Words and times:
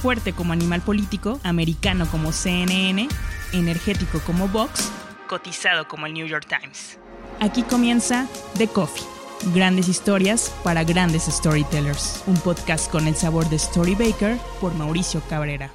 fuerte 0.00 0.32
como 0.32 0.54
animal 0.54 0.80
político, 0.80 1.38
americano 1.44 2.06
como 2.10 2.32
CNN, 2.32 3.06
energético 3.52 4.20
como 4.24 4.48
Vox, 4.48 4.90
cotizado 5.28 5.86
como 5.86 6.06
el 6.06 6.14
New 6.14 6.26
York 6.26 6.46
Times. 6.48 6.98
Aquí 7.38 7.62
comienza 7.62 8.26
The 8.56 8.68
Coffee. 8.68 9.04
Grandes 9.54 9.88
historias 9.88 10.54
para 10.64 10.84
grandes 10.84 11.24
storytellers. 11.24 12.22
Un 12.26 12.36
podcast 12.36 12.90
con 12.90 13.06
el 13.06 13.14
sabor 13.14 13.48
de 13.50 13.56
Story 13.56 13.94
Baker 13.94 14.36
por 14.60 14.74
Mauricio 14.74 15.22
Cabrera. 15.28 15.70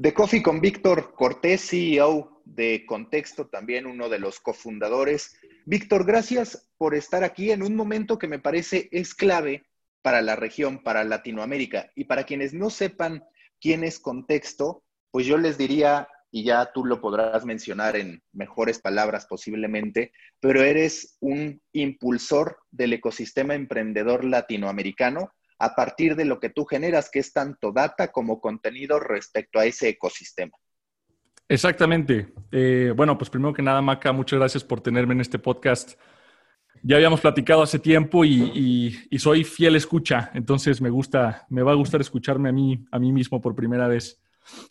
The 0.00 0.12
Coffee 0.12 0.42
con 0.42 0.60
Víctor 0.60 1.14
Cortés, 1.14 1.68
CEO 1.68 2.42
de 2.44 2.84
Contexto, 2.86 3.46
también 3.46 3.86
uno 3.86 4.08
de 4.08 4.18
los 4.18 4.40
cofundadores. 4.40 5.36
Víctor, 5.66 6.04
gracias 6.04 6.68
por 6.78 6.94
estar 6.96 7.22
aquí 7.22 7.52
en 7.52 7.62
un 7.62 7.76
momento 7.76 8.18
que 8.18 8.28
me 8.28 8.38
parece 8.40 8.88
es 8.92 9.14
clave 9.14 9.69
para 10.02 10.22
la 10.22 10.36
región, 10.36 10.82
para 10.82 11.04
Latinoamérica. 11.04 11.90
Y 11.94 12.04
para 12.04 12.24
quienes 12.24 12.54
no 12.54 12.70
sepan 12.70 13.24
quién 13.60 13.84
es 13.84 13.98
Contexto, 13.98 14.82
pues 15.10 15.26
yo 15.26 15.36
les 15.38 15.58
diría, 15.58 16.08
y 16.30 16.44
ya 16.44 16.72
tú 16.72 16.84
lo 16.84 17.00
podrás 17.00 17.44
mencionar 17.44 17.96
en 17.96 18.22
mejores 18.32 18.80
palabras 18.80 19.26
posiblemente, 19.26 20.12
pero 20.40 20.62
eres 20.62 21.16
un 21.20 21.60
impulsor 21.72 22.58
del 22.70 22.92
ecosistema 22.92 23.54
emprendedor 23.54 24.24
latinoamericano 24.24 25.32
a 25.58 25.74
partir 25.74 26.16
de 26.16 26.24
lo 26.24 26.40
que 26.40 26.48
tú 26.48 26.64
generas, 26.64 27.10
que 27.10 27.18
es 27.18 27.32
tanto 27.32 27.70
data 27.72 28.10
como 28.12 28.40
contenido 28.40 28.98
respecto 28.98 29.58
a 29.58 29.66
ese 29.66 29.90
ecosistema. 29.90 30.56
Exactamente. 31.48 32.32
Eh, 32.52 32.92
bueno, 32.96 33.18
pues 33.18 33.28
primero 33.28 33.52
que 33.52 33.60
nada, 33.60 33.82
Maca, 33.82 34.12
muchas 34.12 34.38
gracias 34.38 34.64
por 34.64 34.80
tenerme 34.80 35.14
en 35.14 35.20
este 35.20 35.38
podcast. 35.38 35.98
Ya 36.82 36.96
habíamos 36.96 37.20
platicado 37.20 37.62
hace 37.62 37.78
tiempo 37.78 38.24
y, 38.24 38.96
soy 39.18 39.44
fiel 39.44 39.76
escucha, 39.76 40.30
entonces 40.34 40.80
me 40.80 40.90
gusta, 40.90 41.46
me 41.50 41.62
va 41.62 41.72
a 41.72 41.76
gustar 41.76 42.00
escucharme 42.00 42.48
a 42.48 42.52
mí, 42.52 42.84
a 42.90 42.98
mí 42.98 43.12
mismo 43.12 43.40
por 43.40 43.54
primera 43.54 43.86
vez. 43.86 44.20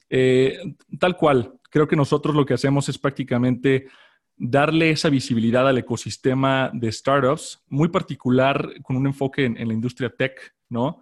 Eh, 0.09 0.57
tal 0.99 1.15
cual, 1.15 1.53
creo 1.69 1.87
que 1.87 1.95
nosotros 1.95 2.35
lo 2.35 2.45
que 2.45 2.55
hacemos 2.55 2.89
es 2.89 2.97
prácticamente 2.97 3.87
darle 4.35 4.89
esa 4.89 5.09
visibilidad 5.09 5.67
al 5.67 5.77
ecosistema 5.77 6.71
de 6.73 6.91
startups, 6.91 7.63
muy 7.67 7.89
particular 7.89 8.81
con 8.81 8.95
un 8.95 9.05
enfoque 9.05 9.45
en, 9.45 9.67
la 9.67 9.73
industria 9.73 10.09
tech, 10.09 10.55
¿no? 10.69 11.01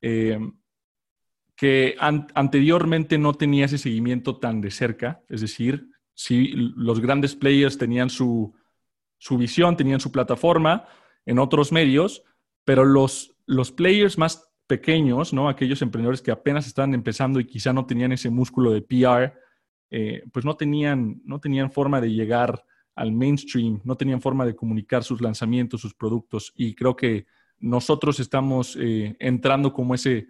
Eh, 0.00 0.38
que 1.56 1.96
anteriormente 1.98 3.16
no 3.16 3.32
tenía 3.32 3.66
ese 3.66 3.78
seguimiento 3.78 4.36
tan 4.36 4.60
de 4.60 4.70
cerca, 4.70 5.22
es 5.28 5.40
decir, 5.40 5.88
si 6.12 6.48
los 6.52 7.00
grandes 7.00 7.34
players 7.34 7.78
tenían 7.78 8.10
su, 8.10 8.54
su 9.24 9.38
visión, 9.38 9.74
tenían 9.74 10.00
su 10.00 10.12
plataforma 10.12 10.84
en 11.24 11.38
otros 11.38 11.72
medios, 11.72 12.22
pero 12.62 12.84
los, 12.84 13.34
los 13.46 13.72
players 13.72 14.18
más 14.18 14.52
pequeños, 14.66 15.32
¿no? 15.32 15.48
aquellos 15.48 15.80
emprendedores 15.80 16.20
que 16.20 16.30
apenas 16.30 16.66
estaban 16.66 16.92
empezando 16.92 17.40
y 17.40 17.46
quizá 17.46 17.72
no 17.72 17.86
tenían 17.86 18.12
ese 18.12 18.28
músculo 18.28 18.70
de 18.70 18.82
PR, 18.82 19.32
eh, 19.90 20.24
pues 20.30 20.44
no 20.44 20.56
tenían, 20.56 21.22
no 21.24 21.40
tenían 21.40 21.72
forma 21.72 22.02
de 22.02 22.12
llegar 22.12 22.66
al 22.94 23.12
mainstream, 23.12 23.80
no 23.82 23.96
tenían 23.96 24.20
forma 24.20 24.44
de 24.44 24.54
comunicar 24.54 25.02
sus 25.04 25.22
lanzamientos, 25.22 25.80
sus 25.80 25.94
productos. 25.94 26.52
Y 26.54 26.74
creo 26.74 26.94
que 26.94 27.24
nosotros 27.58 28.20
estamos 28.20 28.76
eh, 28.78 29.16
entrando 29.20 29.72
como 29.72 29.94
ese 29.94 30.26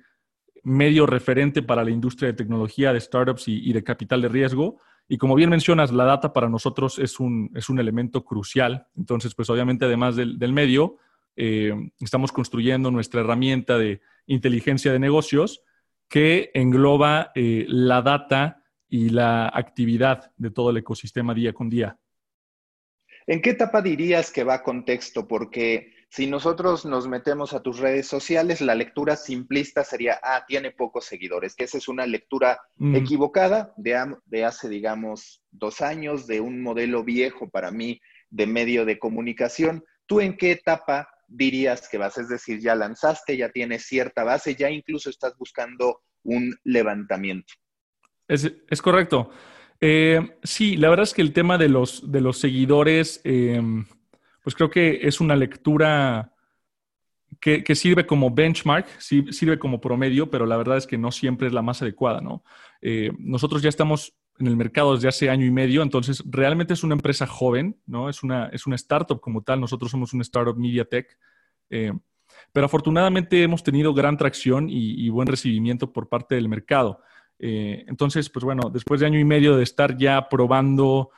medio 0.63 1.05
referente 1.05 1.63
para 1.63 1.83
la 1.83 1.91
industria 1.91 2.29
de 2.29 2.35
tecnología, 2.35 2.93
de 2.93 3.01
startups 3.01 3.49
y 3.49 3.73
de 3.73 3.83
capital 3.83 4.23
de 4.23 4.29
riesgo, 4.29 4.79
y 5.09 5.19
como 5.19 5.35
bien 5.35 5.51
mencionas, 5.51 5.93
la 5.93 6.05
data 6.05 6.33
para 6.33 6.49
nosotros 6.49 6.99
es 6.99 7.21
un, 7.21 7.51
es 7.55 7.69
un 7.69 7.79
elemento 7.79 8.25
crucial. 8.25 8.87
Entonces, 8.97 9.35
pues 9.35 9.51
obviamente 9.51 9.85
además 9.85 10.17
del, 10.17 10.53
medio, 10.53 10.97
eh, 11.37 11.75
estamos 12.01 12.33
construyendo 12.33 12.91
nuestra 12.91 13.21
herramienta 13.21 13.77
de 13.77 14.01
inteligencia 14.27 14.93
de 14.93 14.99
negocios 14.99 15.63
que 16.09 16.51
engloba 16.55 17.33
eh, 17.35 17.67
la 17.69 18.01
data 18.01 18.63
y 18.89 19.11
la 19.11 19.49
actividad 19.49 20.33
de 20.37 20.51
todo 20.51 20.71
el 20.71 20.79
ecosistema 20.79 21.35
día 21.35 21.53
con 21.53 21.69
día. 21.69 21.99
¿En 23.27 23.43
qué 23.43 23.51
etapa 23.51 23.83
dirías 23.83 24.31
que 24.31 24.45
va 24.45 24.63
contexto? 24.63 25.27
Porque 25.27 25.94
si 26.15 26.29
nosotros 26.29 26.87
nos 26.87 27.09
metemos 27.09 27.55
a 27.55 27.61
tus 27.61 27.81
redes 27.81 28.07
sociales, 28.07 28.61
la 28.61 28.77
lectura 28.77 29.17
simplista 29.17 29.83
sería, 29.83 30.21
ah, 30.23 30.45
tiene 30.47 30.71
pocos 30.71 31.07
seguidores, 31.07 31.57
que 31.57 31.65
esa 31.65 31.79
es 31.79 31.89
una 31.89 32.07
lectura 32.07 32.61
mm. 32.77 32.95
equivocada 32.95 33.75
de, 33.77 34.15
de, 34.27 34.45
hace, 34.45 34.69
digamos, 34.69 35.43
dos 35.51 35.81
años, 35.81 36.29
de 36.29 36.39
un 36.39 36.63
modelo 36.63 37.03
viejo 37.03 37.51
para 37.51 37.73
mí 37.73 38.01
de 38.31 38.47
medio 38.47 38.85
de 38.85 39.01
comunicación. 39.01 39.83
¿Tú 40.07 40.21
en 40.21 40.37
qué 40.37 40.53
etapa 40.53 41.09
dirías 41.27 41.89
que 41.89 41.99
vas? 41.99 42.17
Es 42.17 42.29
decir, 42.29 42.61
ya 42.61 42.77
lanzaste, 42.77 43.37
ya 43.37 43.49
tienes 43.49 43.85
cierta 43.85 44.23
base, 44.23 44.55
ya 44.55 44.71
incluso 44.71 45.11
estás 45.11 45.37
buscando 45.37 46.03
un 46.23 46.55
levantamiento. 46.63 47.55
Es, 48.29 48.53
es 48.71 48.81
correcto. 48.81 49.31
Eh, 49.81 50.39
sí, 50.45 50.77
la 50.77 50.91
verdad 50.91 51.03
es 51.03 51.13
que 51.13 51.23
el 51.23 51.33
tema 51.33 51.59
de 51.59 51.69
los, 51.71 52.13
de 52.13 52.21
los 52.21 52.39
seguidores... 52.39 53.21
Eh, 53.25 53.61
pues 54.45 54.55
creo 54.55 54.71
que 54.71 55.01
es 55.03 55.21
una 55.21 55.35
lectura 55.35 56.31
que, 57.41 57.75
sirve 57.75 58.07
como 58.07 58.31
benchmark, 58.31 58.87
sirve 59.01 59.59
como 59.59 59.81
promedio, 59.81 60.31
pero 60.31 60.47
la 60.47 60.57
verdad 60.57 60.77
es 60.77 60.87
que 60.87 60.99
no 60.99 61.11
siempre 61.11 61.47
es 61.47 61.53
la 61.53 61.63
más 61.63 61.81
adecuada, 61.83 62.21
¿no? 62.21 62.45
Eh, 62.81 63.11
nosotros 63.19 63.63
ya 63.63 63.71
estamos 63.71 64.15
en 64.39 64.47
el 64.47 64.57
mercado 64.57 64.95
desde 64.95 65.09
hace 65.09 65.31
año 65.31 65.47
y 65.47 65.51
medio, 65.51 65.83
entonces 65.83 66.23
realmente 66.27 66.75
es 66.75 66.85
una 66.85 66.95
empresa 66.95 67.27
joven, 67.27 67.81
¿no? 67.87 68.09
Es 68.09 68.23
una, 68.23 68.47
es 68.47 68.67
una 68.67 68.77
startup 68.77 69.21
como 69.21 69.43
tal, 69.43 69.61
nosotros 69.61 69.91
somos 69.91 70.13
una 70.13 70.23
startup 70.23 70.57
media 70.57 70.85
tech, 70.85 71.19
eh, 71.71 71.93
pero 72.53 72.67
afortunadamente 72.67 73.43
hemos 73.43 73.63
tenido 73.63 73.95
gran 73.95 74.17
tracción 74.19 74.69
y, 74.69 75.09
buen 75.09 75.27
recibimiento 75.27 75.93
por 75.93 76.09
parte 76.09 76.35
del 76.35 76.49
mercado. 76.49 77.01
Eh, 77.39 77.85
entonces, 77.89 78.29
pues 78.29 78.45
bueno, 78.45 78.71
después 78.71 79.01
de 79.01 79.07
año 79.07 79.19
y 79.19 79.25
medio 79.25 79.57
de 79.57 79.63
estar 79.63 79.97
ya 79.97 80.29
probando 80.29 81.11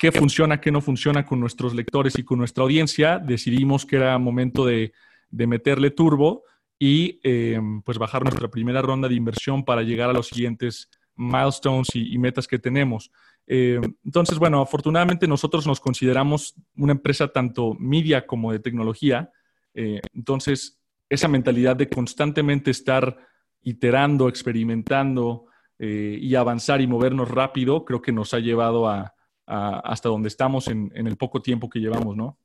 qué 0.00 0.10
funciona, 0.12 0.62
qué 0.62 0.72
no 0.72 0.80
funciona 0.80 1.26
con 1.26 1.40
nuestros 1.40 1.74
lectores 1.74 2.18
y 2.18 2.24
con 2.24 2.38
nuestra 2.38 2.64
audiencia, 2.64 3.18
decidimos 3.18 3.84
que 3.84 3.96
era 3.96 4.18
momento 4.18 4.64
de, 4.64 4.94
meterle 5.30 5.90
turbo 5.90 6.44
y 6.78 7.20
em, 7.22 7.82
pues 7.82 7.98
bajar 7.98 8.22
nuestra 8.22 8.48
primera 8.48 8.80
ronda 8.80 9.08
de 9.08 9.14
inversión 9.14 9.62
para 9.62 9.82
llegar 9.82 10.08
a 10.08 10.14
los 10.14 10.28
siguientes 10.28 10.88
milestones 11.16 11.88
y, 11.92 12.16
metas 12.16 12.48
que 12.48 12.58
tenemos. 12.58 13.12
Em, 13.46 13.94
entonces, 14.02 14.38
bueno, 14.38 14.62
afortunadamente 14.62 15.28
nosotros 15.28 15.66
nos 15.66 15.80
consideramos 15.80 16.54
una 16.78 16.92
empresa 16.92 17.28
tanto 17.28 17.74
media 17.78 18.26
como 18.26 18.52
de 18.52 18.58
tecnología. 18.58 19.30
Eh, 19.74 20.00
entonces, 20.14 20.80
esa 21.10 21.28
mentalidad 21.28 21.76
de 21.76 21.90
constantemente 21.90 22.70
estar 22.70 23.18
iterando, 23.62 24.30
experimentando 24.30 25.44
eh, 25.78 26.18
y 26.18 26.34
avanzar 26.36 26.80
y 26.80 26.86
movernos 26.86 27.30
rápido, 27.30 27.84
creo 27.84 28.00
que 28.00 28.12
nos 28.12 28.32
ha 28.32 28.38
llevado 28.38 28.88
a, 28.88 29.14
hasta 29.50 30.08
donde 30.08 30.28
estamos 30.28 30.68
en, 30.68 30.92
el 30.94 31.16
poco 31.16 31.42
tiempo 31.42 31.68
que 31.68 31.80
llevamos, 31.80 32.16
¿no? 32.16 32.38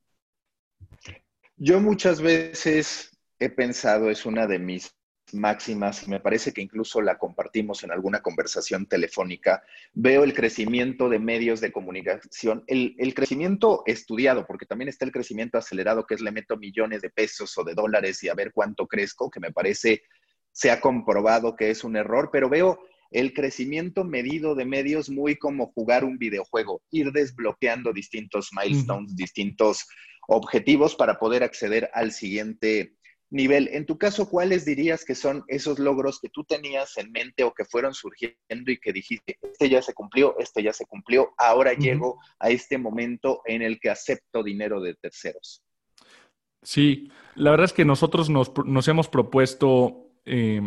Yo 1.56 1.80
muchas 1.80 2.20
veces 2.20 3.16
he 3.38 3.48
pensado, 3.48 4.10
es 4.10 4.26
una 4.26 4.46
de 4.46 4.58
mis 4.58 4.92
máximas, 5.32 6.06
me 6.06 6.20
parece 6.20 6.52
que 6.52 6.60
incluso 6.60 7.00
la 7.00 7.18
compartimos 7.18 7.82
en 7.82 7.90
alguna 7.90 8.20
conversación 8.20 8.86
telefónica, 8.86 9.62
veo 9.92 10.22
el 10.22 10.34
crecimiento 10.34 11.08
de 11.08 11.18
medios 11.18 11.60
de 11.60 11.72
comunicación, 11.72 12.62
el, 12.66 12.94
el, 12.98 13.14
crecimiento 13.14 13.82
estudiado, 13.86 14.46
porque 14.46 14.66
también 14.66 14.88
está 14.88 15.04
el 15.04 15.12
crecimiento 15.12 15.58
acelerado, 15.58 16.06
que 16.06 16.14
es 16.14 16.20
le 16.20 16.30
meto 16.30 16.56
millones 16.56 17.02
de 17.02 17.10
pesos 17.10 17.56
o 17.58 17.64
de 17.64 17.74
dólares 17.74 18.22
y 18.22 18.28
a 18.28 18.34
ver 18.34 18.52
cuánto 18.52 18.86
crezco, 18.86 19.30
que 19.30 19.40
me 19.40 19.52
parece, 19.52 20.02
se 20.52 20.70
ha 20.70 20.80
comprobado 20.80 21.56
que 21.56 21.70
es 21.70 21.82
un 21.82 21.96
error, 21.96 22.30
pero 22.32 22.48
veo 22.48 22.78
el 23.10 23.32
crecimiento 23.32 24.04
medido 24.04 24.54
de 24.54 24.64
medios 24.64 25.08
muy 25.10 25.36
como 25.36 25.72
jugar 25.72 26.04
un 26.04 26.18
videojuego, 26.18 26.82
ir 26.90 27.12
desbloqueando 27.12 27.92
distintos 27.92 28.50
milestones, 28.52 29.16
distintos 29.16 29.86
objetivos 30.28 30.94
para 30.94 31.18
poder 31.18 31.42
acceder 31.42 31.90
al 31.94 32.12
siguiente 32.12 32.96
nivel. 33.30 33.68
En 33.72 33.86
tu 33.86 33.98
caso, 33.98 34.28
¿cuáles 34.28 34.64
dirías 34.64 35.04
que 35.04 35.14
son 35.14 35.44
esos 35.48 35.78
logros 35.78 36.20
que 36.20 36.28
tú 36.28 36.44
tenías 36.44 36.96
en 36.96 37.10
mente 37.12 37.44
o 37.44 37.52
que 37.52 37.64
fueron 37.64 37.94
surgiendo 37.94 38.70
y 38.70 38.78
que 38.78 38.92
dijiste, 38.92 39.38
este 39.42 39.68
ya 39.68 39.82
se 39.82 39.94
cumplió, 39.94 40.36
este 40.38 40.62
ya 40.62 40.72
se 40.72 40.86
cumplió, 40.86 41.32
ahora 41.36 41.72
llego 41.74 42.18
a 42.38 42.50
este 42.50 42.78
momento 42.78 43.42
en 43.44 43.62
el 43.62 43.80
que 43.80 43.90
acepto 43.90 44.42
dinero 44.42 44.80
de 44.80 44.94
terceros? 44.94 45.62
Sí, 46.62 47.10
la 47.34 47.50
verdad 47.50 47.66
es 47.66 47.72
que 47.72 47.84
nosotros 47.84 48.28
nos, 48.28 48.88
hemos 48.88 49.08
propuesto 49.08 50.10
eh, 50.24 50.60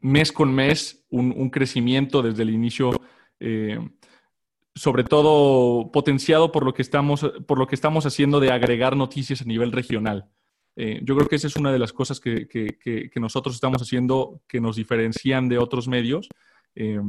mes 0.00 0.32
con 0.32 0.54
mes 0.54 1.04
un, 1.10 1.50
crecimiento 1.50 2.22
desde 2.22 2.42
el 2.42 2.50
inicio, 2.50 2.90
eh, 3.40 3.78
sobre 4.74 5.04
todo 5.04 5.90
potenciado 5.90 6.52
por 6.52 6.64
lo, 6.64 6.74
que 6.74 6.82
estamos, 6.82 7.30
por 7.46 7.58
lo 7.58 7.66
que 7.66 7.74
estamos 7.74 8.06
haciendo 8.06 8.40
de 8.40 8.52
agregar 8.52 8.96
noticias 8.96 9.42
a 9.42 9.44
nivel 9.44 9.72
regional. 9.72 10.28
Eh, 10.76 11.00
yo 11.02 11.16
creo 11.16 11.28
que 11.28 11.36
esa 11.36 11.48
es 11.48 11.56
una 11.56 11.72
de 11.72 11.78
las 11.80 11.92
cosas 11.92 12.20
que, 12.20 12.46
nosotros 13.16 13.56
estamos 13.56 13.82
haciendo 13.82 14.42
que 14.46 14.60
nos 14.60 14.76
diferencian 14.76 15.48
de 15.48 15.58
otros 15.58 15.88
medios. 15.88 16.28
Eh, 16.76 17.00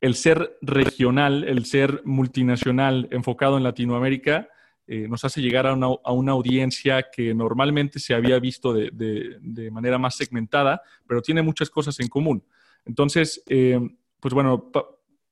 el 0.00 0.14
ser 0.14 0.56
regional, 0.62 1.44
el 1.44 1.66
ser 1.66 2.00
multinacional 2.04 3.08
enfocado 3.10 3.58
en 3.58 3.64
Latinoamérica, 3.64 4.48
eh, 4.86 5.08
nos 5.08 5.24
hace 5.24 5.40
llegar 5.40 5.66
a 5.66 5.72
una, 5.72 6.32
audiencia 6.32 7.06
que 7.10 7.34
normalmente 7.34 7.98
se 7.98 8.14
había 8.14 8.38
visto 8.38 8.74
de, 8.74 9.70
manera 9.72 9.98
más 9.98 10.16
segmentada, 10.16 10.82
pero 11.06 11.22
tiene 11.22 11.40
muchas 11.40 11.70
cosas 11.70 11.98
en 12.00 12.08
común. 12.08 12.44
Entonces, 12.84 13.42
eh, 13.48 13.80
pues 14.20 14.34
bueno, 14.34 14.70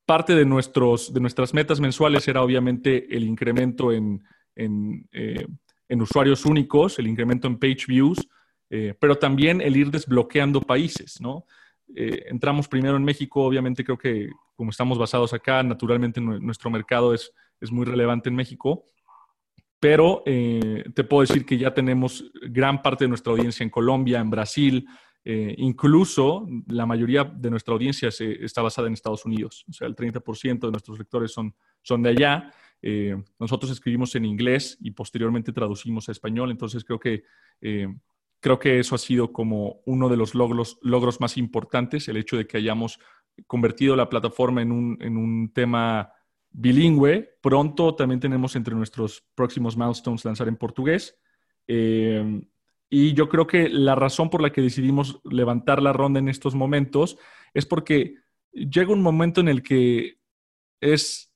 parte 0.05 0.33
de, 0.33 0.45
nuestros, 0.45 1.13
de 1.13 1.19
nuestras 1.19 1.53
metas 1.53 1.79
mensuales 1.79 2.27
era 2.27 2.41
obviamente 2.41 3.15
el 3.15 3.23
incremento 3.23 3.91
en, 3.91 4.23
en, 4.55 5.07
eh, 5.11 5.45
usuarios 5.89 6.45
únicos, 6.45 6.97
el 6.97 7.05
incremento 7.05 7.47
en 7.47 7.59
page 7.59 7.85
views, 7.87 8.27
pero 8.99 9.19
también 9.19 9.61
el 9.61 9.77
ir 9.77 9.91
desbloqueando 9.91 10.59
países, 10.59 11.21
¿no? 11.21 11.45
entramos 11.95 12.67
primero 12.67 12.97
en 12.97 13.03
México, 13.03 13.43
obviamente 13.43 13.83
creo 13.83 13.99
que 13.99 14.29
como 14.55 14.71
estamos 14.71 14.97
basados 14.97 15.31
acá, 15.31 15.61
naturalmente 15.61 16.19
nuestro 16.19 16.71
mercado 16.71 17.13
es, 17.13 17.31
es 17.61 17.71
muy 17.71 17.85
relevante 17.85 18.29
en 18.29 18.35
México, 18.35 18.85
pero 19.83 20.23
eh, 20.25 20.85
te 20.95 21.03
puedo 21.03 21.27
decir 21.27 21.45
que 21.45 21.57
ya 21.57 21.73
tenemos 21.73 22.31
gran 22.43 22.81
parte 22.81 23.03
de 23.03 23.09
nuestra 23.09 23.33
audiencia 23.33 23.65
en 23.65 23.69
Colombia, 23.69 24.21
en 24.21 24.29
Brasil, 24.29 24.87
eh, 25.25 25.55
incluso 25.57 26.47
la 26.67 26.85
mayoría 26.85 27.25
de 27.25 27.49
nuestra 27.49 27.73
audiencia 27.73 28.07
está 28.07 28.61
basada 28.61 28.87
en 28.87 28.93
Estados 28.93 29.25
Unidos, 29.25 29.65
o 29.69 29.73
sea, 29.73 29.89
el 29.89 29.95
30% 29.97 30.67
de 30.67 30.71
nuestros 30.71 30.97
lectores 30.97 31.33
son, 31.33 31.53
son 31.81 32.01
de 32.01 32.11
allá. 32.11 32.49
Eh, 32.81 33.21
nosotros 33.37 33.73
escribimos 33.73 34.15
en 34.15 34.23
inglés 34.23 34.77
y 34.79 34.91
posteriormente 34.91 35.51
traducimos 35.51 36.07
a 36.07 36.13
español, 36.13 36.49
entonces 36.49 36.85
creo 36.85 37.01
que, 37.01 37.25
creo 38.39 38.59
que 38.59 38.79
eso 38.79 38.95
ha 38.95 38.99
sido 38.99 39.33
como 39.33 39.81
uno 39.85 40.07
de 40.07 40.15
los 40.15 40.33
logros, 40.33 40.79
logros 40.81 41.19
más 41.19 41.35
importantes, 41.35 42.07
el 42.07 42.15
hecho 42.15 42.37
de 42.37 42.47
que 42.47 42.55
hayamos 42.55 42.99
convertido 43.47 43.97
la 43.97 44.07
plataforma 44.07 44.61
en 44.61 44.71
un, 44.71 44.97
en 45.01 45.17
un 45.17 45.51
tema 45.51 46.13
bilingüe. 46.53 47.37
Pronto 47.41 47.95
también 47.95 48.19
tenemos 48.19 48.55
entre 48.55 48.75
nuestros 48.75 49.25
próximos 49.35 49.75
milestones 49.75 50.23
lanzar 50.23 50.47
en 50.47 50.55
portugués. 50.55 51.19
Eh, 51.67 52.41
y 52.89 53.13
yo 53.13 53.27
creo 53.27 53.47
que 53.47 53.69
la 53.69 53.95
razón 53.95 54.29
por 54.29 54.41
la 54.41 54.51
que 54.51 54.61
decidimos 54.61 55.19
levantar 55.23 55.81
la 55.81 55.93
ronda 55.93 56.19
en 56.19 56.29
estos 56.29 56.53
momentos 56.53 57.17
es 57.53 57.65
porque 57.65 58.17
llega 58.51 58.93
un 58.93 59.01
momento 59.01 59.41
en 59.41 59.47
el 59.47 59.63
que 59.63 60.19
es, 60.79 61.33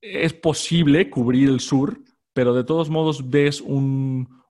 es 0.00 0.32
posible 0.32 1.10
cubrir 1.10 1.50
el 1.50 1.60
sur, 1.60 2.00
pero 2.32 2.54
de 2.54 2.64
todos 2.64 2.88
modos 2.88 3.28
ves 3.28 3.60
un, 3.60 4.42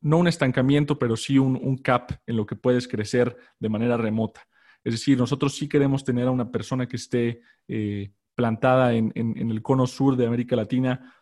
no 0.00 0.18
un 0.18 0.28
estancamiento, 0.28 0.98
pero 0.98 1.16
sí 1.16 1.38
un, 1.38 1.76
cap 1.78 2.12
en 2.26 2.36
lo 2.36 2.46
que 2.46 2.56
puedes 2.56 2.86
crecer 2.86 3.36
de 3.58 3.68
manera 3.68 3.96
remota. 3.96 4.46
Es 4.84 4.94
decir, 4.94 5.18
nosotros 5.18 5.54
sí 5.56 5.68
queremos 5.68 6.04
tener 6.04 6.28
a 6.28 6.30
una 6.30 6.50
persona 6.50 6.86
que 6.86 6.96
esté 6.96 7.42
eh, 7.68 8.12
plantada 8.40 8.94
en, 8.94 9.12
el 9.14 9.60
cono 9.60 9.86
sur 9.86 10.16
de 10.16 10.26
América 10.26 10.56
Latina, 10.56 11.12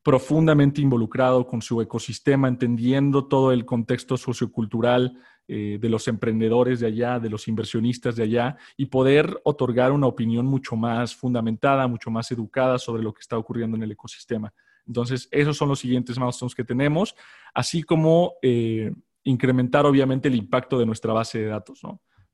profundamente 0.00 0.80
involucrado 0.80 1.44
con 1.44 1.60
su 1.60 1.80
ecosistema, 1.80 2.46
entendiendo 2.46 3.26
todo 3.26 3.50
el 3.50 3.64
contexto 3.64 4.16
sociocultural 4.16 5.18
eh, 5.48 5.78
de 5.80 5.88
los 5.88 6.06
emprendedores 6.06 6.78
de 6.78 6.86
allá, 6.86 7.18
de 7.18 7.30
los 7.30 7.48
inversionistas 7.48 8.14
de 8.14 8.22
allá, 8.22 8.56
y 8.76 8.86
poder 8.86 9.40
otorgar 9.42 9.90
una 9.90 10.06
opinión 10.06 10.46
mucho 10.46 10.76
más 10.76 11.16
fundamentada, 11.16 11.88
mucho 11.88 12.12
más 12.12 12.30
educada 12.30 12.78
sobre 12.78 13.02
lo 13.02 13.12
que 13.12 13.22
está 13.22 13.36
ocurriendo 13.36 13.76
en 13.76 13.82
el 13.82 13.90
ecosistema. 13.90 14.54
Entonces, 14.86 15.26
esos 15.32 15.56
son 15.56 15.68
los 15.68 15.80
siguientes 15.80 16.16
milestones 16.16 16.54
que 16.54 16.62
tenemos, 16.62 17.16
así 17.52 17.82
como 17.82 18.34
eh, 18.40 18.94
incrementar 19.24 19.84
obviamente 19.84 20.28
el 20.28 20.36
impacto 20.36 20.78
de 20.78 20.86
nuestra 20.86 21.12
base 21.12 21.40
de 21.40 21.46
datos. 21.46 21.82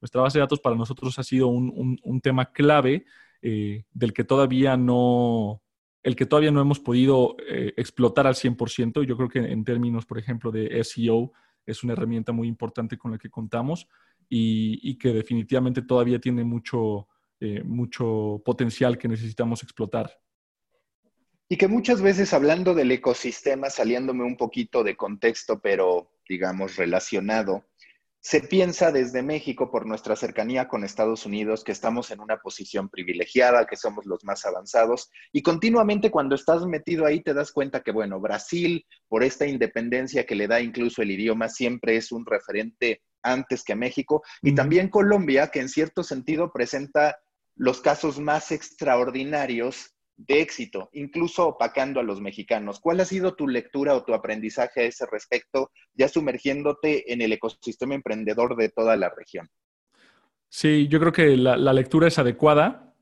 Nuestra 0.02 0.20
base 0.20 0.36
de 0.36 0.42
datos 0.42 0.60
para 0.60 0.76
nosotros 0.76 1.18
ha 1.18 1.22
sido 1.22 1.48
un 1.48 2.20
tema 2.22 2.52
clave 2.52 3.06
eh, 3.42 3.84
del 3.92 4.12
que 4.12 4.24
todavía 4.24 4.76
no, 4.76 5.62
el 6.02 6.16
que 6.16 6.26
todavía 6.26 6.50
no 6.50 6.60
hemos 6.60 6.80
podido 6.80 7.36
eh, 7.48 7.72
explotar 7.76 8.26
al 8.26 8.34
100%. 8.34 9.04
Yo 9.04 9.16
creo 9.16 9.28
que 9.28 9.40
en 9.40 9.64
términos, 9.64 10.06
por 10.06 10.18
ejemplo, 10.18 10.50
de 10.50 10.82
SEO, 10.84 11.32
es 11.66 11.82
una 11.84 11.92
herramienta 11.92 12.32
muy 12.32 12.48
importante 12.48 12.96
con 12.96 13.12
la 13.12 13.18
que 13.18 13.30
contamos 13.30 13.88
y, 14.28 14.96
que 14.96 15.12
definitivamente 15.12 15.82
todavía 15.82 16.18
tiene 16.18 16.42
mucho, 16.42 17.08
eh, 17.38 17.62
mucho 17.62 18.40
potencial 18.44 18.96
que 18.96 19.08
necesitamos 19.08 19.62
explotar. 19.62 20.10
Y 21.48 21.56
que 21.56 21.68
muchas 21.68 22.00
veces 22.00 22.32
hablando 22.32 22.74
del 22.74 22.90
ecosistema, 22.92 23.68
saliéndome 23.68 24.24
un 24.24 24.36
poquito 24.36 24.82
de 24.82 24.96
contexto, 24.96 25.60
pero 25.60 26.12
digamos 26.26 26.76
relacionado, 26.76 27.66
se 28.24 28.40
piensa 28.40 28.92
desde 28.92 29.20
México, 29.20 29.69
por 29.72 29.84
nuestra 29.84 30.14
cercanía 30.14 30.69
con 30.69 30.84
Estados 30.84 31.26
Unidos, 31.26 31.64
que 31.64 31.72
estamos 31.72 32.12
en 32.12 32.20
una 32.20 32.38
posición 32.38 32.88
privilegiada, 32.88 33.66
que 33.66 33.76
somos 33.76 34.06
los 34.06 34.24
más 34.24 34.46
avanzados, 34.46 35.10
y 35.32 35.42
continuamente 35.42 36.12
cuando 36.12 36.36
estás 36.36 36.64
metido 36.64 37.04
ahí 37.04 37.20
te 37.20 37.34
das 37.34 37.50
cuenta 37.50 37.82
que, 37.82 37.90
bueno, 37.90 38.20
Brasil, 38.20 38.86
por 39.08 39.24
esta 39.24 39.44
independencia 39.44 40.24
que 40.24 40.36
le 40.36 40.46
da 40.46 40.60
incluso 40.60 41.02
el 41.02 41.10
idioma, 41.10 41.48
siempre 41.48 41.96
es 41.96 42.12
un 42.12 42.24
referente 42.24 43.02
antes 43.24 43.64
que 43.64 43.74
México, 43.74 44.22
y 44.40 44.54
también 44.54 44.88
Colombia, 44.88 45.48
que 45.48 45.58
en 45.58 45.69
cierto 45.69 46.04
sentido 46.04 46.52
presenta 46.52 47.19
los 47.56 47.80
casos 47.80 48.20
más 48.20 48.52
extraordinarios 48.52 49.96
de 50.26 50.40
éxito, 50.40 50.88
incluso 50.92 51.46
opacando 51.46 52.00
a 52.00 52.02
los 52.02 52.20
mexicanos. 52.20 52.80
¿Cuál 52.80 53.00
ha 53.00 53.04
sido 53.04 53.34
tu 53.34 53.48
lectura 53.48 53.94
o 53.94 54.04
tu 54.04 54.14
aprendizaje 54.14 54.80
a 54.80 54.84
ese 54.84 55.06
respecto, 55.06 55.70
ya 55.94 56.08
sumergiéndote 56.08 57.12
en 57.12 57.22
el 57.22 57.32
ecosistema 57.32 57.94
emprendedor 57.94 58.56
de 58.56 58.69
toda 58.69 58.96
la 58.96 59.10
región? 59.10 59.48
Sí, 60.48 60.86
yo 60.88 61.00
creo 61.00 61.12
que 61.12 61.36
la, 61.36 61.72
lectura 61.72 62.08
es 62.08 62.19
adecuada. 62.19 62.94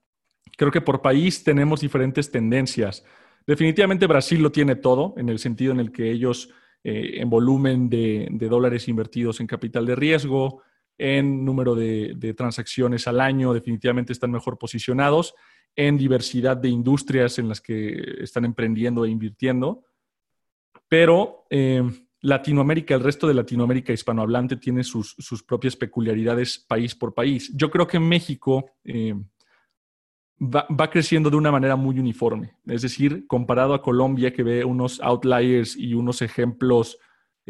Creo 0.57 0.71
que 0.71 0.81
por 0.81 1.03
país 1.03 1.43
tenemos 1.43 1.81
diferentes 1.81 2.31
tendencias. 2.31 3.05
Definitivamente 3.47 4.07
Brasil 4.07 4.41
lo 4.41 4.53
tiene 4.53 4.77
todo, 4.77 5.15
en 5.17 5.29
el 5.29 5.39
sentido 5.39 5.73
en 5.73 5.81
el 5.81 5.91
que 5.91 6.11
ellos, 6.13 6.51
eh, 6.85 7.21
en 7.21 7.29
volumen 7.29 7.91
de, 7.91 8.29
dólares 8.31 8.89
invertidos 8.89 9.41
en 9.41 9.47
capital 9.47 9.85
de 9.85 9.97
riesgo, 9.97 10.63
en 11.01 11.47
número 11.47 11.75
de, 11.75 12.35
transacciones 12.37 13.09
al 13.09 13.21
año, 13.21 13.55
definitivamente 13.55 14.13
están 14.13 14.31
mejor 14.31 14.59
posicionados 14.59 15.35
en 15.75 15.97
diversidad 15.97 16.59
de 16.59 16.69
industrias 16.69 17.39
en 17.39 17.49
las 17.49 17.63
que 17.63 18.19
están 18.21 18.45
emprendiendo 18.45 19.05
e 19.05 19.11
invirtiendo. 19.11 19.83
Pero 20.89 21.47
eh, 21.49 21.83
Latinoamérica, 22.21 22.95
el 22.95 23.03
resto 23.03 23.27
de 23.27 23.35
Latinoamérica 23.35 23.95
hispanohablante 23.95 24.57
tiene 24.57 24.85
sus, 24.85 25.17
propias 25.47 25.75
peculiaridades 25.75 26.59
país 26.59 26.95
por 26.95 27.15
país. 27.15 27.51
Yo 27.55 27.71
creo 27.71 27.87
que 27.87 27.99
México 27.99 28.73
eh, 28.85 29.15
va, 30.39 30.91
creciendo 30.91 31.31
de 31.31 31.37
una 31.37 31.51
manera 31.51 31.77
muy 31.77 31.99
uniforme. 31.99 32.57
Es 32.67 32.83
decir, 32.83 33.27
comparado 33.27 33.73
a 33.73 33.81
Colombia, 33.81 34.35
que 34.35 34.43
ve 34.43 34.67
unos 34.67 35.01
outliers 35.01 35.77
y 35.77 35.95
unos 35.95 36.21
ejemplos 36.21 36.99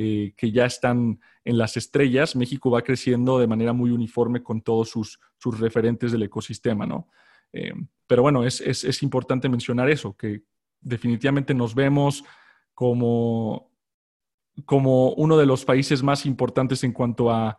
eh, 0.03 0.33
que 0.35 0.51
ya 0.51 0.65
están 0.65 1.21
en 1.45 1.59
las 1.59 1.77
estrellas, 1.77 2.35
México 2.35 2.71
va 2.71 2.81
creciendo 2.81 3.39
de 3.39 3.47
manera 3.47 3.75
muy 3.75 3.91
uniforme 3.91 4.43
con 4.43 4.63
todos 4.63 4.89
sus, 4.89 5.21
sus 5.37 5.61
referentes 5.61 6.11
del 6.11 6.23
ecosistema, 6.23 6.87
¿no? 6.87 7.09
Eh, 7.53 7.75
pero 8.07 8.23
bueno, 8.23 8.47
es, 8.47 9.03
importante 9.03 9.51
mencionar 9.51 9.91
eso, 9.91 10.17
que 10.17 10.45
definitivamente 10.81 11.53
nos 11.53 11.75
vemos 11.75 12.25
como, 12.73 13.71
como 14.65 15.13
uno 15.13 15.37
de 15.37 15.45
los 15.45 15.67
países 15.67 16.03
más 16.03 16.25
importantes 16.25 16.83
en 16.83 16.93
cuanto 16.93 17.31
a, 17.31 17.59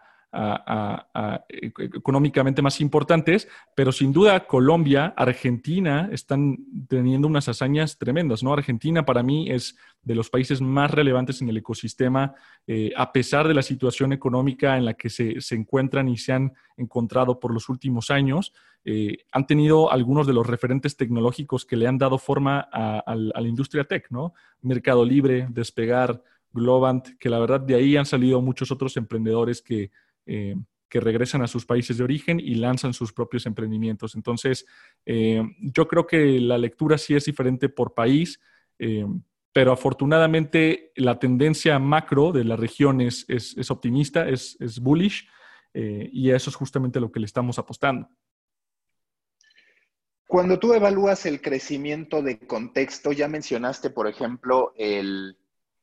económicamente 1.50 2.62
más 2.62 2.80
importantes, 2.80 3.48
pero 3.76 3.92
sin 3.92 4.14
duda 4.14 4.48
Colombia, 4.48 5.14
Argentina 5.18 6.10
están 6.12 6.58
teniendo 6.88 7.28
unas 7.28 7.50
hazañas 7.50 7.98
tremendas, 7.98 8.42
¿no? 8.42 8.54
Argentina 8.54 9.06
para 9.06 9.24
mí 9.24 9.50
es 9.50 9.76
de 10.04 10.16
los 10.16 10.30
países 10.30 10.62
más 10.62 10.92
relevantes 10.92 11.42
en 11.42 11.50
el 11.50 11.58
ecosistema, 11.58 12.34
eh, 12.66 12.92
a 12.96 13.12
pesar 13.12 13.48
de 13.48 13.54
la 13.54 13.62
situación 13.62 14.14
económica 14.14 14.78
en 14.78 14.86
la 14.86 14.94
que 14.94 15.10
se, 15.10 15.38
encuentran 15.52 16.08
y 16.08 16.18
se 16.18 16.34
han 16.34 16.54
encontrado 16.78 17.40
por 17.40 17.54
los 17.54 17.70
últimos 17.70 18.10
años, 18.10 18.54
eh, 18.84 19.20
han 19.32 19.46
tenido 19.46 19.92
algunos 19.92 20.26
de 20.26 20.34
los 20.34 20.48
referentes 20.48 20.98
tecnológicos 20.98 21.66
que 21.66 21.76
le 21.76 21.88
han 21.88 21.98
dado 21.98 22.18
forma 22.18 22.68
a, 22.72 23.16
la 23.16 23.48
industria 23.48 23.84
tech, 23.84 24.10
¿no? 24.10 24.34
Mercado 24.62 25.06
Libre, 25.06 25.48
Despegar, 25.50 26.24
Globant, 26.54 27.10
que 27.20 27.30
la 27.30 27.40
verdad 27.40 27.62
de 27.62 27.76
ahí 27.76 27.96
han 27.96 28.06
salido 28.06 28.42
muchos 28.42 28.72
otros 28.72 28.98
emprendedores 28.98 29.62
que 29.62 29.92
eh, 30.26 30.56
que 30.90 31.00
regresan 31.00 31.42
a 31.42 31.48
sus 31.48 31.66
países 31.66 31.98
de 31.98 32.04
origen 32.04 32.40
y 32.40 32.56
lanzan 32.56 32.94
sus 32.94 33.14
propios 33.14 33.46
emprendimientos. 33.46 34.16
Entonces, 34.16 34.66
eh, 35.06 35.42
yo 35.62 35.88
creo 35.88 36.06
que 36.06 36.40
la 36.42 36.58
lectura 36.58 36.98
sí 36.98 37.16
es 37.16 37.26
diferente 37.26 37.70
por 37.70 37.94
país, 37.94 38.42
eh, 38.78 39.06
pero 39.54 39.72
afortunadamente 39.72 40.92
la 40.96 41.18
tendencia 41.18 41.80
macro 41.80 42.32
de 42.32 42.44
la 42.44 42.58
región 42.58 43.00
es, 43.00 43.26
optimista, 43.70 44.28
es 44.28 44.80
bullish, 44.82 45.28
y 45.74 46.32
eso 46.32 46.50
es 46.50 46.56
justamente 46.58 47.00
lo 47.00 47.12
que 47.12 47.22
le 47.22 47.26
estamos 47.26 47.58
apostando. 47.58 48.10
Cuando 50.32 50.60
tú 50.60 50.74
evalúas 50.74 51.26
el 51.26 51.42
crecimiento 51.42 52.22
de 52.22 52.40
contexto, 52.40 53.12
ya 53.12 53.28
mencionaste, 53.28 53.90
por 53.90 54.08
ejemplo, 54.08 54.74
el 54.78 55.38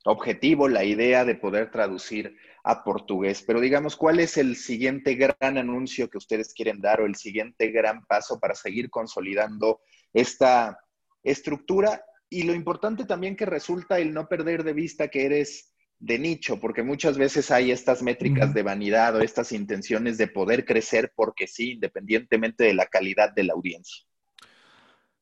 objetivo, 0.06 0.68
la 0.68 0.84
idea 0.84 1.26
de 1.26 1.34
poder 1.34 1.70
traducir 1.70 2.34
a 2.68 2.84
portugués. 2.84 3.42
Pero 3.46 3.60
digamos, 3.60 3.96
¿cuál 3.96 4.20
es 4.20 4.36
el 4.36 4.54
siguiente 4.54 5.14
gran 5.14 5.56
anuncio 5.56 6.10
que 6.10 6.18
ustedes 6.18 6.52
quieren 6.52 6.82
dar 6.82 7.00
o 7.00 7.06
el 7.06 7.14
siguiente 7.14 7.68
gran 7.68 8.04
paso 8.04 8.38
para 8.38 8.54
seguir 8.54 8.90
consolidando 8.90 9.80
esta 10.12 10.78
estructura 11.22 12.04
y 12.28 12.42
lo 12.42 12.52
importante 12.52 13.06
también 13.06 13.36
que 13.36 13.46
resulta 13.46 13.98
el 13.98 14.12
no 14.12 14.28
perder 14.28 14.64
de 14.64 14.74
vista 14.74 15.08
que 15.08 15.24
eres 15.24 15.72
de 15.98 16.18
nicho, 16.18 16.60
porque 16.60 16.82
muchas 16.82 17.16
veces 17.16 17.50
hay 17.50 17.70
estas 17.70 18.02
métricas 18.02 18.52
de 18.52 18.62
vanidad 18.62 19.16
o 19.16 19.22
estas 19.22 19.50
intenciones 19.52 20.18
de 20.18 20.28
poder 20.28 20.66
crecer 20.66 21.10
porque 21.16 21.46
sí, 21.46 21.72
independientemente 21.72 22.64
de 22.64 22.74
la 22.74 22.84
calidad 22.84 23.32
de 23.34 23.44
la 23.44 23.54
audiencia. 23.54 24.04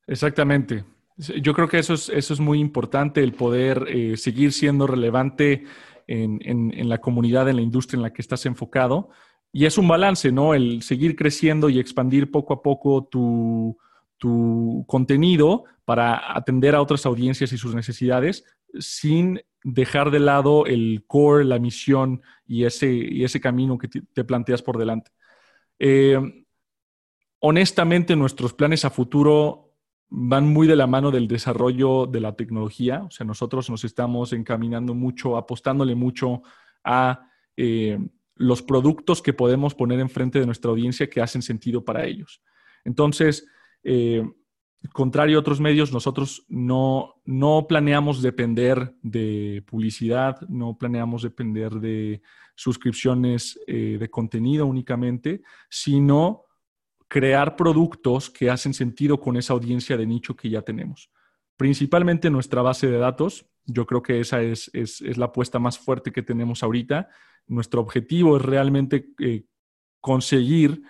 Exactamente. 0.09 0.85
Yo 1.17 1.55
creo 1.55 1.69
que 1.69 1.79
eso 1.79 1.95
es, 1.95 2.09
eso 2.09 2.35
es 2.35 2.41
muy 2.41 2.59
importante, 2.59 3.23
el 3.23 3.33
poder 3.33 3.87
eh, 3.89 4.17
seguir 4.17 4.53
siendo 4.53 4.87
relevante 4.89 5.65
en, 6.07 6.89
la 6.89 6.99
comunidad, 6.99 7.49
en 7.49 7.57
la 7.57 7.63
industria 7.63 7.99
en 7.99 8.03
la 8.03 8.13
que 8.13 8.23
estás 8.23 8.47
enfocado. 8.47 9.11
Y 9.53 9.67
es 9.67 9.79
un 9.79 9.89
balance, 9.89 10.33
¿no? 10.33 10.55
El 10.55 10.83
seguir 10.83 11.17
creciendo 11.17 11.69
y 11.69 11.79
expandir 11.79 12.31
poco 12.31 12.55
a 12.55 12.63
poco 12.63 13.05
tu, 13.05 13.79
tu 14.19 14.85
contenido 14.87 15.65
para 15.85 16.37
atender 16.37 16.75
a 16.75 16.83
otras 16.83 17.07
audiencias 17.07 17.53
y 17.53 17.59
sus 17.59 17.75
necesidades 17.75 18.45
sin 18.79 19.41
dejar 19.63 20.11
de 20.11 20.21
lado 20.21 20.67
el 20.67 21.05
core, 21.07 21.45
la 21.45 21.59
misión 21.59 22.23
y 22.47 22.65
ese, 22.65 22.93
y 22.93 23.25
ese 23.25 23.41
camino 23.41 23.79
que 23.79 23.89
te, 23.89 24.25
planteas 24.25 24.63
por 24.63 24.79
delante. 24.79 25.11
Eh, 25.79 26.45
honestamente, 27.41 28.17
nuestros 28.17 28.53
planes 28.53 28.85
a 28.85 28.91
futuro 28.91 29.66
van 30.09 30.47
muy 30.47 30.67
de 30.67 30.77
la 30.77 30.87
mano 30.87 31.11
del 31.11 31.29
desarrollo 31.29 32.07
de 32.07 32.21
la 32.21 32.37
tecnología. 32.37 33.03
O 33.05 33.11
sea, 33.11 33.27
nosotros 33.27 33.69
nos 33.71 33.85
estamos 33.85 34.33
encaminando 34.33 34.95
mucho, 34.95 35.37
apostándole 35.37 35.95
mucho 35.95 36.43
a 36.85 37.29
eh, 37.57 37.99
los 38.37 38.63
productos 38.63 39.23
que 39.23 39.33
podemos 39.33 39.75
poner 39.75 39.99
enfrente 40.01 40.39
de 40.39 40.47
nuestra 40.47 40.71
audiencia 40.71 41.09
que 41.09 41.21
hacen 41.21 41.43
sentido 41.43 41.85
para 41.85 42.05
ellos. 42.05 42.43
Entonces, 42.85 43.47
eh, 43.83 44.23
contrario 44.93 45.39
a 45.39 45.41
otros 45.41 45.61
medios, 45.61 45.93
nosotros 45.93 46.45
no, 46.49 47.15
no 47.25 47.67
planeamos 47.69 48.23
depender 48.23 48.95
de 49.03 49.65
publicidad, 49.67 50.41
no 50.49 50.77
planeamos 50.79 51.23
depender 51.23 51.73
de 51.75 52.23
suscripciones 52.55 53.59
eh, 53.67 53.97
de 53.99 54.11
contenido 54.11 54.67
únicamente, 54.67 55.43
sino 55.69 56.46
crear 57.09 57.57
productos 57.57 58.31
que 58.31 58.51
hacen 58.51 58.75
sentido 58.75 59.21
con 59.21 59.37
esa 59.37 59.53
audiencia 59.53 59.97
de 59.97 60.07
nicho 60.07 60.37
que 60.37 60.51
ya 60.51 60.63
tenemos. 60.63 61.11
Principalmente 61.57 62.31
nuestra 62.31 62.63
base 62.63 62.89
de 62.89 62.99
datos, 62.99 63.47
yo 63.65 63.87
creo 63.87 64.03
que 64.03 64.21
esa 64.21 64.43
es, 64.43 64.71
la 65.17 65.27
apuesta 65.27 65.59
más 65.59 65.79
fuerte 65.79 66.13
que 66.13 66.23
tenemos 66.23 66.63
ahorita. 66.63 67.09
Nuestro 67.47 67.81
objetivo 67.81 68.37
es 68.37 68.43
realmente 68.43 69.11
eh, 69.21 69.45
conseguir 70.01 70.83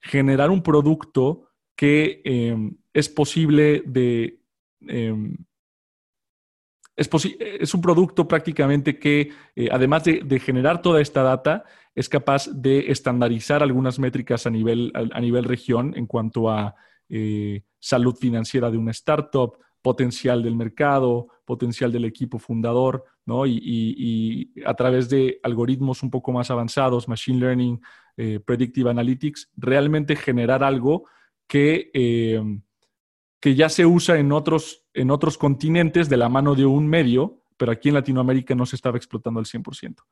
generar 0.00 0.50
un 0.50 0.62
producto 0.62 1.50
que 1.76 2.22
em, 2.24 2.76
es 2.92 3.08
posible 3.08 3.82
de... 3.86 4.40
Em, 4.80 5.36
es, 6.96 7.10
es, 7.40 7.74
un 7.74 7.80
producto 7.80 8.28
prácticamente 8.28 8.98
que, 8.98 9.32
eh, 9.56 9.68
además 9.70 10.04
de, 10.04 10.40
generar 10.40 10.80
toda 10.80 11.00
esta 11.00 11.22
data, 11.22 11.64
es 11.94 12.08
capaz 12.08 12.48
de 12.52 12.90
estandarizar 12.90 13.62
algunas 13.62 13.98
métricas 13.98 14.46
a 14.46 14.50
nivel, 14.50 14.92
a, 14.94 15.20
nivel 15.20 15.44
región 15.44 15.94
en 15.96 16.06
cuanto 16.06 16.50
a 16.50 16.74
eh, 17.08 17.62
salud 17.78 18.16
financiera 18.16 18.70
de 18.70 18.78
una 18.78 18.90
startup, 18.90 19.58
potencial 19.84 20.42
del 20.42 20.56
mercado, 20.56 21.28
potencial 21.44 21.92
del 21.92 22.06
equipo 22.06 22.38
fundador, 22.38 23.04
¿no? 23.26 23.44
Y, 23.46 24.50
a 24.64 24.72
través 24.72 25.10
de 25.10 25.40
algoritmos 25.42 26.02
un 26.02 26.10
poco 26.10 26.32
más 26.32 26.50
avanzados, 26.50 27.06
machine 27.06 27.38
learning, 27.38 27.80
eh, 28.16 28.40
predictive 28.40 28.88
analytics, 28.88 29.50
realmente 29.56 30.16
generar 30.16 30.64
algo 30.64 31.04
que, 31.46 31.90
eh, 31.92 32.42
que 33.40 33.54
ya 33.54 33.68
se 33.68 33.84
usa 33.84 34.18
en 34.18 34.32
otros, 34.32 34.86
en 34.94 35.10
otros 35.10 35.36
continentes 35.36 36.08
de 36.08 36.16
la 36.16 36.30
mano 36.30 36.54
de 36.54 36.64
un 36.64 36.86
medio, 36.86 37.42
pero 37.58 37.70
aquí 37.70 37.90
en 37.90 37.96
Latinoamérica 37.96 38.54
no 38.54 38.64
se 38.64 38.76
estaba 38.76 38.96
explotando 38.96 39.38
al 39.38 39.44
100%. 39.44 40.02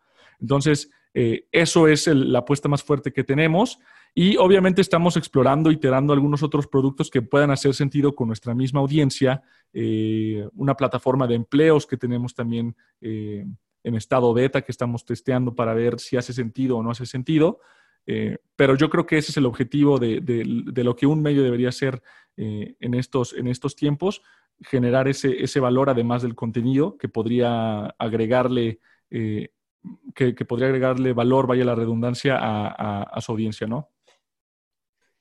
Entonces, 0.43 0.91
eh, 1.15 1.47
eso 1.51 1.89
es 1.89 2.07
la 2.07 2.41
apuesta 2.41 2.69
más 2.69 2.83
fuerte 2.83 3.13
que 3.13 3.25
tenemos 3.25 3.79
y 4.15 4.37
obviamente 4.37 4.83
estamos 4.83 5.17
explorando, 5.17 5.71
iterando 5.71 6.13
algunos 6.13 6.43
otros 6.43 6.67
productos 6.67 7.11
que 7.11 7.23
puedan 7.23 7.51
hacer 7.51 7.73
sentido 7.73 8.15
con 8.15 8.27
nuestra 8.27 8.55
misma 8.55 8.81
audiencia, 8.81 9.43
eh, 9.73 10.47
una 10.55 10.77
plataforma 10.77 11.27
de 11.27 11.37
empleos 11.37 11.87
que 11.87 11.97
tenemos 11.97 12.35
también 12.35 12.77
en 13.85 13.95
estado 13.95 14.33
beta 14.35 14.63
que 14.63 14.73
estamos 14.73 15.05
testeando 15.05 15.55
para 15.55 15.75
ver 15.75 15.99
si 15.99 16.17
hace 16.17 16.33
sentido 16.33 16.77
o 16.77 16.83
no 16.83 16.91
hace 16.91 17.07
sentido. 17.07 17.61
Eh, 18.07 18.39
pero 18.57 18.77
yo 18.77 18.91
creo 18.91 19.07
que 19.07 19.19
ese 19.19 19.31
es 19.31 19.37
el 19.37 19.47
objetivo 19.47 19.99
de, 19.99 20.21
lo 20.85 20.97
que 20.97 21.07
un 21.07 21.23
medio 21.23 21.43
debería 21.43 21.71
eh, 22.37 22.77
en, 22.81 22.95
estos, 22.95 23.33
en 23.33 23.47
estos 23.47 23.77
tiempos, 23.77 24.23
generar 24.61 25.09
ese, 25.09 25.43
ese 25.43 25.61
valor 25.61 25.91
además 25.91 26.23
del 26.23 26.35
contenido 26.35 26.97
que 26.97 27.09
podría 27.09 27.87
agregarle, 27.99 28.81
que, 30.15 30.33
podría 30.45 30.69
agregarle 30.69 31.13
valor, 31.13 31.47
vaya 31.47 31.65
la 31.65 31.75
redundancia, 31.75 32.39
a, 32.39 33.03
a 33.03 33.21
su 33.21 33.33
audiencia, 33.33 33.67
¿no? 33.67 33.89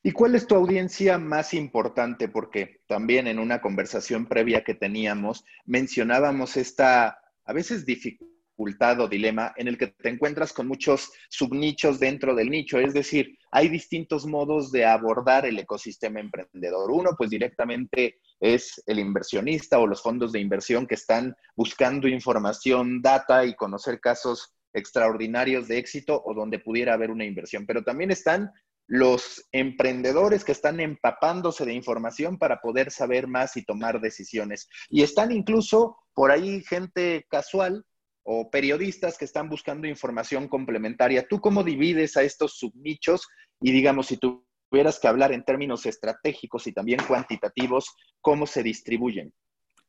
¿Y 0.04 0.12
cuál 0.14 0.34
es 0.34 0.48
tu 0.48 0.56
audiencia 0.56 1.20
más 1.20 1.54
importante? 1.54 2.28
Porque 2.28 2.82
también 2.88 3.28
en 3.28 3.38
una 3.38 3.62
conversación 3.62 4.26
previa 4.26 4.64
que 4.64 4.74
teníamos 4.74 5.46
mencionábamos 5.66 6.58
esta 6.58 7.20
a 7.46 7.54
veces 7.54 7.86
dificultad 7.86 9.00
o 9.00 9.08
dilema 9.08 9.54
en 9.58 9.68
el 9.68 9.78
que 9.78 9.88
te 9.88 10.10
encuentras 10.10 10.54
con 10.54 10.68
muchos 10.68 11.12
subnichos 11.30 12.00
dentro 12.00 12.36
del 12.36 12.50
nicho. 12.50 12.80
Es 12.80 12.94
decir, 12.94 13.38
hay 13.52 13.70
distintos 13.70 14.26
modos 14.26 14.72
de 14.72 14.86
abordar 14.86 15.46
el 15.46 15.60
ecosistema 15.60 16.20
emprendedor. 16.20 16.92
Uno, 16.92 17.12
pues 17.18 17.30
directamente 17.30 18.20
es 18.42 18.82
el 18.88 19.00
inversionista 19.00 19.80
o 19.80 19.88
los 19.88 20.02
fondos 20.02 20.32
de 20.32 20.40
inversión 20.40 20.88
que 20.88 20.96
están 20.96 21.36
buscando 21.56 22.08
información, 22.08 23.02
data 23.02 23.46
y 23.46 23.56
conocer 23.56 24.02
casos 24.02 24.54
extraordinarios 24.74 25.68
de 25.68 25.78
éxito 25.78 26.22
o 26.26 26.34
donde 26.34 26.60
pudiera 26.60 26.94
haber 26.94 27.12
una 27.12 27.26
inversión. 27.26 27.66
Pero 27.66 27.84
también 27.84 28.12
están 28.12 28.52
los 28.88 29.48
emprendedores 29.52 30.44
que 30.44 30.52
están 30.52 30.80
empapándose 30.80 31.66
de 31.66 31.74
información 31.74 32.38
para 32.38 32.60
poder 32.60 32.92
saber 32.92 33.28
más 33.28 33.56
y 33.56 33.64
tomar 33.64 34.02
decisiones. 34.02 34.68
Y 34.90 35.04
están 35.04 35.32
incluso 35.32 35.98
por 36.14 36.32
ahí 36.32 36.62
gente 36.64 37.26
casual 37.30 37.86
o 38.24 38.50
periodistas 38.50 39.18
que 39.18 39.26
están 39.26 39.50
buscando 39.50 39.88
información 39.88 40.48
complementaria. 40.48 41.28
¿Tú 41.28 41.40
cómo 41.40 41.64
divides 41.64 42.18
a 42.18 42.24
estos 42.24 42.58
subnichos? 42.58 43.28
Y 43.62 43.72
digamos, 43.72 44.08
si 44.08 44.18
tuvieras 44.72 45.00
que 45.00 45.08
hablar 45.10 45.34
en 45.34 45.44
términos 45.44 45.86
estratégicos 45.86 46.66
y 46.66 46.72
también 46.72 47.02
cuantitativos, 47.06 47.94
¿cómo 48.22 48.48
se 48.48 48.64
distribuyen? 48.64 49.34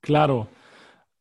Claro. 0.00 0.48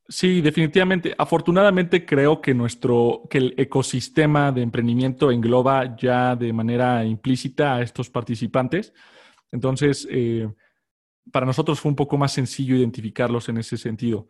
Sí, 0.10 0.42
definitivamente. 0.42 1.14
Afortunadamente 1.16 2.04
creo 2.04 2.42
que 2.42 2.56
nuestro, 2.56 3.22
que 3.30 3.38
el 3.38 3.54
ecosistema 3.58 4.52
de 4.52 4.64
emprendimiento 4.64 5.32
engloba 5.32 5.96
ya 5.96 6.36
de 6.36 6.52
manera 6.52 7.06
implícita 7.06 7.76
a 7.76 7.82
estos 7.84 8.10
participantes. 8.10 8.94
Entonces, 9.52 10.08
eh, 10.10 10.50
para 11.32 11.46
nosotros 11.46 11.80
fue 11.80 11.90
un 11.92 11.96
poco 11.96 12.18
más 12.18 12.34
sencillo 12.34 12.76
identificarlos 12.76 13.48
en 13.48 13.60
ese 13.60 13.78
sentido. 13.78 14.28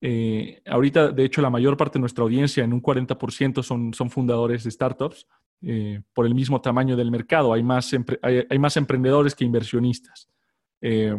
Eh, 0.00 0.62
ahorita, 0.66 1.08
de 1.12 1.24
hecho, 1.26 1.42
la 1.42 1.50
mayor 1.50 1.76
parte 1.76 1.98
de 1.98 2.00
nuestra 2.00 2.24
audiencia, 2.24 2.64
en 2.64 2.72
un 2.72 2.82
40%, 2.82 3.62
son, 3.62 3.92
son 3.92 4.08
fundadores 4.08 4.64
de 4.64 4.70
startups 4.70 5.26
eh, 5.62 6.02
por 6.12 6.26
el 6.26 6.34
mismo 6.34 6.60
tamaño 6.60 6.96
del 6.96 7.10
mercado. 7.10 7.52
Hay 7.52 7.62
más, 7.62 7.90
hay, 8.22 8.58
más 8.58 8.76
emprendedores 8.76 9.34
que 9.34 9.44
inversionistas. 9.44 10.28
Eh, 10.80 11.14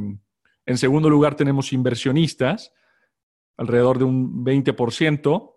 en 0.65 0.77
segundo 0.77 1.09
lugar, 1.09 1.35
tenemos 1.35 1.73
inversionistas, 1.73 2.73
alrededor 3.57 3.99
de 3.99 4.05
un 4.05 4.43
20%. 4.43 5.55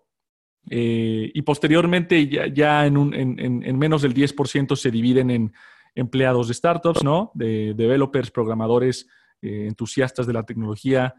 y 0.67 1.41
posteriormente, 1.43 2.27
ya, 2.27 2.85
en, 2.85 3.13
en, 3.13 3.77
menos 3.77 4.01
del 4.01 4.13
10% 4.13 4.75
se 4.75 4.91
dividen 4.91 5.29
en 5.29 5.53
empleados 5.93 6.47
de 6.47 6.53
startups, 6.53 7.03
¿no? 7.03 7.31
De 7.33 7.73
developers, 7.75 8.31
programadores, 8.31 9.07
entusiastas 9.41 10.25
de 10.25 10.33
la 10.33 10.43
tecnología, 10.43 11.15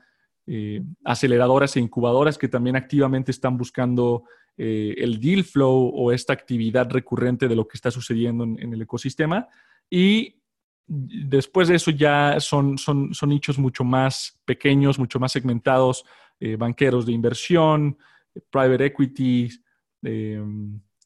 eh, 0.49 0.81
aceleradoras 1.05 1.75
e 1.77 1.81
incubadoras 1.81 2.39
que 2.39 2.47
también 2.47 2.77
activamente 2.77 3.33
están 3.33 3.57
buscando 3.57 4.23
eh, 4.57 4.95
el 4.99 5.21
deal 5.21 5.45
flow 5.45 5.93
o 5.95 6.13
esta 6.13 6.33
actividad 6.33 6.91
recurrente 6.91 7.49
de 7.49 7.57
lo 7.57 7.67
que 7.67 7.77
está 7.77 7.91
sucediendo 7.91 8.45
en, 8.45 8.73
el 8.73 8.83
ecosistema. 8.83 9.49
Y 9.91 10.37
después 10.87 11.69
de 11.69 11.77
eso 11.77 11.91
ya 11.91 12.41
son, 12.41 12.79
son, 12.79 13.13
son 13.15 13.29
nichos 13.29 13.59
mucho 13.59 13.85
más 13.85 14.39
pequeños, 14.45 14.99
mucho 14.99 15.19
más 15.19 15.33
segmentados, 15.33 16.05
eh, 16.41 16.57
banqueros 16.57 17.07
de 17.07 17.13
inversión, 17.13 17.99
private 18.51 18.87
equity 18.87 19.49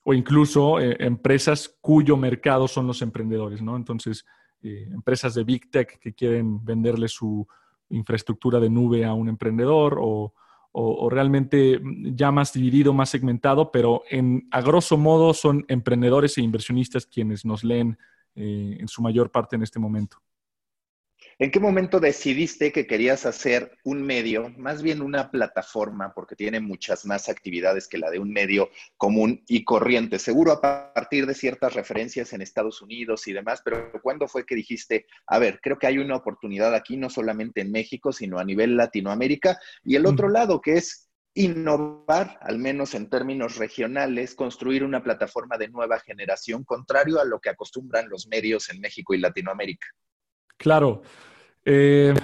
o 0.02 0.12
incluso 0.12 0.78
empresas 0.80 1.75
cuyo 1.80 2.16
mercado 2.16 2.69
son 2.69 2.87
los 2.87 3.00
emprendedores, 3.00 3.62
¿no? 3.62 3.76
Entonces, 3.76 4.26
empresas 4.61 5.35
de 5.35 5.45
big 5.45 5.71
tech 5.71 5.99
que 5.99 6.12
quieren 6.12 6.62
venderle 6.62 7.09
su, 7.09 7.47
infraestructura 7.90 8.61
de 8.61 8.71
nube 8.71 9.04
a 9.04 9.12
un 9.12 9.28
emprendedor 9.28 9.99
o, 10.00 10.33
realmente 11.11 11.81
ya 12.12 12.31
más 12.31 12.53
dividido, 12.53 12.93
más 12.93 13.11
segmentado, 13.11 13.71
pero 13.73 14.03
en, 14.09 14.47
a 14.50 14.61
grosso 14.61 14.97
modo 14.97 15.35
son 15.35 15.65
emprendedores 15.69 16.39
e 16.39 16.43
inversionistas 16.43 17.07
quienes 17.07 17.45
nos 17.45 17.65
leen 17.65 17.99
eh, 18.37 18.77
en 18.79 18.89
su 18.89 19.03
mayor 19.03 19.31
parte 19.31 19.57
en 19.57 19.62
este 19.62 19.79
momento. 19.79 20.19
¿En 21.42 21.50
qué 21.50 21.59
momento 21.59 22.00
decidiste 22.00 22.70
que 22.70 22.87
querías 22.87 23.25
hacer 23.25 23.78
un 23.82 24.02
medio, 24.02 24.50
más 24.59 24.82
bien 24.82 25.00
una 25.00 25.30
plataforma, 25.30 26.12
porque 26.12 26.37
tiene 26.37 26.61
muchas 26.61 27.06
más 27.06 27.30
actividades 27.30 27.88
que 27.88 27.97
la 27.97 28.11
de 28.11 28.18
un 28.18 28.30
medio 28.30 28.68
común 28.99 29.42
y 29.49 29.64
corriente? 29.64 30.18
Seguro 30.18 30.52
a 30.52 30.61
partir 30.61 31.25
de 31.25 31.32
ciertas 31.32 31.73
referencias 31.73 32.35
en 32.35 32.42
Estados 32.42 32.82
Unidos 32.82 33.26
y 33.26 33.32
demás, 33.32 33.62
pero 33.64 33.90
¿cuándo 34.02 34.28
fue 34.28 34.44
que 34.44 34.54
dijiste, 34.54 35.06
a 35.26 35.38
ver, 35.38 35.61
creo 35.62 35.78
que 35.78 35.87
hay 35.87 35.97
una 35.97 36.16
oportunidad 36.16 36.75
aquí, 36.75 36.99
no 36.99 37.09
solamente 37.09 37.62
en 37.62 37.73
México, 37.73 38.12
sino 38.12 38.38
a 38.38 38.44
nivel 38.44 38.76
Latinoamérica? 38.76 39.59
Y 39.82 39.97
el 39.97 40.04
otro 40.04 40.28
lado, 40.28 40.61
que 40.61 40.75
es 40.75 41.09
innovar, 41.32 42.38
al 42.42 42.59
menos 42.59 42.92
en 42.92 43.09
términos 43.09 43.56
regionales, 43.56 44.35
construir 44.35 44.85
una 44.85 45.02
plataforma 45.02 45.56
de 45.56 45.70
nueva 45.70 46.00
generación, 46.00 46.64
contrario 46.64 47.18
a 47.18 47.25
lo 47.25 47.40
que 47.40 47.49
acostumbran 47.49 48.11
los 48.11 48.28
medios 48.28 48.68
en 48.68 48.78
México 48.78 49.14
y 49.14 49.18
Latinoamérica. 49.20 49.87
Claro. 50.59 51.00
Eh, 51.64 52.14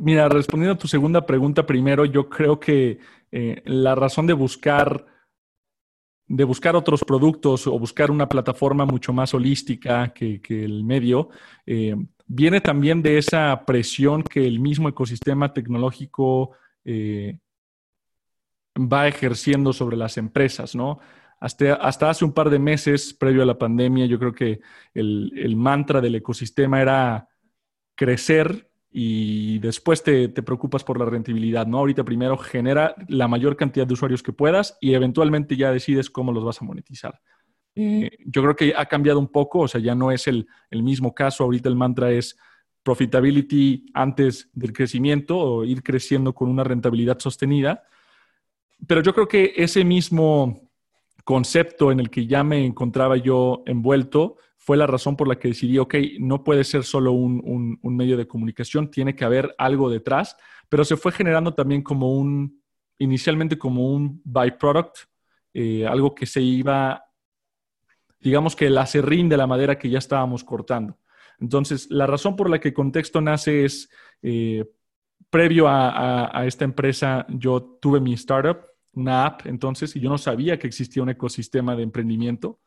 mira, 0.00 0.28
respondiendo 0.28 0.74
a 0.74 0.78
tu 0.78 0.88
segunda 0.88 1.24
pregunta 1.24 1.66
primero, 1.66 2.04
yo 2.04 2.28
creo 2.28 2.58
que 2.58 2.98
eh, 3.30 3.62
la 3.64 3.94
razón 3.94 4.26
de 4.26 4.32
buscar 4.32 5.06
de 6.28 6.42
buscar 6.42 6.74
otros 6.74 7.04
productos 7.04 7.68
o 7.68 7.78
buscar 7.78 8.10
una 8.10 8.28
plataforma 8.28 8.84
mucho 8.84 9.12
más 9.12 9.32
holística 9.32 10.12
que, 10.12 10.40
el 10.48 10.82
medio, 10.82 11.28
eh, 11.64 11.94
viene 12.26 12.60
también 12.60 13.00
de 13.00 13.18
esa 13.18 13.62
presión 13.64 14.24
que 14.24 14.44
el 14.44 14.58
mismo 14.58 14.88
ecosistema 14.88 15.52
tecnológico 15.52 16.50
va 18.76 19.06
ejerciendo 19.06 19.72
sobre 19.72 19.96
las 19.96 20.16
empresas, 20.16 20.74
¿no? 20.74 20.98
Hasta, 21.38 21.74
hasta, 21.74 22.10
hace 22.10 22.24
un 22.24 22.32
par 22.32 22.50
de 22.50 22.58
meses, 22.58 23.14
previo 23.14 23.42
a 23.42 23.46
la 23.46 23.58
pandemia, 23.58 24.06
yo 24.06 24.18
creo 24.18 24.32
que 24.32 24.60
el, 24.94 25.32
el 25.36 25.54
mantra 25.54 26.00
del 26.00 26.16
ecosistema 26.16 26.80
era 26.80 27.28
crecer 27.96 28.70
y 28.98 29.58
después 29.58 30.02
te, 30.02 30.28
preocupas 30.28 30.84
por 30.84 30.98
la 30.98 31.04
rentabilidad, 31.04 31.66
¿no? 31.66 31.78
Ahorita 31.78 32.04
primero 32.04 32.38
genera 32.38 32.94
la 33.08 33.28
mayor 33.28 33.56
cantidad 33.56 33.86
de 33.86 33.92
usuarios 33.92 34.22
que 34.22 34.32
puedas 34.32 34.78
y 34.80 34.94
eventualmente 34.94 35.56
ya 35.56 35.70
decides 35.72 36.08
cómo 36.08 36.32
los 36.32 36.44
vas 36.44 36.62
a 36.62 36.64
monetizar. 36.64 37.20
Eh, 37.74 38.10
yo 38.24 38.42
creo 38.42 38.56
que 38.56 38.72
ha 38.74 38.86
cambiado 38.86 39.18
un 39.18 39.28
poco, 39.28 39.60
o 39.60 39.68
sea, 39.68 39.80
ya 39.82 39.94
no 39.94 40.10
es 40.12 40.26
el, 40.28 40.46
mismo 40.70 41.14
caso, 41.14 41.44
ahorita 41.44 41.68
el 41.68 41.76
mantra 41.76 42.10
es 42.10 42.38
profitability 42.82 43.86
antes 43.92 44.48
del 44.54 44.72
crecimiento 44.72 45.36
o 45.36 45.64
ir 45.64 45.82
creciendo 45.82 46.32
con 46.34 46.48
una 46.48 46.64
rentabilidad 46.64 47.18
sostenida. 47.18 47.82
Pero 48.86 49.02
yo 49.02 49.12
creo 49.12 49.28
que 49.28 49.52
ese 49.56 49.84
mismo 49.84 50.70
concepto 51.22 51.92
en 51.92 52.00
el 52.00 52.08
que 52.08 52.26
ya 52.26 52.42
me 52.44 52.64
encontraba 52.64 53.18
yo 53.18 53.62
envuelto 53.66 54.36
fue 54.66 54.76
la 54.76 54.88
razón 54.88 55.16
por 55.16 55.28
la 55.28 55.38
que 55.38 55.46
decidí, 55.46 55.78
ok, 55.78 55.94
no 56.18 56.42
puede 56.42 56.64
ser 56.64 56.82
solo 56.82 57.12
un, 57.12 57.78
medio 57.84 58.16
de 58.16 58.26
comunicación, 58.26 58.90
tiene 58.90 59.14
que 59.14 59.24
haber 59.24 59.54
algo 59.58 59.88
detrás, 59.88 60.36
pero 60.68 60.84
se 60.84 60.96
fue 60.96 61.12
generando 61.12 61.54
también 61.54 61.82
como 61.82 62.12
un, 62.12 62.60
inicialmente 62.98 63.56
como 63.56 63.94
un 63.94 64.20
byproduct, 64.24 64.96
eh, 65.54 65.86
algo 65.86 66.16
que 66.16 66.26
se 66.26 66.42
iba, 66.42 67.04
digamos 68.18 68.56
que 68.56 68.66
el 68.66 68.76
acerrín 68.76 69.28
de 69.28 69.36
la 69.36 69.46
madera 69.46 69.78
que 69.78 69.88
ya 69.88 69.98
estábamos 69.98 70.42
cortando. 70.42 70.98
Entonces, 71.38 71.86
la 71.88 72.08
razón 72.08 72.34
por 72.34 72.50
la 72.50 72.58
que 72.58 72.74
Contexto 72.74 73.20
nace 73.20 73.64
es, 73.64 73.88
eh, 74.20 74.64
previo 75.30 75.66
a, 75.68 76.42
esta 76.44 76.64
empresa, 76.64 77.24
yo 77.28 77.78
tuve 77.80 78.00
mi 78.00 78.14
startup, 78.14 78.66
una 78.94 79.26
app, 79.26 79.46
entonces, 79.46 79.94
y 79.94 80.00
yo 80.00 80.10
no 80.10 80.18
sabía 80.18 80.58
que 80.58 80.66
existía 80.66 81.04
un 81.04 81.10
ecosistema 81.10 81.76
de 81.76 81.84
emprendimiento. 81.84 82.58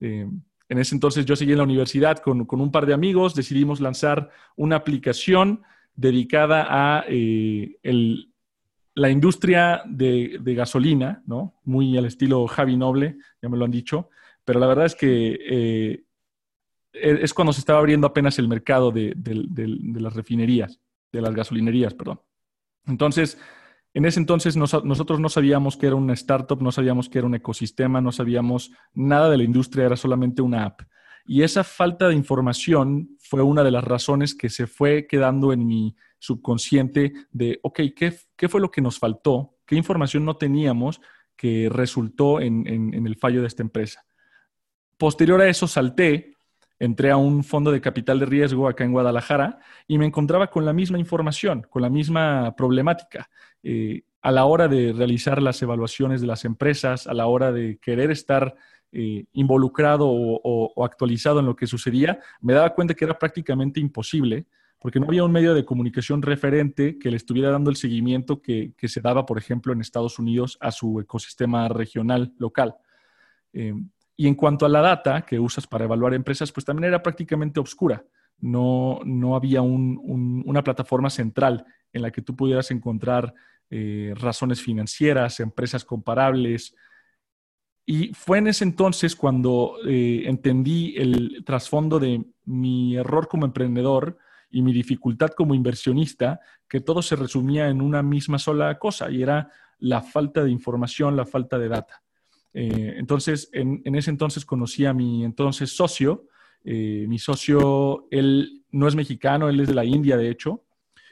Eh, 0.00 0.28
en 0.68 0.78
ese 0.78 0.94
entonces 0.94 1.24
yo 1.24 1.36
seguí 1.36 1.52
en 1.52 1.58
la 1.58 1.64
universidad 1.64 2.18
con, 2.18 2.46
un 2.48 2.72
par 2.72 2.86
de 2.86 2.94
amigos, 2.94 3.34
decidimos 3.34 3.80
lanzar 3.80 4.30
una 4.56 4.76
aplicación 4.76 5.62
dedicada 5.94 6.66
a 6.68 7.04
eh, 7.08 7.76
la 8.94 9.10
industria 9.10 9.82
de, 9.86 10.38
gasolina, 10.42 11.22
¿no? 11.26 11.54
Muy 11.64 11.96
al 11.96 12.06
estilo 12.06 12.46
Javi 12.46 12.76
Noble, 12.76 13.18
ya 13.40 13.48
me 13.48 13.56
lo 13.56 13.64
han 13.64 13.70
dicho, 13.70 14.10
pero 14.44 14.58
la 14.58 14.66
verdad 14.66 14.86
es 14.86 14.94
que 14.94 15.38
eh, 15.40 16.04
e, 16.92 17.18
es 17.22 17.32
cuando 17.32 17.52
se 17.52 17.60
estaba 17.60 17.78
abriendo 17.78 18.06
apenas 18.06 18.38
el 18.38 18.48
mercado 18.48 18.90
de, 18.90 19.12
de 19.16 20.00
las 20.00 20.14
refinerías, 20.14 20.80
de 21.12 21.20
las 21.20 21.34
gasolinerías, 21.34 21.94
perdón. 21.94 22.20
Entonces, 22.86 23.38
en 23.96 24.04
ese 24.04 24.20
entonces 24.20 24.58
nosotros 24.58 25.20
no 25.20 25.30
sabíamos 25.30 25.78
que 25.78 25.86
era 25.86 25.96
una 25.96 26.12
startup, 26.12 26.60
no 26.60 26.70
sabíamos 26.70 27.08
que 27.08 27.16
era 27.16 27.26
un 27.26 27.34
ecosistema, 27.34 28.02
no 28.02 28.12
sabíamos 28.12 28.70
nada 28.92 29.30
de 29.30 29.38
la 29.38 29.44
industria, 29.44 29.86
era 29.86 29.96
solamente 29.96 30.42
una 30.42 30.66
app. 30.66 30.82
Y 31.24 31.42
esa 31.42 31.64
falta 31.64 32.06
de 32.06 32.14
información 32.14 33.16
fue 33.18 33.40
una 33.40 33.64
de 33.64 33.70
las 33.70 33.82
razones 33.82 34.34
que 34.34 34.50
se 34.50 34.66
fue 34.66 35.06
quedando 35.06 35.50
en 35.50 35.66
mi 35.66 35.96
subconsciente 36.18 37.14
de, 37.30 37.58
ok, 37.62 37.80
¿qué, 37.96 38.48
fue 38.50 38.60
lo 38.60 38.70
que 38.70 38.82
nos 38.82 38.98
faltó? 38.98 39.56
¿Qué 39.64 39.76
información 39.76 40.26
no 40.26 40.36
teníamos 40.36 41.00
que 41.34 41.70
resultó 41.70 42.42
en, 42.42 42.66
en 42.66 43.06
el 43.06 43.16
fallo 43.16 43.40
de 43.40 43.46
esta 43.46 43.62
empresa? 43.62 44.04
Posterior 44.98 45.40
a 45.40 45.48
eso 45.48 45.66
salté 45.66 46.35
entré 46.78 47.10
a 47.10 47.16
un 47.16 47.42
fondo 47.44 47.72
de 47.72 47.80
capital 47.80 48.18
de 48.18 48.26
riesgo 48.26 48.68
acá 48.68 48.84
en 48.84 48.92
Guadalajara 48.92 49.58
y 49.86 49.98
me 49.98 50.06
encontraba 50.06 50.48
con 50.48 50.64
la 50.64 50.72
misma 50.72 50.98
información, 50.98 51.66
con 51.70 51.82
la 51.82 51.90
misma 51.90 52.54
problemática. 52.56 53.28
Eh, 53.62 54.02
a 54.22 54.32
la 54.32 54.44
hora 54.44 54.68
de 54.68 54.92
realizar 54.92 55.40
las 55.40 55.62
evaluaciones 55.62 56.20
de 56.20 56.26
las 56.26 56.44
empresas, 56.44 57.06
a 57.06 57.14
la 57.14 57.26
hora 57.26 57.52
de 57.52 57.78
querer 57.78 58.10
estar 58.10 58.56
eh, 58.92 59.24
involucrado 59.32 60.06
o, 60.08 60.84
actualizado 60.84 61.40
en 61.40 61.46
lo 61.46 61.54
que 61.54 61.66
sucedía, 61.66 62.18
me 62.40 62.52
daba 62.52 62.74
cuenta 62.74 62.94
que 62.94 63.04
era 63.04 63.18
prácticamente 63.18 63.78
imposible 63.78 64.46
porque 64.78 65.00
no 65.00 65.06
había 65.06 65.24
un 65.24 65.32
medio 65.32 65.54
de 65.54 65.64
comunicación 65.64 66.22
referente 66.22 66.98
que 66.98 67.10
le 67.10 67.16
estuviera 67.16 67.50
dando 67.50 67.70
el 67.70 67.76
seguimiento 67.76 68.42
que, 68.42 68.74
se 68.82 69.00
daba, 69.00 69.26
por 69.26 69.38
ejemplo, 69.38 69.72
en 69.72 69.80
Estados 69.80 70.18
Unidos 70.18 70.58
a 70.60 70.70
su 70.70 71.00
ecosistema 71.00 71.68
regional 71.68 72.34
local. 72.38 72.76
Eh, 73.52 73.74
y 74.16 74.26
en 74.26 74.34
cuanto 74.34 74.64
a 74.64 74.68
la 74.68 74.80
data 74.80 75.22
que 75.22 75.38
usas 75.38 75.66
para 75.66 75.84
evaluar 75.84 76.14
empresas, 76.14 76.50
pues 76.50 76.64
también 76.64 76.84
era 76.84 77.02
prácticamente 77.02 77.60
obscura. 77.60 78.04
No, 78.38 79.00
no 79.04 79.36
había 79.36 79.62
una 79.62 80.62
plataforma 80.62 81.10
central 81.10 81.64
en 81.92 82.02
la 82.02 82.10
que 82.10 82.22
tú 82.22 82.34
pudieras 82.34 82.70
encontrar 82.70 83.34
eh, 83.70 84.14
razones 84.16 84.62
financieras, 84.62 85.40
empresas 85.40 85.84
comparables. 85.84 86.74
Y 87.84 88.12
fue 88.14 88.38
en 88.38 88.48
ese 88.48 88.64
entonces 88.64 89.14
cuando 89.16 89.76
eh, 89.86 90.22
entendí 90.26 90.94
el 90.96 91.42
trasfondo 91.44 91.98
de 91.98 92.24
mi 92.44 92.96
error 92.96 93.28
como 93.28 93.44
emprendedor 93.44 94.18
y 94.50 94.62
mi 94.62 94.72
dificultad 94.72 95.30
como 95.30 95.54
inversionista, 95.54 96.40
que 96.68 96.80
todo 96.80 97.02
se 97.02 97.16
resumía 97.16 97.68
en 97.68 97.82
una 97.82 98.02
misma 98.02 98.38
sola 98.38 98.78
cosa 98.78 99.10
y 99.10 99.22
era 99.22 99.50
la 99.78 100.00
falta 100.00 100.42
de 100.42 100.50
información, 100.50 101.16
la 101.16 101.26
falta 101.26 101.58
de 101.58 101.68
data. 101.68 102.02
Eh, 102.58 102.94
entonces, 102.96 103.50
en, 103.52 103.82
ese 103.94 104.08
entonces 104.08 104.46
conocí 104.46 104.86
a 104.86 104.94
mi 104.94 105.24
entonces 105.24 105.76
socio. 105.76 106.26
Eh, 106.64 107.04
mi 107.06 107.18
socio, 107.18 108.08
él 108.10 108.64
no 108.70 108.88
es 108.88 108.96
mexicano, 108.96 109.50
él 109.50 109.60
es 109.60 109.68
de 109.68 109.74
la 109.74 109.84
India, 109.84 110.16
de 110.16 110.30
hecho. 110.30 110.64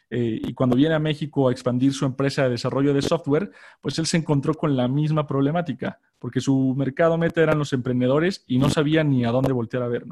Eh, 0.09 0.41
y 0.43 0.55
cuando 0.55 0.75
viene 0.75 0.95
a 0.95 0.99
México 0.99 1.49
a 1.49 1.53
expandir 1.53 1.93
su 1.93 2.07
empresa 2.07 2.45
de 2.45 2.51
desarrollo 2.51 2.95
de 2.95 3.03
software, 3.03 3.53
pues 3.83 3.99
él 3.99 4.07
se 4.07 4.17
encontró 4.17 4.55
con 4.55 4.75
la 4.75 4.89
misma 4.89 5.27
problemática, 5.27 6.01
porque 6.19 6.41
su 6.41 6.75
mercado 6.79 7.19
meta 7.19 7.43
eran 7.43 7.59
los 7.59 7.75
emprendedores 7.75 8.43
y 8.47 8.59
no 8.59 8.71
sabía 8.71 9.05
ni 9.05 9.27
a 9.27 9.31
dónde 9.31 9.53
voltear 9.53 9.83
a 9.83 9.89
ver, 9.89 10.07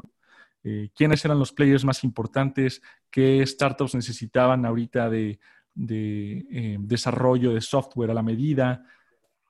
¿Quiénes 0.95 1.25
eran 1.25 1.39
los 1.39 1.51
players 1.51 1.83
más 1.83 2.05
importantes? 2.05 2.81
¿Qué 3.11 3.45
startups 3.45 3.95
necesitaban 3.95 4.65
ahorita 4.65 5.09
de, 5.09 5.37
de 5.73 6.77
desarrollo 6.79 7.53
de 7.53 7.59
software 7.59 8.11
a 8.11 8.13
la 8.13 8.23
medida? 8.23 8.85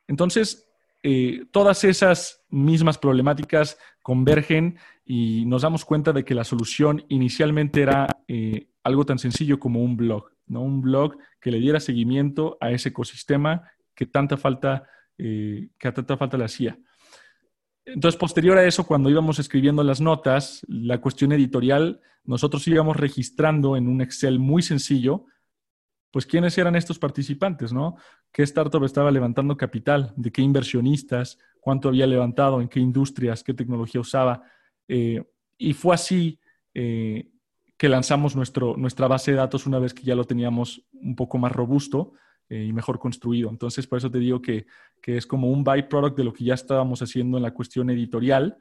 Entonces, 0.08 0.73
eh, 1.06 1.46
todas 1.52 1.84
esas 1.84 2.46
mismas 2.50 2.98
problemáticas 2.98 3.78
convergen 4.02 4.78
y 5.06 5.46
nos 5.46 5.64
damos 5.64 5.84
cuenta 5.84 6.14
de 6.14 6.24
que 6.24 6.34
la 6.34 6.46
solución 6.46 7.04
inicialmente 7.10 7.82
era 7.82 8.08
eh, 8.30 8.70
algo 8.84 9.06
tan 9.06 9.20
sencillo 9.20 9.60
como 9.60 9.84
un 9.84 9.98
blog, 9.98 10.30
¿no? 10.48 10.62
Un 10.62 10.82
blog 10.82 11.18
que 11.42 11.52
le 11.52 11.60
diera 11.60 11.82
seguimiento 11.82 12.58
a 12.62 12.72
ese 12.72 12.90
ecosistema 12.90 13.70
que 13.94 14.06
tanta 14.06 14.38
falta, 14.38 14.88
eh, 15.18 15.68
que 15.78 15.88
a 15.90 15.94
tanta 15.94 16.16
falta 16.16 16.38
le 16.38 16.46
hacía. 16.46 16.78
Entonces, 17.86 18.18
posterior 18.18 18.58
a 18.58 18.66
eso, 18.66 18.88
cuando 18.88 19.10
íbamos 19.10 19.40
escribiendo 19.40 19.84
las 19.84 20.00
notas, 20.00 20.66
la 20.70 21.02
cuestión 21.02 21.34
editorial, 21.34 22.00
nosotros 22.24 22.66
íbamos 22.66 22.96
registrando 22.96 23.76
en 23.76 23.90
un 23.90 24.00
Excel 24.00 24.40
muy 24.40 24.62
sencillo 24.62 25.26
pues 26.14 26.28
quiénes 26.28 26.56
eran 26.60 26.76
estos 26.76 27.00
participantes, 27.00 27.74
¿no? 27.74 27.96
¿Qué 28.32 28.44
startup 28.44 28.84
estaba 28.84 29.10
levantando 29.10 29.58
capital? 29.58 30.14
¿De 30.16 30.32
qué 30.32 30.44
inversionistas? 30.44 31.40
¿Cuánto 31.60 31.90
había 31.90 32.06
levantado? 32.06 32.62
¿En 32.62 32.68
qué 32.68 32.80
industrias? 32.80 33.44
¿Qué 33.44 33.56
tecnología 33.56 34.00
usaba? 34.00 34.44
Eh, 34.88 35.24
y 35.58 35.74
fue 35.74 35.96
así 35.96 36.40
eh, 36.76 37.32
que 37.78 37.90
lanzamos 37.90 38.36
nuestro, 38.36 38.78
nuestra 38.78 39.08
base 39.08 39.32
de 39.32 39.38
datos 39.38 39.66
una 39.66 39.80
vez 39.80 39.96
que 39.96 40.04
ya 40.04 40.14
lo 40.14 40.26
teníamos 40.26 40.86
un 40.94 41.16
poco 41.16 41.40
más 41.40 41.52
robusto 41.52 42.14
eh, 42.48 42.64
y 42.64 42.74
mejor 42.74 43.00
construido. 43.00 43.50
Entonces, 43.50 43.88
por 43.88 43.98
eso 43.98 44.12
te 44.12 44.20
digo 44.20 44.40
que, 44.40 44.68
que, 45.02 45.18
es 45.18 45.26
como 45.26 45.50
un 45.50 45.64
byproduct 45.64 46.16
de 46.16 46.26
lo 46.26 46.34
que 46.34 46.44
ya 46.44 46.54
estábamos 46.54 47.02
haciendo 47.02 47.38
en 47.38 47.44
la 47.44 47.56
cuestión 47.56 47.90
editorial, 47.90 48.56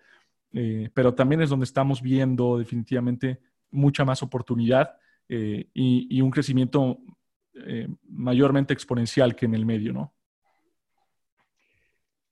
pero 0.95 1.15
también 1.15 1.43
es 1.43 1.51
donde 1.51 1.65
estamos 1.65 2.01
viendo 2.03 2.59
definitivamente 2.59 3.41
mucha 3.71 4.05
más 4.05 4.23
oportunidad 4.23 4.97
y, 5.27 6.21
un 6.21 6.31
crecimiento 6.31 6.99
eh, 7.55 7.89
mayormente 8.09 8.73
exponencial 8.73 9.37
que 9.37 9.47
en 9.47 9.55
el 9.55 9.67
medio, 9.67 9.93
¿no? 9.93 10.15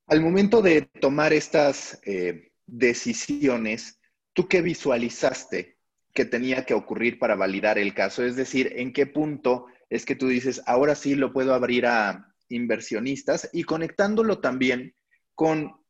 Al 0.07 0.21
momento 0.21 0.61
de 0.61 0.83
tomar 0.83 1.33
estas 1.33 2.01
eh, 2.05 2.53
decisiones, 2.67 4.01
¿tú 4.33 4.49
qué 4.49 4.61
visualizaste 4.61 5.79
que 6.13 6.25
tenía 6.25 6.65
que 6.65 6.75
ocurrir 6.75 7.19
para 7.19 7.37
validar 7.37 7.79
el 7.79 7.95
caso? 7.95 8.25
Es 8.25 8.35
decir, 8.35 8.73
¿en 8.77 8.93
qué 8.93 9.07
punto 9.07 9.67
es 9.89 10.05
que 10.05 10.17
tú 10.17 10.29
dices, 10.29 10.63
ahora 10.67 10.95
sí 10.95 11.15
lo 11.15 11.33
puedo 11.33 11.55
abrir 11.55 11.87
a 11.87 12.35
inversionistas 12.49 13.49
y 13.53 13.65
conectándolo 13.65 14.41
también 14.41 14.95
con 15.35 15.81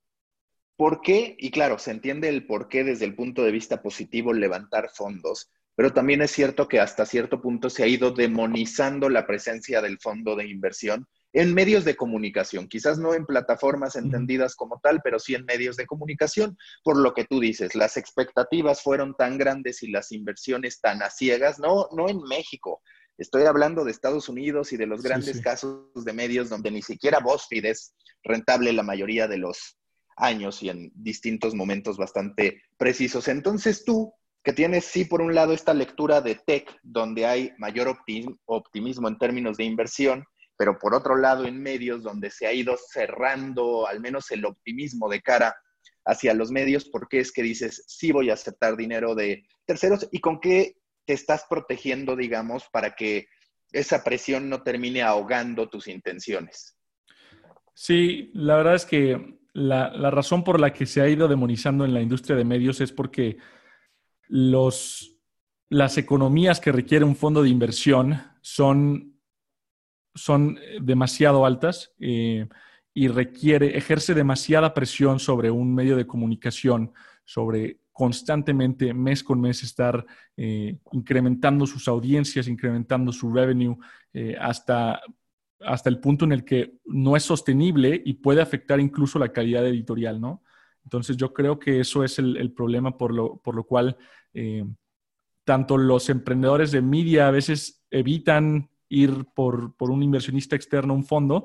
por 0.76 1.02
qué, 1.02 1.36
y 1.38 1.50
claro, 1.50 1.78
se 1.78 1.90
entiende 1.90 2.28
el 2.28 2.46
por 2.46 2.68
qué 2.68 2.84
desde 2.84 3.04
el 3.04 3.14
punto 3.14 3.42
de 3.42 3.52
vista 3.52 3.82
positivo 3.82 4.32
levantar 4.32 4.90
fondos, 4.90 5.50
pero 5.80 5.94
también 5.94 6.20
es 6.20 6.30
cierto 6.30 6.68
que 6.68 6.78
hasta 6.78 7.06
cierto 7.06 7.40
punto 7.40 7.70
se 7.70 7.82
ha 7.82 7.86
ido 7.86 8.10
demonizando 8.10 9.08
la 9.08 9.26
presencia 9.26 9.80
del 9.80 9.98
fondo 9.98 10.36
de 10.36 10.46
inversión 10.46 11.08
en 11.32 11.54
medios 11.54 11.86
de 11.86 11.96
comunicación, 11.96 12.68
quizás 12.68 12.98
no 12.98 13.14
en 13.14 13.24
plataformas 13.24 13.96
entendidas 13.96 14.56
como 14.56 14.78
tal, 14.82 15.00
pero 15.02 15.18
sí 15.18 15.34
en 15.34 15.46
medios 15.46 15.76
de 15.76 15.86
comunicación, 15.86 16.54
por 16.84 16.98
lo 16.98 17.14
que 17.14 17.24
tú 17.24 17.40
dices, 17.40 17.74
las 17.74 17.96
expectativas 17.96 18.82
fueron 18.82 19.14
tan 19.14 19.38
grandes 19.38 19.82
y 19.82 19.90
las 19.90 20.12
inversiones 20.12 20.82
tan 20.82 21.02
a 21.02 21.08
ciegas, 21.08 21.58
no, 21.58 21.88
no 21.96 22.10
en 22.10 22.20
México, 22.24 22.82
estoy 23.16 23.44
hablando 23.44 23.82
de 23.82 23.92
Estados 23.92 24.28
Unidos 24.28 24.74
y 24.74 24.76
de 24.76 24.86
los 24.86 25.02
grandes 25.02 25.40
casos 25.40 25.86
de 25.94 26.12
medios 26.12 26.50
donde 26.50 26.70
ni 26.70 26.82
siquiera 26.82 27.20
BuzzFeed 27.20 27.64
es 27.64 27.94
rentable 28.22 28.74
la 28.74 28.82
mayoría 28.82 29.28
de 29.28 29.38
los 29.38 29.78
años 30.14 30.62
y 30.62 30.68
en 30.68 30.92
distintos 30.94 31.54
momentos 31.54 31.96
bastante 31.96 32.64
precisos. 32.76 33.28
Entonces 33.28 33.82
tú, 33.82 34.12
que 34.42 34.52
tienes, 34.52 34.84
sí, 34.84 35.04
por 35.04 35.20
un 35.20 35.34
lado, 35.34 35.52
esta 35.52 35.74
lectura 35.74 36.20
de 36.20 36.34
tech, 36.34 36.78
donde 36.82 37.26
hay 37.26 37.52
mayor 37.58 37.94
optimismo 38.46 39.08
en 39.08 39.18
términos 39.18 39.56
de 39.56 39.64
inversión, 39.64 40.24
pero 40.56 40.78
por 40.78 40.94
otro 40.94 41.16
lado, 41.16 41.44
en 41.44 41.62
medios 41.62 42.02
donde 42.02 42.30
se 42.30 42.46
ha 42.46 42.52
ido 42.52 42.76
cerrando 42.76 43.86
al 43.86 44.00
menos 44.00 44.30
el 44.30 44.44
optimismo 44.44 45.08
de 45.08 45.20
cara 45.20 45.54
hacia 46.04 46.34
los 46.34 46.50
medios, 46.50 46.88
¿por 46.88 47.08
qué 47.08 47.20
es 47.20 47.32
que 47.32 47.42
dices, 47.42 47.84
sí 47.86 48.12
voy 48.12 48.30
a 48.30 48.34
aceptar 48.34 48.76
dinero 48.76 49.14
de 49.14 49.46
terceros 49.64 50.08
y 50.10 50.20
con 50.20 50.40
qué 50.40 50.76
te 51.06 51.12
estás 51.12 51.44
protegiendo, 51.48 52.16
digamos, 52.16 52.64
para 52.72 52.94
que 52.94 53.26
esa 53.72 54.02
presión 54.02 54.48
no 54.48 54.62
termine 54.62 55.02
ahogando 55.02 55.68
tus 55.68 55.88
intenciones? 55.88 56.76
Sí, 57.74 58.30
la 58.34 58.56
verdad 58.56 58.74
es 58.74 58.84
que 58.84 59.38
la, 59.52 60.10
razón 60.10 60.44
por 60.44 60.60
la 60.60 60.72
que 60.72 60.86
se 60.86 61.00
ha 61.00 61.08
ido 61.08 61.28
demonizando 61.28 61.84
en 61.84 61.94
la 61.94 62.00
industria 62.00 62.36
de 62.36 62.44
medios 62.44 62.80
es 62.80 62.92
porque 62.92 63.38
los, 64.30 65.16
las 65.68 65.98
economías 65.98 66.60
que 66.60 66.72
requiere 66.72 67.04
un 67.04 67.16
fondo 67.16 67.42
de 67.42 67.48
inversión 67.48 68.22
son, 68.40 69.18
son 70.14 70.58
demasiado 70.80 71.44
altas 71.44 71.92
eh, 71.98 72.48
y 72.94 73.08
requiere, 73.08 73.76
ejerce 73.76 74.14
demasiada 74.14 74.72
presión 74.72 75.18
sobre 75.18 75.50
un 75.50 75.74
medio 75.74 75.96
de 75.96 76.06
comunicación, 76.06 76.92
sobre 77.24 77.80
constantemente, 77.92 78.94
mes 78.94 79.24
con 79.24 79.40
mes, 79.40 79.64
estar 79.64 80.06
eh, 80.36 80.78
incrementando 80.92 81.66
sus 81.66 81.88
audiencias, 81.88 82.46
incrementando 82.46 83.12
su 83.12 83.32
revenue, 83.32 83.76
eh, 84.12 84.36
hasta 84.40 85.00
hasta 85.62 85.90
el 85.90 86.00
punto 86.00 86.24
en 86.24 86.32
el 86.32 86.42
que 86.42 86.78
no 86.86 87.16
es 87.16 87.22
sostenible 87.22 88.00
y 88.02 88.14
puede 88.14 88.40
afectar 88.40 88.80
incluso 88.80 89.18
la 89.18 89.30
calidad 89.30 89.66
editorial, 89.66 90.18
¿no? 90.18 90.42
Entonces 90.84 91.16
yo 91.16 91.32
creo 91.32 91.58
que 91.58 91.80
eso 91.80 92.02
es 92.02 92.18
el, 92.18 92.52
problema 92.52 92.96
por 92.96 93.12
lo, 93.12 93.36
por 93.36 93.54
lo 93.54 93.64
cual 93.64 93.96
eh, 94.34 94.64
tanto 95.44 95.76
los 95.76 96.08
emprendedores 96.10 96.70
de 96.70 96.82
media 96.82 97.28
a 97.28 97.30
veces 97.30 97.84
evitan 97.90 98.70
ir 98.88 99.26
por, 99.34 99.74
un 99.78 100.02
inversionista 100.02 100.56
externo, 100.56 100.94
un 100.94 101.04
fondo, 101.04 101.44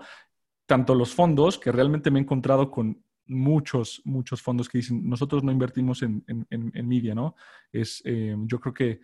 tanto 0.65 0.95
los 0.95 1.13
fondos, 1.13 1.57
que 1.57 1.71
realmente 1.71 2.11
me 2.11 2.19
he 2.19 2.23
encontrado 2.23 2.71
con 2.71 3.03
muchos, 3.27 4.01
muchos 4.03 4.41
fondos 4.41 4.69
que 4.69 4.79
dicen, 4.79 5.07
nosotros 5.07 5.43
no 5.43 5.51
invertimos 5.51 6.01
en, 6.03 6.23
en, 6.27 6.87
media, 6.87 7.15
¿no? 7.15 7.35
Es, 7.71 8.01
eh, 8.05 8.35
yo 8.45 8.59
creo 8.59 8.73
que 8.73 9.01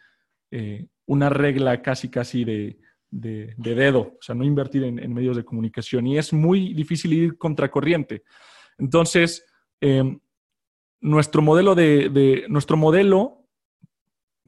eh, 0.52 0.88
una 1.06 1.30
regla 1.30 1.82
casi, 1.82 2.10
casi 2.10 2.44
de, 2.44 2.80
de, 3.10 3.56
dedo, 3.58 4.00
o 4.00 4.22
sea, 4.22 4.36
no 4.36 4.44
invertir 4.44 4.84
en, 4.84 5.14
medios 5.14 5.38
de 5.38 5.46
comunicación. 5.46 6.08
Y 6.08 6.18
es 6.18 6.34
muy 6.34 6.74
difícil 6.74 7.14
ir 7.14 7.38
contracorriente. 7.38 8.24
Entonces, 8.78 9.46
nuestro 11.02 11.42
modelo 11.42 11.76
de, 11.76 12.46
nuestro 12.48 12.78
modelo, 12.78 13.41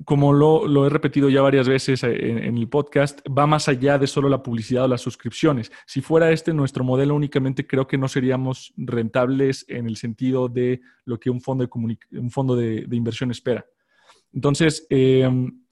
como 0.06 0.34
lo, 0.34 0.86
he 0.86 0.90
repetido 0.90 1.30
ya 1.30 1.42
varias 1.42 1.68
veces 1.68 2.04
en, 2.04 2.38
en, 2.40 2.58
el 2.58 2.68
podcast, 2.68 3.22
va 3.28 3.46
más 3.46 3.68
allá 3.68 3.98
de 3.98 4.08
solo 4.08 4.30
la 4.30 4.42
publicidad 4.42 4.86
o 4.86 4.88
las 4.88 5.02
suscripciones. 5.02 5.72
Si 5.86 6.02
fuera 6.02 6.32
este 6.32 6.54
nuestro 6.54 6.84
modelo 6.84 7.16
únicamente, 7.16 7.68
creo 7.68 7.88
que 7.88 7.98
no 7.98 8.08
seríamos 8.08 8.74
rentables 8.78 9.66
en 9.70 9.88
el 9.88 9.98
sentido 9.98 10.50
de 10.50 10.82
lo 11.06 11.20
que 11.20 11.30
un 11.30 11.42
fondo 11.42 11.66
de, 11.66 12.20
un 12.20 12.32
fondo 12.32 12.56
de, 12.56 12.88
inversión 12.92 13.32
espera. 13.32 13.66
Entonces, 14.34 14.88
em, 14.90 15.64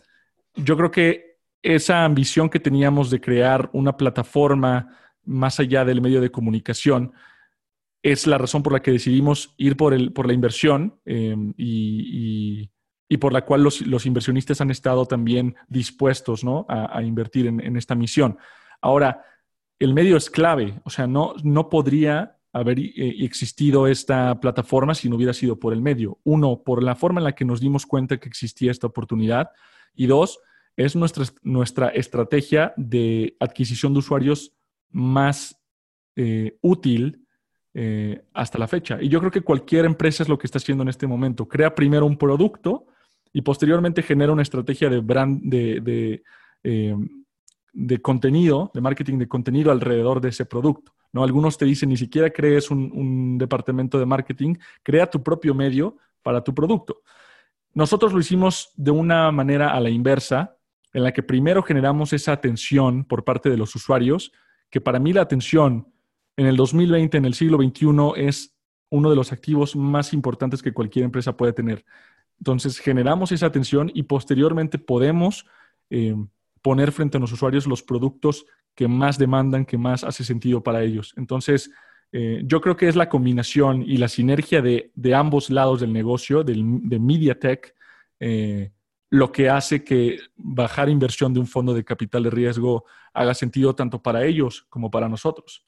yo 0.56 0.78
creo 0.78 0.92
que 0.92 1.38
esa 1.62 2.06
ambición 2.06 2.50
que 2.50 2.60
teníamos 2.60 3.10
de 3.10 3.22
crear 3.22 3.70
una 3.74 3.96
plataforma 3.96 4.98
más 5.24 5.60
allá 5.60 5.86
del 5.86 6.02
medio 6.02 6.22
de 6.22 6.32
comunicación 6.32 7.14
es 8.04 8.26
la 8.26 8.38
razón 8.38 8.64
por 8.64 8.74
la 8.74 8.82
que 8.82 8.92
decidimos 8.92 9.54
ir 9.58 9.78
por, 9.78 9.94
el, 9.94 10.12
por 10.12 10.26
la 10.26 10.34
inversión 10.34 11.00
em, 11.06 11.54
y, 11.58 12.70
por 13.18 13.34
la 13.34 13.44
cual 13.44 13.64
los, 13.64 14.06
inversionistas 14.06 14.62
han 14.62 14.72
estado 14.72 15.06
también 15.06 15.56
dispuestos 15.68 16.44
a, 16.68 17.02
invertir 17.04 17.48
en, 17.48 17.76
esta 17.76 17.96
misión. 17.96 18.38
Ahora, 18.82 19.24
el 19.80 19.94
medio 19.94 20.18
es 20.18 20.30
clave, 20.30 20.80
o 20.84 20.90
sea, 20.90 21.08
no, 21.08 21.34
no 21.44 21.70
podría 21.70 22.38
haber 22.54 22.80
eh, 22.80 22.92
existido 23.20 23.88
esta 23.88 24.40
plataforma 24.40 24.94
si 24.94 25.10
no 25.10 25.16
hubiera 25.16 25.34
sido 25.34 25.60
por 25.60 25.74
el 25.74 25.82
medio. 25.82 26.20
Uno, 26.24 26.62
por 26.64 26.84
la 26.84 26.96
forma 26.96 27.20
en 27.20 27.26
la 27.26 27.36
que 27.36 27.46
nos 27.46 27.60
dimos 27.60 27.86
cuenta 27.86 28.18
que 28.18 28.30
existía 28.30 28.72
esta 28.72 28.88
oportunidad 28.88 29.50
y 29.94 30.08
dos, 30.08 30.40
es 30.76 30.96
nuestra, 30.96 31.26
nuestra 31.44 31.90
estrategia 31.90 32.74
de 32.78 33.36
adquisición 33.40 33.94
de 33.94 34.00
usuarios 34.00 34.54
más 34.90 35.60
eh, 36.16 36.58
útil 36.62 37.26
eh, 37.74 38.24
hasta 38.34 38.58
la 38.58 38.68
fecha. 38.68 39.02
Y 39.02 39.10
yo 39.10 39.20
creo 39.20 39.32
que 39.32 39.42
cualquier 39.42 39.86
empresa 39.86 40.24
es 40.24 40.30
lo 40.30 40.38
que 40.38 40.48
está 40.48 40.58
haciendo 40.58 40.82
en 40.82 40.90
este 40.90 41.08
momento. 41.08 41.48
Crea 41.48 41.74
primero 41.74 42.06
un 42.06 42.18
producto 42.18 42.88
y 43.34 43.42
posteriormente 43.42 44.02
genera 44.02 44.32
una 44.32 44.42
estrategia 44.42 44.90
de 44.90 45.00
brand, 45.00 45.42
de, 45.44 46.24
eh, 46.64 46.96
de, 47.74 48.02
contenido, 48.02 48.72
de 48.74 48.82
marketing 48.82 49.18
de 49.18 49.28
contenido 49.28 49.72
alrededor 49.72 50.22
de 50.22 50.30
ese 50.30 50.46
producto. 50.46 50.94
¿no? 51.14 51.24
Algunos 51.24 51.58
te 51.58 51.66
dicen, 51.66 51.90
ni 51.90 51.98
siquiera 51.98 52.30
crees 52.30 52.72
un, 52.72 52.92
un 52.94 53.38
departamento 53.38 54.00
de 54.00 54.06
marketing, 54.06 54.56
crea 54.84 55.10
tu 55.10 55.24
propio 55.24 55.56
medio 55.56 55.98
para 56.22 56.44
tu 56.44 56.54
producto. 56.54 57.02
Nosotros 57.74 58.14
lo 58.14 58.20
hicimos 58.20 58.72
de 58.76 58.92
una 58.92 59.32
manera 59.32 59.74
a 59.74 59.80
la 59.80 59.90
inversa, 59.90 60.58
en 60.94 61.04
la 61.04 61.14
que 61.14 61.24
primero 61.24 61.64
generamos 61.64 62.12
esa 62.12 62.34
atención 62.34 63.06
por 63.06 63.24
parte 63.24 63.50
de 63.50 63.58
los 63.58 63.76
usuarios, 63.76 64.34
que 64.70 64.82
para 64.82 65.00
mí 65.00 65.14
la 65.14 65.22
atención 65.22 65.88
en 66.36 66.48
el 66.48 66.58
2020, 66.58 67.18
en 67.18 67.26
el 67.26 67.34
siglo 67.34 67.58
XXI, 67.58 67.88
es 68.18 68.56
uno 68.90 69.10
de 69.10 69.16
los 69.16 69.32
activos 69.32 69.76
más 69.76 70.14
importantes 70.14 70.62
que 70.62 70.74
cualquier 70.74 71.06
empresa 71.06 71.38
puede 71.38 71.54
tener. 71.54 71.86
Entonces, 72.42 72.80
generamos 72.80 73.32
esa 73.32 73.46
atención 73.46 73.92
y 73.94 74.02
posteriormente 74.02 74.80
podemos 74.80 75.46
eh, 75.92 76.16
poner 76.64 76.92
frente 76.92 77.18
a 77.18 77.20
los 77.20 77.32
usuarios 77.32 77.68
los 77.68 77.84
productos 77.84 78.48
que 78.74 78.88
más 78.88 79.20
demandan, 79.20 79.64
que 79.64 79.78
más 79.78 80.04
hace 80.04 80.24
sentido 80.24 80.64
para 80.64 80.82
ellos. 80.82 81.14
Entonces, 81.18 81.70
eh, 82.12 82.42
yo 82.44 82.60
creo 82.60 82.76
que 82.76 82.88
es 82.88 82.96
la 82.96 83.10
combinación 83.10 83.84
y 83.84 83.98
la 83.98 84.08
sinergia 84.08 84.64
de, 84.64 84.92
ambos 85.16 85.52
lados 85.52 85.82
del 85.82 85.94
negocio, 85.94 86.44
del, 86.44 86.64
de 86.82 86.98
MediaTek, 86.98 87.76
eh, 88.20 88.72
lo 89.12 89.32
que 89.32 89.48
hace 89.48 89.84
que 89.84 90.18
bajar 90.36 90.90
inversión 90.90 91.36
de 91.36 91.42
un 91.42 91.48
fondo 91.48 91.76
de 91.76 91.84
capital 91.84 92.24
de 92.24 92.32
riesgo 92.32 92.86
haga 93.14 93.36
sentido 93.36 93.76
tanto 93.76 94.02
para 94.02 94.26
ellos 94.26 94.66
como 94.68 94.90
para 94.90 95.08
nosotros. 95.08 95.64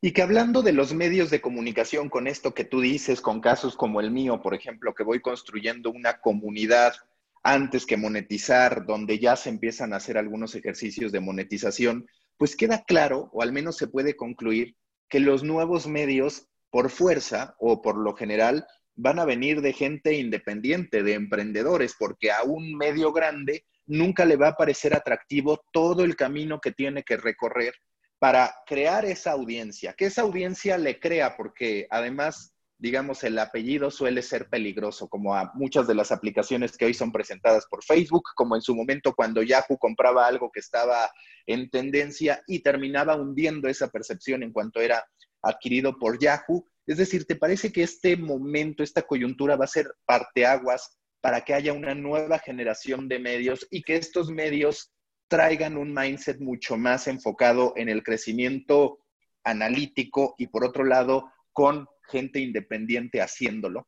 Y 0.00 0.12
que 0.12 0.22
hablando 0.22 0.62
de 0.62 0.72
los 0.72 0.94
medios 0.94 1.28
de 1.28 1.40
comunicación, 1.40 2.08
con 2.08 2.28
esto 2.28 2.54
que 2.54 2.64
tú 2.64 2.80
dices, 2.80 3.20
con 3.20 3.40
casos 3.40 3.74
como 3.74 4.00
el 4.00 4.12
mío, 4.12 4.40
por 4.40 4.54
ejemplo, 4.54 4.94
que 4.94 5.02
voy 5.02 5.20
construyendo 5.20 5.90
una 5.90 6.20
comunidad 6.20 6.94
antes 7.42 7.84
que 7.84 7.96
monetizar, 7.96 8.86
donde 8.86 9.18
ya 9.18 9.34
se 9.34 9.48
empiezan 9.48 9.92
a 9.92 9.96
hacer 9.96 10.16
algunos 10.16 10.54
ejercicios 10.54 11.10
de 11.10 11.18
monetización, 11.18 12.06
pues 12.36 12.54
queda 12.54 12.84
claro, 12.84 13.28
o 13.32 13.42
al 13.42 13.52
menos 13.52 13.76
se 13.76 13.88
puede 13.88 14.14
concluir, 14.14 14.76
que 15.08 15.18
los 15.18 15.42
nuevos 15.42 15.88
medios, 15.88 16.46
por 16.70 16.90
fuerza 16.90 17.56
o 17.58 17.82
por 17.82 17.96
lo 17.96 18.14
general, 18.14 18.68
van 18.94 19.18
a 19.18 19.24
venir 19.24 19.62
de 19.62 19.72
gente 19.72 20.14
independiente, 20.14 21.02
de 21.02 21.14
emprendedores, 21.14 21.96
porque 21.98 22.30
a 22.30 22.44
un 22.44 22.76
medio 22.76 23.12
grande 23.12 23.64
nunca 23.86 24.24
le 24.24 24.36
va 24.36 24.48
a 24.50 24.56
parecer 24.56 24.94
atractivo 24.94 25.60
todo 25.72 26.04
el 26.04 26.14
camino 26.14 26.60
que 26.60 26.70
tiene 26.70 27.02
que 27.02 27.16
recorrer 27.16 27.74
para 28.18 28.54
crear 28.66 29.04
esa 29.04 29.32
audiencia, 29.32 29.92
que 29.92 30.06
esa 30.06 30.22
audiencia 30.22 30.76
le 30.78 30.98
crea, 30.98 31.36
porque 31.36 31.86
además 31.90 32.54
digamos, 32.78 33.24
el 33.24 33.38
apellido 33.38 33.90
suele 33.90 34.22
ser 34.22 34.48
peligroso, 34.48 35.08
como 35.08 35.34
a 35.34 35.50
muchas 35.54 35.88
de 35.88 35.96
las 35.96 36.12
aplicaciones 36.12 36.76
que 36.76 36.84
hoy 36.84 36.94
son 36.94 37.10
presentadas 37.10 37.66
por 37.66 37.82
Facebook, 37.82 38.22
como 38.36 38.54
en 38.54 38.62
su 38.62 38.74
momento 38.74 39.14
cuando 39.14 39.42
Yahoo 39.42 39.76
compraba 39.78 40.26
algo 40.26 40.50
que 40.52 40.60
estaba 40.60 41.10
en 41.46 41.68
tendencia 41.70 42.42
y 42.46 42.60
terminaba 42.60 43.16
hundiendo 43.16 43.68
esa 43.68 43.88
percepción 43.88 44.44
en 44.44 44.52
cuanto 44.52 44.80
era 44.80 45.04
adquirido 45.42 45.98
por 45.98 46.20
Yahoo. 46.20 46.64
Es 46.86 46.98
decir, 46.98 47.26
¿te 47.26 47.34
parece 47.34 47.72
que 47.72 47.82
este 47.82 48.16
momento, 48.16 48.84
esta 48.84 49.02
coyuntura 49.02 49.56
va 49.56 49.64
a 49.64 49.68
ser 49.68 49.92
parteaguas 50.06 50.96
para 51.20 51.40
que 51.40 51.54
haya 51.54 51.72
una 51.72 51.96
nueva 51.96 52.38
generación 52.38 53.08
de 53.08 53.18
medios 53.18 53.66
y 53.70 53.82
que 53.82 53.96
estos 53.96 54.30
medios 54.30 54.92
traigan 55.28 55.76
un 55.76 55.94
mindset 55.94 56.40
mucho 56.40 56.76
más 56.76 57.06
enfocado 57.06 57.74
en 57.76 57.88
el 57.88 58.02
crecimiento 58.02 59.00
analítico 59.44 60.34
y 60.38 60.48
por 60.48 60.64
otro 60.64 60.84
lado 60.84 61.30
con 61.52 61.86
gente 62.08 62.40
independiente 62.40 63.20
haciéndolo. 63.20 63.86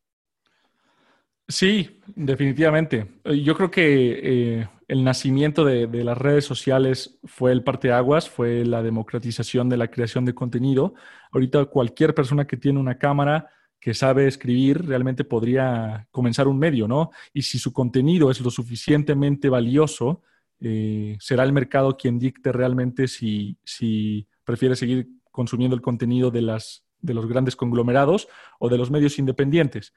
Sí, 1.47 1.99
definitivamente. 2.15 3.07
Yo 3.25 3.55
creo 3.55 3.69
que 3.69 4.19
eh, 4.23 4.67
el 4.87 5.03
nacimiento 5.03 5.65
de, 5.65 5.87
las 6.03 6.17
redes 6.17 6.45
sociales 6.45 7.19
fue 7.25 7.51
el 7.51 7.63
parteaguas, 7.63 8.29
fue 8.29 8.65
la 8.65 8.81
democratización 8.81 9.67
de 9.67 9.77
la 9.77 9.89
creación 9.89 10.23
de 10.23 10.33
contenido. 10.33 10.93
Ahorita 11.31 11.65
cualquier 11.65 12.13
persona 12.13 12.47
que 12.47 12.57
tiene 12.57 12.79
una 12.79 12.97
cámara, 12.97 13.49
que 13.81 13.93
sabe 13.93 14.27
escribir, 14.27 14.85
realmente 14.85 15.23
podría 15.23 16.07
comenzar 16.11 16.47
un 16.47 16.59
medio, 16.59 16.87
¿no? 16.87 17.09
Y 17.33 17.41
si 17.41 17.57
su 17.57 17.73
contenido 17.73 18.31
es 18.31 18.39
lo 18.39 18.51
suficientemente 18.51 19.49
valioso, 19.49 20.21
eh, 20.61 21.17
será 21.19 21.43
el 21.43 21.53
mercado 21.53 21.97
quien 21.97 22.19
dicte 22.19 22.51
realmente 22.51 23.07
si, 23.07 23.57
si 23.63 24.27
prefiere 24.43 24.75
seguir 24.75 25.09
consumiendo 25.31 25.75
el 25.75 25.81
contenido 25.81 26.31
de 26.31 26.41
las 26.41 26.83
de 27.01 27.13
los 27.13 27.27
grandes 27.27 27.55
conglomerados 27.55 28.27
o 28.59 28.69
de 28.69 28.77
los 28.77 28.91
medios 28.91 29.19
independientes. 29.19 29.93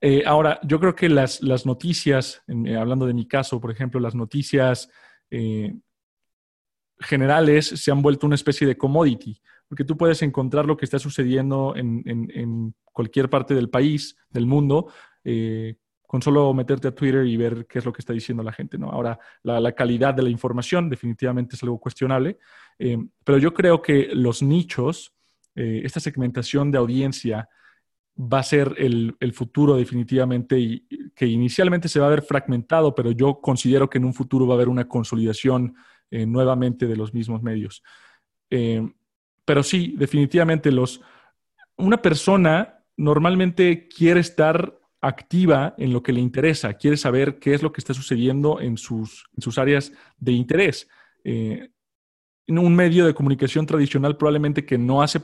Eh, 0.00 0.22
ahora, 0.24 0.60
yo 0.62 0.78
creo 0.78 0.94
que 0.94 1.08
las, 1.08 1.42
noticias, 1.66 2.42
eh, 2.46 2.76
hablando 2.76 3.06
de 3.06 3.14
mi 3.14 3.26
caso, 3.26 3.60
por 3.60 3.70
ejemplo, 3.70 3.98
las 3.98 4.14
noticias 4.14 4.88
eh, 5.30 5.74
generales 7.00 7.66
se 7.66 7.90
han 7.90 8.02
vuelto 8.02 8.26
una 8.26 8.36
especie 8.36 8.66
de 8.66 8.78
commodity, 8.78 9.40
porque 9.66 9.84
tú 9.84 9.96
puedes 9.96 10.22
encontrar 10.22 10.66
lo 10.66 10.76
que 10.76 10.84
está 10.84 10.98
sucediendo 10.98 11.74
en, 11.76 12.74
cualquier 12.92 13.30
parte 13.30 13.54
del 13.54 13.70
país, 13.70 14.16
del 14.28 14.46
mundo, 14.46 14.90
con 16.08 16.20
solo 16.20 16.52
meterte 16.52 16.88
a 16.88 16.94
Twitter 16.94 17.24
y 17.24 17.36
ver 17.36 17.66
qué 17.68 17.78
es 17.78 17.84
lo 17.84 17.92
que 17.92 18.00
está 18.00 18.12
diciendo 18.12 18.42
la 18.42 18.52
gente. 18.52 18.78
¿no? 18.78 18.90
Ahora, 18.90 19.16
la, 19.44 19.72
calidad 19.72 20.14
de 20.14 20.22
la 20.22 20.30
información 20.30 20.88
definitivamente 20.88 21.54
es 21.54 21.62
algo 21.62 21.78
cuestionable, 21.78 22.38
pero 23.22 23.38
yo 23.38 23.54
creo 23.54 23.80
que 23.80 24.08
los 24.12 24.42
nichos 24.42 25.14
eh, 25.60 25.82
esta 25.84 25.98
segmentación 25.98 26.70
de 26.70 26.78
audiencia 26.78 27.48
va 28.16 28.38
a 28.38 28.44
ser 28.44 28.76
el, 28.78 29.16
futuro 29.32 29.76
definitivamente 29.76 30.56
y 30.56 30.86
que 31.16 31.26
inicialmente 31.26 31.88
se 31.88 31.98
va 31.98 32.06
a 32.06 32.10
ver 32.10 32.22
fragmentado, 32.22 32.94
pero 32.94 33.10
yo 33.10 33.40
considero 33.40 33.90
que 33.90 33.98
en 33.98 34.04
un 34.04 34.14
futuro 34.14 34.46
va 34.46 34.54
a 34.54 34.56
haber 34.56 34.68
una 34.68 34.86
consolidación 34.86 35.74
eh, 36.12 36.26
nuevamente 36.26 36.86
de 36.86 36.96
los 36.96 37.12
mismos 37.12 37.42
medios. 37.42 37.82
Eh, 38.50 38.88
pero 39.44 39.64
sí, 39.64 39.96
definitivamente 39.98 40.70
los, 40.70 41.00
una 41.76 42.00
persona 42.00 42.84
normalmente 42.96 43.88
quiere 43.88 44.20
estar 44.20 44.77
activa 45.00 45.74
en 45.78 45.92
lo 45.92 46.02
que 46.02 46.12
le 46.12 46.20
interesa, 46.20 46.74
quiere 46.74 46.96
saber 46.96 47.38
qué 47.38 47.54
es 47.54 47.62
lo 47.62 47.72
que 47.72 47.80
está 47.80 47.94
sucediendo 47.94 48.60
en 48.60 48.76
sus, 48.76 49.28
en 49.36 49.42
sus 49.42 49.58
áreas 49.58 49.92
de 50.18 50.32
interés 50.32 50.88
un 52.56 52.74
medio 52.74 53.04
de 53.04 53.12
comunicación 53.12 53.66
tradicional 53.66 54.16
probablemente 54.16 54.64
que 54.64 54.78
no 54.78 55.02
hace 55.02 55.20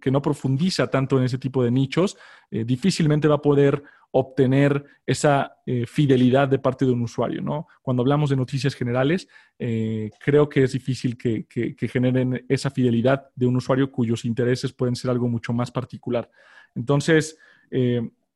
que 0.00 0.10
no 0.10 0.22
profundiza 0.22 0.86
tanto 0.86 1.18
en 1.18 1.24
ese 1.24 1.36
tipo 1.36 1.62
de 1.62 1.70
nichos, 1.70 2.16
eh, 2.50 2.64
difícilmente 2.64 3.28
va 3.28 3.34
a 3.34 3.42
poder 3.42 3.82
obtener 4.12 4.82
esa 5.04 5.58
eh, 5.66 5.84
fidelidad 5.86 6.48
de 6.48 6.58
parte 6.58 6.86
de 6.86 6.92
un 6.92 7.02
usuario. 7.02 7.42
¿no? 7.42 7.66
Cuando 7.82 8.02
hablamos 8.02 8.30
de 8.30 8.36
noticias 8.36 8.74
generales, 8.74 9.28
eh, 9.58 10.10
creo 10.18 10.48
que 10.48 10.62
es 10.62 10.72
difícil 10.72 11.18
que, 11.18 11.46
que, 11.46 11.88
generen 11.88 12.46
esa 12.48 12.70
fidelidad 12.70 13.28
de 13.34 13.46
un 13.46 13.56
usuario 13.56 13.92
cuyos 13.92 14.24
intereses 14.24 14.72
pueden 14.72 14.96
ser 14.96 15.10
algo 15.10 15.28
mucho 15.28 15.52
más 15.52 15.70
particular. 15.70 16.30
Entonces, 16.74 17.36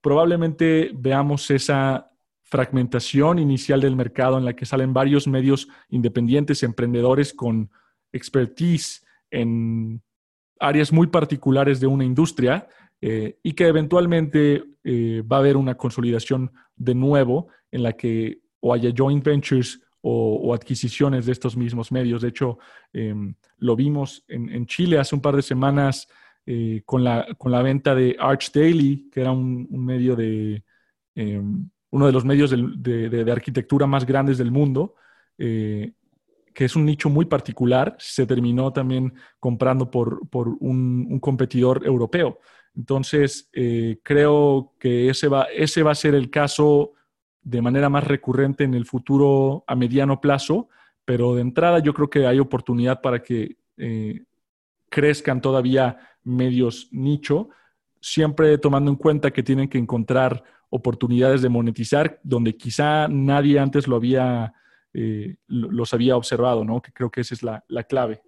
probablemente 0.00 0.90
veamos 0.94 1.50
esa 1.50 2.10
fragmentación 2.42 3.38
inicial 3.38 3.80
del 3.80 3.96
mercado 3.96 4.36
en 4.36 4.44
la 4.44 4.54
que 4.54 4.66
salen 4.66 4.92
varios 4.92 5.28
medios 5.28 5.68
independientes, 5.88 6.62
emprendedores 6.62 7.32
con 7.32 7.70
expertise 8.12 9.06
en 9.30 10.02
áreas 10.58 10.92
muy 10.92 11.06
particulares 11.06 11.80
de 11.80 11.86
una 11.86 12.04
industria 12.04 12.68
eh, 13.00 13.38
y 13.42 13.52
que 13.52 13.66
eventualmente 13.66 14.64
eh, 14.84 15.22
va 15.22 15.36
a 15.36 15.40
haber 15.40 15.56
una 15.56 15.76
consolidación 15.76 16.52
de 16.76 16.94
nuevo 16.94 17.48
en 17.70 17.82
la 17.82 17.92
que 17.92 18.40
o 18.60 18.74
haya 18.74 18.92
joint 18.94 19.24
ventures 19.24 19.80
o, 20.02 20.54
adquisiciones 20.54 21.26
de 21.26 21.32
estos 21.32 21.56
mismos 21.56 21.92
medios. 21.92 22.22
De 22.22 22.28
hecho, 22.28 22.58
em, 22.92 23.34
lo 23.58 23.76
vimos 23.76 24.24
en, 24.28 24.64
Chile 24.66 24.98
hace 24.98 25.14
un 25.14 25.20
par 25.20 25.36
de 25.36 25.42
semanas 25.42 26.08
eh, 26.46 26.82
con, 26.84 27.04
la, 27.04 27.26
con 27.38 27.52
la 27.52 27.62
venta 27.62 27.94
de 27.94 28.16
Arch 28.18 28.52
Daily, 28.52 29.08
que 29.10 29.20
era 29.20 29.32
un, 29.32 29.68
medio 29.70 30.16
de 30.16 30.64
em, 31.14 31.68
uno 31.90 32.06
de 32.06 32.12
los 32.12 32.24
medios 32.24 32.50
de, 32.50 33.32
arquitectura 33.32 33.86
más 33.86 34.06
grandes 34.06 34.38
del 34.38 34.50
mundo 34.50 34.94
que 36.54 36.64
es 36.64 36.76
un 36.76 36.84
nicho 36.84 37.08
muy 37.08 37.24
particular, 37.24 37.96
se 37.98 38.26
terminó 38.26 38.72
también 38.72 39.14
comprando 39.38 39.90
por, 39.90 40.20
un, 40.60 41.18
competidor 41.20 41.86
europeo. 41.86 42.38
Entonces, 42.76 43.48
eh, 43.52 43.98
creo 44.02 44.74
que 44.78 45.08
ese 45.08 45.28
va, 45.28 45.44
ese 45.44 45.82
va 45.82 45.92
a 45.92 45.96
ser 45.96 46.14
el 46.14 46.30
caso 46.30 46.92
de 47.42 47.62
manera 47.62 47.88
más 47.88 48.04
recurrente 48.04 48.64
en 48.64 48.74
el 48.74 48.86
futuro 48.86 49.64
a 49.66 49.74
mediano 49.74 50.20
plazo, 50.20 50.68
pero 51.04 51.34
de 51.34 51.42
entrada 51.42 51.78
yo 51.80 51.94
creo 51.94 52.10
que 52.10 52.26
hay 52.26 52.38
oportunidad 52.38 53.00
para 53.00 53.22
que 53.22 53.56
eh, 53.76 54.24
crezcan 54.88 55.40
todavía 55.40 55.98
medios 56.24 56.88
nicho, 56.90 57.48
siempre 58.00 58.58
tomando 58.58 58.90
en 58.90 58.96
cuenta 58.96 59.30
que 59.30 59.42
tienen 59.42 59.68
que 59.68 59.78
encontrar 59.78 60.42
oportunidades 60.70 61.42
de 61.42 61.48
monetizar 61.48 62.20
donde 62.22 62.56
quizá 62.56 63.08
nadie 63.08 63.58
antes 63.58 63.86
lo 63.88 63.96
había 63.96 64.54
eh, 64.92 65.36
los 65.46 65.94
había 65.94 66.16
observado, 66.16 66.64
¿no? 66.64 66.82
Que 66.82 66.92
creo 66.92 67.10
que 67.10 67.20
esa 67.20 67.34
es 67.34 67.42
la, 67.42 67.62
clave. 67.84 68.22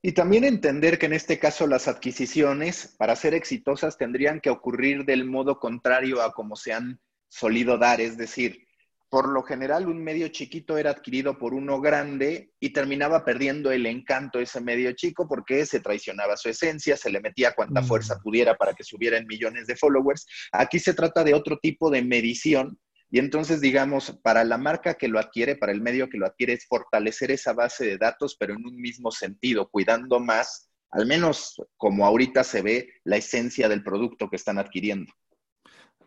Y 0.00 0.12
también 0.12 0.44
entender 0.44 0.98
que 0.98 1.06
en 1.06 1.12
este 1.12 1.38
caso 1.38 1.66
las 1.66 1.88
adquisiciones, 1.88 2.94
para 2.98 3.16
ser 3.16 3.34
exitosas, 3.34 3.98
tendrían 3.98 4.40
que 4.40 4.50
ocurrir 4.50 5.04
del 5.04 5.24
modo 5.24 5.58
contrario 5.58 6.22
a 6.22 6.32
como 6.32 6.56
se 6.56 6.72
han 6.72 7.00
solido 7.28 7.78
dar, 7.78 8.00
es 8.00 8.16
decir, 8.16 8.66
por 9.12 9.28
lo 9.28 9.42
general 9.42 9.88
un 9.88 10.02
medio 10.02 10.28
chiquito 10.28 10.78
era 10.78 10.92
adquirido 10.92 11.36
por 11.36 11.52
uno 11.52 11.82
grande 11.82 12.54
y 12.58 12.70
terminaba 12.70 13.26
perdiendo 13.26 13.70
el 13.70 13.84
encanto 13.84 14.40
ese 14.40 14.62
medio 14.62 14.90
chico 14.92 15.28
porque 15.28 15.66
se 15.66 15.80
traicionaba 15.80 16.38
su 16.38 16.48
esencia, 16.48 16.96
se 16.96 17.10
le 17.10 17.20
metía 17.20 17.54
cuanta 17.54 17.82
mm. 17.82 17.84
fuerza 17.84 18.18
pudiera 18.20 18.56
para 18.56 18.72
que 18.72 18.84
subieran 18.84 19.26
millones 19.26 19.66
de 19.66 19.76
followers. 19.76 20.26
Aquí 20.50 20.78
se 20.78 20.94
trata 20.94 21.24
de 21.24 21.34
otro 21.34 21.58
tipo 21.58 21.90
de 21.90 22.00
medición 22.00 22.78
y 23.10 23.18
entonces, 23.18 23.60
digamos, 23.60 24.18
para 24.22 24.44
la 24.44 24.56
marca 24.56 24.94
que 24.94 25.08
lo 25.08 25.18
adquiere, 25.18 25.56
para 25.56 25.72
el 25.72 25.82
medio 25.82 26.08
que 26.08 26.16
lo 26.16 26.24
adquiere, 26.24 26.54
es 26.54 26.64
fortalecer 26.66 27.30
esa 27.32 27.52
base 27.52 27.84
de 27.84 27.98
datos, 27.98 28.34
pero 28.40 28.54
en 28.54 28.64
un 28.64 28.80
mismo 28.80 29.10
sentido, 29.10 29.68
cuidando 29.68 30.20
más, 30.20 30.70
al 30.90 31.04
menos 31.04 31.60
como 31.76 32.06
ahorita 32.06 32.44
se 32.44 32.62
ve, 32.62 32.88
la 33.04 33.18
esencia 33.18 33.68
del 33.68 33.84
producto 33.84 34.30
que 34.30 34.36
están 34.36 34.56
adquiriendo. 34.56 35.12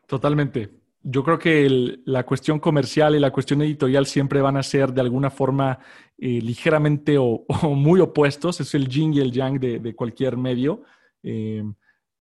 Totalmente. 0.08 0.85
Yo 1.08 1.24
creo 1.24 1.38
que 1.38 2.00
la 2.06 2.26
cuestión 2.26 2.58
comercial 2.58 3.16
y 3.16 3.20
la 3.20 3.30
cuestión 3.30 3.62
editorial 3.62 4.08
siempre 4.08 4.42
van 4.42 4.58
a 4.58 4.64
ser 4.64 4.92
de 4.92 5.02
alguna 5.02 5.30
forma 5.30 5.78
eh, 6.18 6.42
ligeramente 6.42 7.20
o, 7.20 7.46
muy 7.76 8.00
opuestos. 8.00 8.60
Es 8.60 8.74
el 8.74 8.88
yin 8.88 9.14
y 9.14 9.20
el 9.20 9.32
yang 9.32 9.60
de, 9.60 9.94
cualquier 9.96 10.36
medio. 10.36 10.82
Eh, 11.22 11.64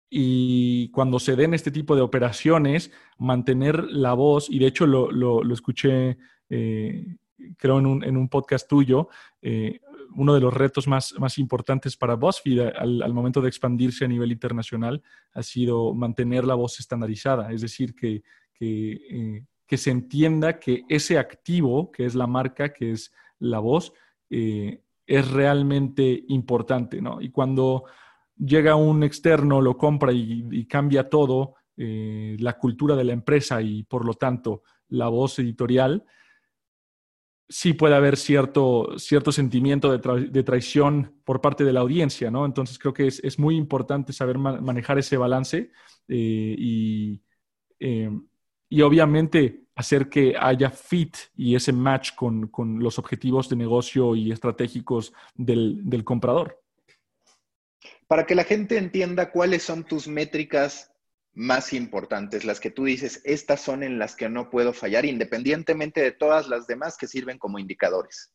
y 0.09 0.89
cuando 0.89 1.17
se 1.17 1.37
den 1.37 1.53
este 1.53 1.71
tipo 1.71 1.95
de 1.95 2.01
operaciones, 2.01 2.91
mantener 3.17 3.85
la 3.85 4.13
voz, 4.13 4.49
y 4.49 4.59
de 4.59 4.67
hecho 4.67 4.85
lo, 4.85 5.09
lo, 5.09 5.53
escuché, 5.53 6.17
eh, 6.49 7.15
creo, 7.57 7.79
en 7.79 7.85
un, 7.85 8.03
en 8.03 8.17
un, 8.17 8.27
podcast 8.27 8.67
tuyo, 8.67 9.07
eh, 9.41 9.79
uno 10.15 10.33
de 10.33 10.41
los 10.41 10.53
retos 10.53 10.89
más, 10.89 11.15
más 11.19 11.37
importantes 11.37 11.95
para 11.95 12.15
BuzzFeed 12.15 12.59
al, 12.75 13.01
al, 13.01 13.13
momento 13.13 13.39
de 13.41 13.47
expandirse 13.47 14.03
a 14.03 14.09
nivel 14.09 14.33
internacional 14.33 15.01
ha 15.31 15.41
sido 15.41 15.95
mantener 15.95 16.43
la 16.43 16.53
voz 16.53 16.79
estandarizada, 16.79 17.51
es 17.51 17.61
decir, 17.61 17.95
que, 17.95 18.21
que, 18.53 18.91
eh, 18.91 19.45
que 19.65 19.77
se 19.77 19.91
entienda 19.91 20.59
que 20.59 20.83
ese 20.89 21.17
activo, 21.17 21.91
que 21.91 22.05
es 22.05 22.15
la 22.15 22.27
marca, 22.27 22.73
que 22.73 22.91
es 22.91 23.11
la 23.39 23.59
voz, 23.59 23.93
es 24.29 25.31
realmente 25.31 26.23
importante, 26.29 26.99
¿no? 26.99 27.21
Y 27.21 27.29
cuando 27.29 27.83
llega 28.37 28.75
un 28.75 29.03
externo, 29.03 29.61
lo 29.61 29.77
compra 29.77 30.11
y, 30.11 30.65
cambia 30.65 31.09
todo, 31.09 31.55
eh, 31.77 32.35
la 32.39 32.57
cultura 32.57 32.95
de 32.95 33.03
la 33.03 33.13
empresa 33.13 33.61
y 33.61 33.83
por 33.83 34.05
lo 34.05 34.13
tanto 34.13 34.63
la 34.89 35.07
voz 35.07 35.39
editorial, 35.39 36.05
sí 37.49 37.73
puede 37.73 37.95
haber 37.95 38.17
cierto, 38.17 38.97
cierto 38.97 39.31
sentimiento 39.31 39.95
de, 39.95 40.43
traición 40.43 41.21
por 41.23 41.41
parte 41.41 41.63
de 41.63 41.73
la 41.73 41.81
audiencia, 41.81 42.31
¿no? 42.31 42.45
Entonces 42.45 42.79
creo 42.79 42.93
que 42.93 43.07
es, 43.07 43.39
muy 43.39 43.55
importante 43.55 44.13
saber 44.13 44.37
manejar 44.37 44.97
ese 44.97 45.17
balance 45.17 45.71
eh, 46.07 46.55
y, 46.57 47.21
eh, 47.79 48.09
y, 48.73 48.81
obviamente 48.81 49.61
hacer 49.75 50.09
que 50.09 50.35
haya 50.39 50.69
fit 50.69 51.15
y 51.35 51.55
ese 51.55 51.73
match 51.73 52.11
con, 52.15 52.49
los 52.79 52.99
objetivos 52.99 53.49
de 53.49 53.55
negocio 53.55 54.15
y 54.15 54.31
estratégicos 54.31 55.13
del, 55.35 55.81
del 55.89 56.03
comprador. 56.03 56.61
Para 58.07 58.25
que 58.25 58.35
la 58.35 58.43
gente 58.43 58.77
entienda 58.77 59.31
cuáles 59.31 59.63
son 59.63 59.83
tus 59.83 60.07
métricas 60.07 60.91
más 61.33 61.73
importantes, 61.73 62.45
las 62.45 62.59
que 62.59 62.69
tú 62.69 62.85
dices, 62.85 63.21
estas 63.23 63.61
son 63.61 63.81
en 63.81 63.97
las 63.97 64.15
que 64.15 64.29
no 64.29 64.49
puedo 64.49 64.73
fallar, 64.73 65.05
independientemente 65.05 66.01
de 66.01 66.11
todas 66.11 66.47
las 66.47 66.67
demás 66.67 66.95
que 66.97 67.07
sirven 67.07 67.39
como 67.39 67.57
indicadores. 67.57 68.31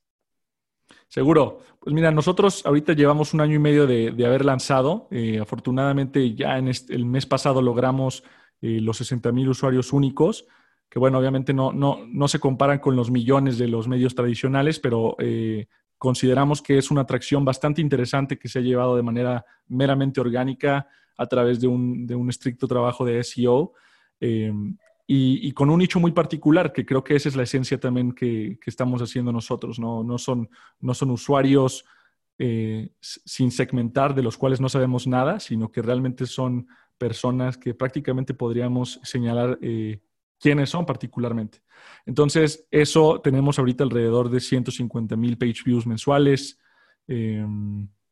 Seguro. 1.09 1.61
Pues 1.81 1.95
mira, 1.95 2.11
nosotros 2.11 2.65
ahorita 2.67 2.93
llevamos 2.93 3.35
un 3.35 3.41
año 3.41 3.55
y 3.55 3.59
medio 3.59 3.87
de, 3.87 4.27
haber 4.27 4.45
lanzado. 4.45 5.09
Eh, 5.11 5.39
afortunadamente 5.41 6.35
ya 6.35 6.59
en 6.59 6.69
el 6.69 7.05
mes 7.05 7.27
pasado 7.27 7.63
logramos 7.63 8.25
eh, 8.61 8.81
los 8.81 8.97
60 8.99 9.33
mil 9.33 9.49
usuarios 9.49 9.93
únicos, 9.93 10.47
que 10.89 10.99
bueno, 10.99 11.19
obviamente 11.19 11.53
no, 11.53 11.73
no, 11.73 11.99
no, 12.07 12.29
se 12.29 12.39
comparan 12.39 12.79
con 12.79 12.97
los 12.97 13.11
millones 13.11 13.59
de 13.59 13.69
los 13.69 13.89
medios 13.89 14.15
tradicionales, 14.15 14.81
pero 14.81 15.17
eh, 15.19 15.67
consideramos 15.99 16.63
que 16.63 16.79
es 16.79 16.91
una 16.91 17.03
atracción 17.03 17.45
bastante 17.45 17.81
interesante 17.81 18.39
que 18.39 18.49
se 18.49 18.61
ha 18.61 18.63
llevado 18.63 18.97
de 18.97 19.03
manera 19.03 19.45
meramente 19.67 20.21
orgánica 20.21 20.89
a 21.19 21.27
través 21.27 21.61
de 21.61 21.67
un, 21.67 22.27
estricto 22.31 22.67
trabajo 22.69 23.05
de 23.05 23.23
SEO 23.23 23.75
eh, 24.21 24.53
y, 25.07 25.53
con 25.53 25.71
un 25.71 25.79
nicho 25.79 25.99
muy 25.99 26.13
particular, 26.13 26.73
que 26.73 26.85
creo 26.85 27.03
que 27.03 27.17
esa 27.17 27.31
es 27.31 27.37
la 27.37 27.43
esencia 27.43 27.81
también 27.81 28.13
que, 28.13 28.59
estamos 28.67 29.01
haciendo 29.01 29.33
nosotros. 29.33 29.79
No, 29.79 30.19
son, 30.19 30.51
no 30.81 30.93
son 30.93 31.11
usuarios 31.11 31.85
eh, 32.39 32.91
sin 33.01 33.51
segmentar 33.51 34.15
de 34.15 34.23
los 34.23 34.37
cuales 34.37 34.61
no 34.61 34.69
sabemos 34.69 35.07
nada, 35.07 35.41
sino 35.41 35.73
que 35.73 35.81
realmente 35.81 36.27
son 36.27 36.69
personas 36.99 37.57
que 37.57 37.75
prácticamente 37.75 38.35
podríamos 38.35 39.01
señalar 39.03 39.59
eh, 39.63 40.01
quiénes 40.39 40.71
son 40.71 40.85
particularmente. 40.85 41.63
Entonces, 42.05 42.67
eso 42.71 43.21
tenemos 43.21 43.59
ahorita 43.59 43.85
alrededor 43.85 44.31
de 44.31 44.41
150 44.41 45.17
mil 45.17 45.39
page 45.39 45.63
views 45.65 45.87
mensuales. 45.87 46.59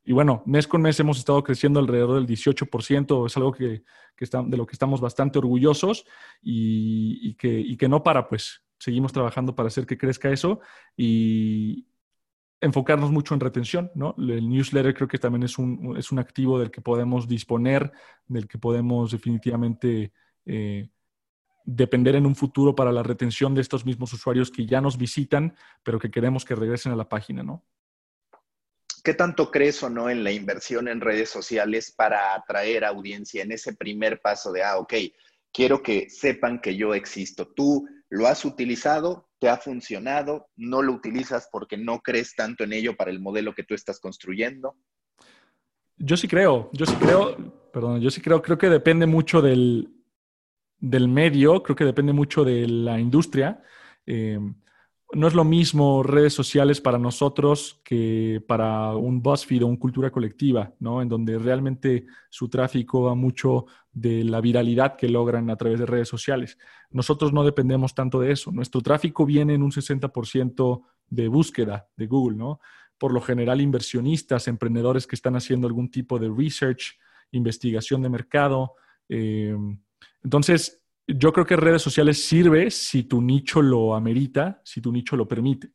Y 0.06 0.12
bueno, 0.12 0.44
mes 0.46 0.68
con 0.68 0.82
mes 0.82 1.00
hemos 1.00 1.18
estado 1.18 1.42
creciendo 1.42 1.80
alrededor 1.80 2.14
del 2.14 2.28
18%, 2.28 3.26
es 3.26 3.36
algo 3.36 3.50
que, 3.50 3.82
de 4.16 4.56
lo 4.56 4.64
que 4.64 4.72
estamos 4.72 5.00
bastante 5.00 5.38
orgullosos 5.40 6.06
y, 6.40 7.34
que, 7.34 7.76
que 7.76 7.88
no 7.88 8.04
para, 8.04 8.28
pues 8.28 8.62
seguimos 8.78 9.12
trabajando 9.12 9.56
para 9.56 9.66
hacer 9.66 9.84
que 9.84 9.98
crezca 9.98 10.30
eso 10.30 10.60
y 10.96 11.88
enfocarnos 12.60 13.10
mucho 13.10 13.34
en 13.34 13.40
retención, 13.40 13.90
¿no? 13.94 14.14
El 14.18 14.48
newsletter 14.48 14.94
creo 14.94 15.08
que 15.08 15.18
también 15.18 15.42
es 15.42 15.58
un, 15.58 15.94
es 15.96 16.10
un 16.10 16.18
activo 16.18 16.58
del 16.58 16.70
que 16.70 16.80
podemos 16.80 17.28
disponer, 17.28 17.92
del 18.26 18.48
que 18.48 18.58
podemos 18.58 19.12
definitivamente 19.12 20.12
eh, 20.46 20.88
depender 21.64 22.14
en 22.14 22.26
un 22.26 22.34
futuro 22.34 22.74
para 22.74 22.92
la 22.92 23.02
retención 23.02 23.54
de 23.54 23.60
estos 23.60 23.84
mismos 23.84 24.12
usuarios 24.12 24.50
que 24.50 24.66
ya 24.66 24.80
nos 24.80 24.96
visitan, 24.96 25.54
pero 25.82 25.98
que 25.98 26.10
queremos 26.10 26.44
que 26.44 26.54
regresen 26.54 26.92
a 26.92 26.96
la 26.96 27.08
página, 27.08 27.42
¿no? 27.42 27.64
¿Qué 29.02 29.14
tanto 29.14 29.50
crees 29.50 29.82
o 29.82 29.90
no 29.90 30.10
en 30.10 30.24
la 30.24 30.32
inversión 30.32 30.88
en 30.88 31.00
redes 31.00 31.30
sociales 31.30 31.92
para 31.92 32.34
atraer 32.34 32.84
audiencia 32.84 33.42
en 33.42 33.52
ese 33.52 33.74
primer 33.74 34.20
paso 34.20 34.50
de, 34.50 34.64
ah, 34.64 34.78
ok, 34.78 34.94
quiero 35.52 35.82
que 35.82 36.10
sepan 36.10 36.60
que 36.60 36.76
yo 36.76 36.94
existo? 36.94 37.46
¿Tú 37.46 37.86
lo 38.08 38.26
has 38.26 38.44
utilizado? 38.44 39.28
¿Te 39.38 39.48
ha 39.48 39.56
funcionado? 39.56 40.48
¿No 40.56 40.82
lo 40.82 40.92
utilizas 40.92 41.48
porque 41.50 41.76
no 41.76 42.00
crees 42.00 42.34
tanto 42.34 42.64
en 42.64 42.72
ello 42.72 42.96
para 42.96 43.10
el 43.10 43.20
modelo 43.20 43.54
que 43.54 43.64
tú 43.64 43.74
estás 43.74 44.00
construyendo? 44.00 44.76
Yo 45.98 46.16
sí 46.16 46.28
creo, 46.28 46.70
yo 46.72 46.86
sí 46.86 46.94
creo, 46.96 47.36
perdón, 47.72 48.00
yo 48.00 48.10
sí 48.10 48.20
creo, 48.20 48.42
creo 48.42 48.58
que 48.58 48.68
depende 48.68 49.06
mucho 49.06 49.40
del, 49.40 49.88
del 50.78 51.08
medio, 51.08 51.62
creo 51.62 51.76
que 51.76 51.84
depende 51.84 52.12
mucho 52.12 52.44
de 52.44 52.66
la 52.68 52.98
industria. 52.98 53.62
Eh, 54.06 54.38
no 55.12 55.28
es 55.28 55.34
lo 55.34 55.44
mismo 55.44 56.02
redes 56.02 56.34
sociales 56.34 56.80
para 56.80 56.98
nosotros 56.98 57.80
que 57.84 58.42
para 58.46 58.94
un 58.96 59.22
BuzzFeed 59.22 59.62
o 59.62 59.66
un 59.66 59.76
cultura 59.76 60.10
colectiva, 60.10 60.74
¿no? 60.80 61.00
En 61.00 61.08
donde 61.08 61.38
realmente 61.38 62.06
su 62.28 62.48
tráfico 62.48 63.02
va 63.02 63.14
mucho 63.14 63.66
de 63.92 64.24
la 64.24 64.40
viralidad 64.40 64.96
que 64.96 65.08
logran 65.08 65.48
a 65.48 65.56
través 65.56 65.78
de 65.78 65.86
redes 65.86 66.08
sociales. 66.08 66.58
Nosotros 66.90 67.32
no 67.32 67.44
dependemos 67.44 67.94
tanto 67.94 68.20
de 68.20 68.32
eso. 68.32 68.50
Nuestro 68.50 68.80
tráfico 68.80 69.24
viene 69.24 69.54
en 69.54 69.62
un 69.62 69.70
60% 69.70 70.82
de 71.08 71.28
búsqueda 71.28 71.88
de 71.96 72.06
Google, 72.06 72.36
¿no? 72.36 72.60
Por 72.98 73.12
lo 73.12 73.20
general, 73.20 73.60
inversionistas, 73.60 74.48
emprendedores 74.48 75.06
que 75.06 75.14
están 75.14 75.36
haciendo 75.36 75.68
algún 75.68 75.90
tipo 75.90 76.18
de 76.18 76.30
research, 76.34 76.98
investigación 77.30 78.02
de 78.02 78.08
mercado. 78.08 78.74
Eh, 79.08 79.56
entonces, 80.24 80.82
yo 81.06 81.32
creo 81.32 81.46
que 81.46 81.56
redes 81.56 81.82
sociales 81.82 82.24
sirve 82.24 82.70
si 82.70 83.04
tu 83.04 83.22
nicho 83.22 83.62
lo 83.62 83.94
amerita, 83.94 84.60
si 84.64 84.80
tu 84.80 84.92
nicho 84.92 85.16
lo 85.16 85.28
permite. 85.28 85.70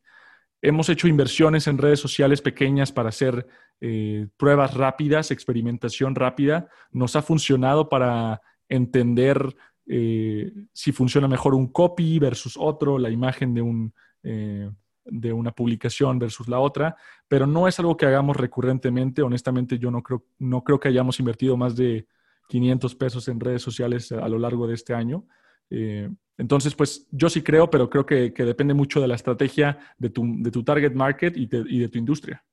Hemos 0.60 0.88
hecho 0.88 1.08
inversiones 1.08 1.66
en 1.66 1.78
redes 1.78 2.00
sociales 2.00 2.40
pequeñas 2.40 2.92
para 2.92 3.08
hacer 3.08 3.46
eh, 3.80 4.28
pruebas 4.36 4.74
rápidas, 4.74 5.30
experimentación 5.30 6.14
rápida. 6.14 6.68
Nos 6.92 7.16
ha 7.16 7.22
funcionado 7.22 7.88
para 7.88 8.40
entender 8.68 9.56
eh, 9.86 10.52
si 10.72 10.92
funciona 10.92 11.26
mejor 11.26 11.54
un 11.54 11.72
copy 11.72 12.18
versus 12.18 12.56
otro, 12.56 12.98
la 12.98 13.10
imagen 13.10 13.54
de, 13.54 13.62
un, 13.62 13.92
eh, 14.22 14.70
de 15.04 15.32
una 15.32 15.52
publicación 15.52 16.18
versus 16.18 16.46
la 16.46 16.60
otra, 16.60 16.96
pero 17.26 17.46
no 17.46 17.66
es 17.66 17.78
algo 17.80 17.96
que 17.96 18.06
hagamos 18.06 18.36
recurrentemente. 18.36 19.22
Honestamente, 19.22 19.78
yo 19.78 19.90
no 19.90 20.02
creo, 20.02 20.24
no 20.38 20.62
creo 20.62 20.78
que 20.78 20.88
hayamos 20.88 21.18
invertido 21.18 21.56
más 21.56 21.74
de 21.74 22.06
500 22.52 22.94
pesos 22.96 23.28
en 23.28 23.40
redes 23.40 23.62
sociales 23.62 24.12
a 24.12 24.28
lo 24.28 24.38
largo 24.38 24.66
de 24.66 24.74
este 24.74 24.92
año. 24.92 25.26
Eh, 25.70 26.10
entonces, 26.36 26.74
pues 26.74 27.08
yo 27.10 27.30
sí 27.30 27.40
creo, 27.40 27.70
pero 27.70 27.88
creo 27.88 28.04
que, 28.04 28.30
depende 28.30 28.74
mucho 28.74 29.00
de 29.00 29.08
la 29.08 29.14
estrategia 29.14 29.78
de 29.96 30.10
tu, 30.10 30.62
target 30.62 30.92
market 30.92 31.34
y 31.34 31.46
de, 31.46 31.88
tu 31.88 31.96
industria. 31.96 32.44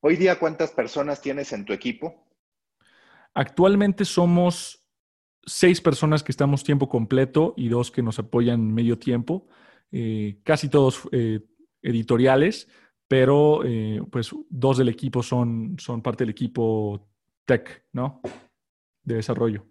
Hoy 0.00 0.14
día, 0.14 0.38
¿cuántas 0.38 0.70
personas 0.70 1.20
tienes 1.20 1.52
en 1.52 1.64
tu 1.64 1.72
equipo? 1.72 2.24
Actualmente 3.34 4.04
somos 4.04 4.86
seis 5.44 5.80
personas 5.80 6.22
que 6.22 6.30
estamos 6.30 6.62
tiempo 6.62 6.88
completo 6.88 7.54
y 7.56 7.68
dos 7.68 7.90
que 7.90 8.02
nos 8.02 8.20
apoyan 8.20 8.72
medio 8.72 8.96
tiempo, 8.96 9.48
eh, 9.90 10.38
casi 10.44 10.68
todos 10.68 11.08
eh, 11.10 11.40
editoriales, 11.82 12.68
pero 13.08 13.60
pues 14.10 14.30
dos 14.48 14.78
del 14.78 14.88
equipo 14.88 15.22
son, 15.22 15.76
son 15.78 16.00
parte 16.00 16.22
del 16.22 16.30
equipo 16.30 17.08
tech, 17.44 17.84
¿no? 17.92 18.22
De 19.02 19.16
desarrollo. 19.16 19.66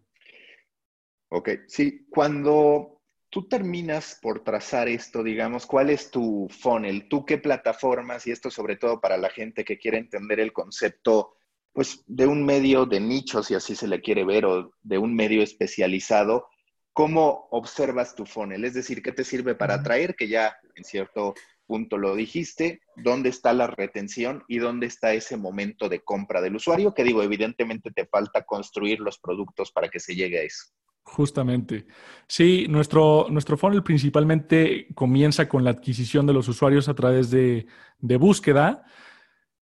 Ok, 1.29 1.49
sí, 1.67 2.07
cuando 2.09 3.01
tú 3.29 3.47
terminas 3.47 4.19
por 4.21 4.43
trazar 4.43 4.89
esto, 4.89 5.23
digamos, 5.23 5.65
¿cuál 5.65 5.89
es 5.89 6.11
tu 6.11 6.49
funnel? 6.49 7.07
¿Tú 7.07 7.25
qué 7.25 7.37
plataformas? 7.37 8.27
Y 8.27 8.31
esto 8.31 8.51
sobre 8.51 8.75
todo 8.75 8.99
para 8.99 9.17
la 9.17 9.29
gente 9.29 9.63
que 9.63 9.77
quiere 9.77 9.97
entender 9.97 10.41
el 10.41 10.51
concepto, 10.51 11.37
pues, 11.71 12.03
de 12.07 12.27
un 12.27 12.45
medio 12.45 12.85
de 12.85 12.99
nicho, 12.99 13.41
si 13.41 13.55
así 13.55 13.75
se 13.75 13.87
le 13.87 14.01
quiere 14.01 14.25
ver, 14.25 14.45
o 14.45 14.73
de 14.81 14.97
un 14.97 15.15
medio 15.15 15.41
especializado. 15.41 16.49
¿Cómo 16.91 17.47
observas 17.51 18.13
tu 18.15 18.25
funnel? 18.25 18.65
Es 18.65 18.73
decir, 18.73 19.01
¿qué 19.01 19.13
te 19.13 19.23
sirve 19.23 19.55
para 19.55 19.75
atraer? 19.75 20.17
Que 20.17 20.27
ya 20.27 20.53
en 20.75 20.83
cierto 20.83 21.33
punto 21.71 21.97
lo 21.97 22.17
dijiste, 22.17 22.81
dónde 22.97 23.29
está 23.29 23.53
la 23.53 23.65
retención 23.65 24.43
y 24.49 24.57
dónde 24.57 24.87
está 24.87 25.13
ese 25.13 25.37
momento 25.37 25.87
de 25.87 26.01
compra 26.01 26.41
del 26.41 26.57
usuario, 26.57 26.93
que 26.93 27.05
digo, 27.05 27.23
evidentemente 27.23 27.91
te 27.91 28.05
falta 28.07 28.43
construir 28.43 28.99
los 28.99 29.17
productos 29.19 29.71
para 29.71 29.87
que 29.87 30.01
se 30.01 30.13
llegue 30.13 30.39
a 30.39 30.43
eso. 30.43 30.65
Justamente. 31.03 31.85
Sí, 32.27 32.65
nuestro, 32.67 33.27
nuestro 33.29 33.55
funnel 33.55 33.83
principalmente 33.83 34.87
comienza 34.93 35.47
con 35.47 35.63
la 35.63 35.69
adquisición 35.69 36.25
de 36.27 36.33
los 36.33 36.49
usuarios 36.49 36.89
a 36.89 36.93
través 36.93 37.31
de, 37.31 37.65
búsqueda. 38.01 38.83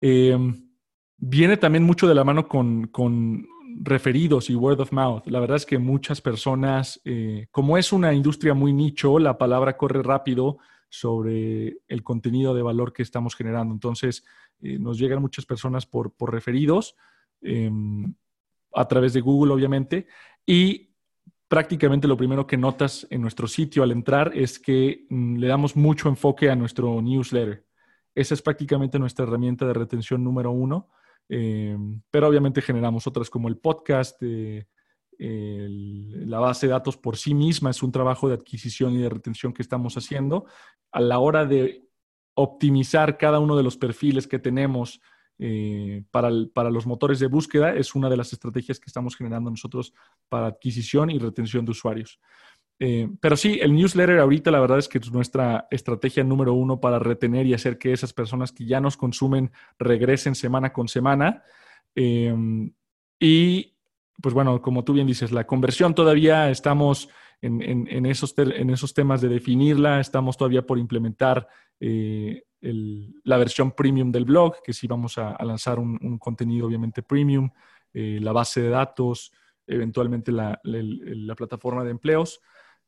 Em, 0.02 0.68
viene 1.16 1.58
también 1.58 1.84
mucho 1.84 2.08
de 2.08 2.16
la 2.16 2.24
mano 2.24 2.48
con, 2.48 2.90
referidos 3.82 4.50
y 4.50 4.56
word 4.56 4.80
of 4.80 4.92
mouth. 4.92 5.28
La 5.28 5.40
verdad 5.40 5.58
es 5.58 5.68
que 5.68 5.78
muchas 5.78 6.22
personas, 6.22 7.00
eh, 7.06 7.46
como 7.52 7.78
es 7.78 7.94
una 7.94 8.16
industria 8.16 8.56
muy 8.56 8.74
nicho, 8.74 9.20
la 9.20 9.38
palabra 9.38 9.78
corre 9.78 10.02
rápido 10.02 10.58
sobre 10.90 11.78
el 11.88 12.04
contenido 12.04 12.54
de 12.54 12.62
valor 12.62 12.94
que 12.94 13.04
estamos 13.04 13.36
generando. 13.36 13.74
Entonces, 13.74 14.26
eh, 14.62 14.78
nos 14.80 14.98
llegan 14.98 15.22
muchas 15.22 15.46
personas 15.46 15.86
por, 15.86 16.14
referidos, 16.32 16.96
em, 17.42 18.14
a 18.74 18.88
través 18.88 19.14
de 19.14 19.22
Google, 19.22 19.54
obviamente, 19.54 20.08
y 20.46 20.90
prácticamente 21.48 22.08
lo 22.08 22.18
primero 22.18 22.46
que 22.46 22.58
notas 22.58 23.08
en 23.10 23.22
nuestro 23.22 23.48
sitio 23.48 23.84
al 23.84 23.92
entrar 23.92 24.32
es 24.36 24.60
que 24.60 25.06
mm, 25.10 25.38
le 25.38 25.48
damos 25.48 25.76
mucho 25.76 26.10
enfoque 26.10 26.50
a 26.50 26.56
nuestro 26.56 27.02
newsletter. 27.02 27.66
Esa 28.14 28.34
es 28.34 28.42
prácticamente 28.42 29.00
nuestra 29.00 29.26
herramienta 29.26 29.66
de 29.66 29.74
retención 29.74 30.24
número 30.24 30.52
uno, 30.52 30.90
em, 31.28 32.02
pero 32.12 32.28
obviamente 32.28 32.62
generamos 32.62 33.08
otras 33.08 33.30
como 33.30 33.48
el 33.48 33.58
podcast, 33.58 34.18
eh, 34.22 34.68
la 35.20 36.40
base 36.40 36.68
de 36.68 36.72
datos 36.72 36.96
por 36.96 37.18
sí 37.18 37.34
misma 37.34 37.72
es 37.72 37.84
un 37.84 37.92
trabajo 37.92 38.30
de 38.30 38.36
adquisición 38.36 38.94
y 38.94 39.00
de 39.00 39.10
retención 39.10 39.54
que 39.54 39.62
estamos 39.62 39.96
haciendo. 39.98 40.46
A 40.92 41.02
la 41.02 41.20
hora 41.20 41.46
de 41.46 41.90
optimizar 42.36 43.18
cada 43.18 43.40
uno 43.40 43.58
de 43.58 43.64
los 43.64 43.76
perfiles 43.76 44.28
que 44.28 44.40
tenemos 44.40 45.02
eh, 45.38 46.04
para, 46.12 46.30
para, 46.54 46.70
los 46.70 46.86
motores 46.86 47.20
de 47.20 47.28
búsqueda 47.28 47.74
es 47.74 47.96
una 47.96 48.10
de 48.10 48.18
las 48.18 48.34
estrategias 48.34 48.80
que 48.80 48.88
estamos 48.88 49.16
generando 49.16 49.50
nosotros 49.50 49.94
para 50.28 50.48
adquisición 50.48 51.10
y 51.10 51.20
retención 51.20 51.66
de 51.66 51.72
usuarios. 51.72 52.20
Eh, 52.82 53.10
pero 53.20 53.36
sí, 53.36 53.60
el 53.62 53.74
newsletter 53.74 54.20
ahorita 54.20 54.52
la 54.52 54.62
verdad 54.62 54.80
es 54.80 54.88
que 54.88 55.00
es 55.00 55.12
nuestra 55.12 55.68
estrategia 55.70 56.24
número 56.24 56.54
uno 56.54 56.80
para 56.80 56.98
retener 56.98 57.46
y 57.46 57.54
hacer 57.54 57.78
que 57.78 57.92
esas 57.92 58.14
personas 58.14 58.54
que 58.54 58.66
ya 58.66 58.80
nos 58.80 58.96
consumen 58.96 59.52
regresen 59.78 60.36
semana 60.36 60.72
con 60.72 60.88
semana. 60.88 61.44
Eh, 61.96 62.34
y 63.20 63.76
pues 64.22 64.34
bueno, 64.34 64.62
como 64.62 64.84
tú 64.84 64.94
bien 64.94 65.08
dices, 65.08 65.32
la 65.32 65.46
conversión 65.46 65.96
todavía 65.96 66.50
estamos 66.50 67.10
en, 67.42 68.06
esos, 68.06 68.34
en 68.38 68.70
esos 68.70 68.94
temas 68.94 69.22
de 69.22 69.30
definirla, 69.30 70.00
estamos 70.00 70.36
todavía 70.36 70.66
por 70.66 70.78
implementar 70.78 71.48
eh, 71.80 72.44
la 72.62 73.38
versión 73.38 73.72
premium 73.72 74.12
del 74.12 74.26
blog, 74.26 74.62
que 74.62 74.74
sí 74.74 74.88
vamos 74.88 75.18
a, 75.18 75.38
lanzar 75.44 75.80
un, 75.80 76.18
contenido 76.20 76.68
obviamente 76.68 77.02
premium, 77.02 77.50
la 77.94 78.32
base 78.34 78.62
de 78.62 78.70
datos, 78.70 79.32
eventualmente 79.66 80.32
la 80.32 80.60
plataforma 81.38 81.84
de 81.84 81.92
empleos. 81.92 82.42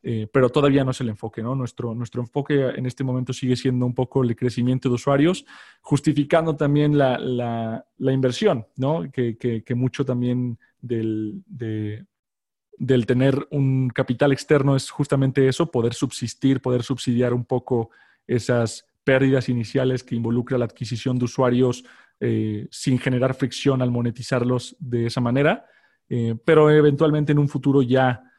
Eh, 0.04 0.28
pero 0.32 0.50
todavía 0.50 0.84
no 0.84 0.92
es 0.92 1.02
el 1.02 1.10
enfoque, 1.10 1.44
¿no? 1.44 1.54
Nuestro, 1.54 1.94
nuestro 1.94 2.22
enfoque 2.22 2.70
en 2.70 2.88
este 2.88 3.04
momento 3.04 3.34
sigue 3.34 3.56
siendo 3.56 3.86
un 3.86 3.94
poco 3.94 4.24
el 4.24 4.36
crecimiento 4.36 4.90
de 4.90 4.96
usuarios, 4.96 5.46
justificando 5.82 6.56
también 6.56 6.98
la, 6.98 7.20
la, 7.20 8.12
inversión, 8.12 8.66
¿no? 8.78 9.12
Que, 9.12 9.38
que, 9.38 9.76
mucho 9.76 10.04
también 10.04 10.58
del, 10.82 11.44
del 11.46 13.06
tener 13.06 13.48
un 13.52 13.90
capital 13.90 14.32
externo 14.32 14.76
es 14.76 14.90
justamente 14.90 15.48
eso, 15.48 15.70
poder 15.70 15.94
subsistir, 15.94 16.62
poder 16.62 16.82
subsidiar 16.82 17.32
un 17.32 17.46
poco 17.46 17.92
esas 18.26 18.88
pérdidas 19.04 19.50
iniciales 19.50 20.04
que 20.04 20.16
involucra 20.16 20.58
la 20.58 20.66
adquisición 20.66 21.20
de 21.20 21.26
usuarios 21.26 21.84
eh, 22.20 22.68
sin 22.72 22.98
generar 22.98 23.34
fricción 23.36 23.82
al 23.82 23.92
monetizarlos 23.92 24.76
de 24.80 25.08
esa 25.08 25.22
manera, 25.22 25.66
eh, 26.10 26.36
pero 26.44 26.70
eventualmente 26.70 27.32
en 27.32 27.40
un 27.40 27.50
futuro 27.50 27.82
ya 27.82 28.31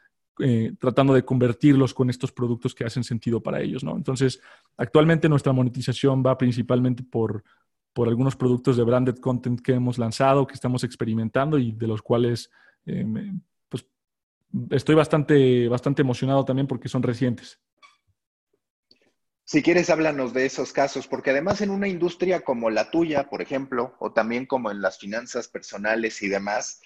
eh, 0.42 0.72
tratando 0.80 1.14
de 1.14 1.24
convertirlos 1.24 1.94
con 1.94 2.10
estos 2.10 2.32
productos 2.32 2.74
que 2.74 2.84
hacen 2.84 3.04
sentido 3.04 3.40
para 3.40 3.60
ellos, 3.60 3.84
¿no? 3.84 3.96
Entonces, 3.96 4.40
actualmente 4.76 5.28
nuestra 5.28 5.52
monetización 5.52 6.22
va 6.26 6.36
principalmente 6.36 7.04
por, 7.04 7.44
por 7.92 8.08
algunos 8.08 8.34
productos 8.34 8.76
de 8.76 8.82
branded 8.82 9.18
content 9.18 9.60
que 9.60 9.74
hemos 9.74 9.98
lanzado, 9.98 10.46
que 10.46 10.54
estamos 10.54 10.82
experimentando 10.82 11.58
y 11.58 11.70
de 11.70 11.86
los 11.86 12.02
cuales 12.02 12.50
eh, 12.86 13.06
pues, 13.68 13.86
estoy 14.70 14.96
bastante, 14.96 15.68
bastante 15.68 16.02
emocionado 16.02 16.44
también 16.44 16.66
porque 16.66 16.88
son 16.88 17.02
recientes. 17.02 17.60
Si 19.44 19.62
quieres, 19.62 19.90
háblanos 19.90 20.32
de 20.32 20.46
esos 20.46 20.72
casos, 20.72 21.06
porque 21.06 21.30
además 21.30 21.60
en 21.60 21.70
una 21.70 21.86
industria 21.86 22.40
como 22.40 22.70
la 22.70 22.90
tuya, 22.90 23.28
por 23.28 23.42
ejemplo, 23.42 23.94
o 23.98 24.12
también 24.12 24.46
como 24.46 24.70
en 24.70 24.80
las 24.80 24.98
finanzas 24.98 25.46
personales 25.46 26.22
y 26.22 26.28
demás, 26.28 26.80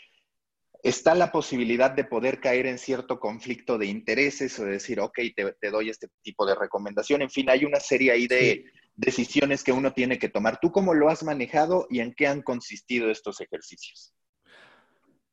está 0.83 1.14
la 1.14 1.33
posibilidad 1.33 1.91
de 1.91 2.05
poder 2.05 2.41
caer 2.41 2.66
en 2.66 2.79
cierto 2.79 3.18
conflicto 3.18 3.79
de 3.79 3.87
intereses 3.87 4.59
o 4.59 4.64
de 4.64 4.72
decir, 4.72 5.01
ok, 5.01 5.18
te, 5.35 5.70
doy 5.70 5.91
este 5.91 6.09
tipo 6.22 6.47
de 6.47 6.55
recomendación. 6.55 7.22
En 7.22 7.31
fin, 7.31 7.51
hay 7.51 7.64
una 7.64 7.81
serie 7.81 8.12
ahí 8.12 8.27
de 8.27 8.64
decisiones 8.95 9.62
que 9.62 9.72
uno 9.72 9.93
tiene 9.93 10.18
que 10.18 10.29
tomar. 10.29 10.59
¿Tú 10.61 10.70
cómo 10.72 10.95
lo 10.95 11.09
has 11.09 11.22
manejado 11.22 11.87
y 11.91 12.01
en 12.01 12.14
qué 12.14 12.27
han 12.27 12.43
consistido 12.43 13.11
estos 13.11 13.41
ejercicios? 13.41 14.14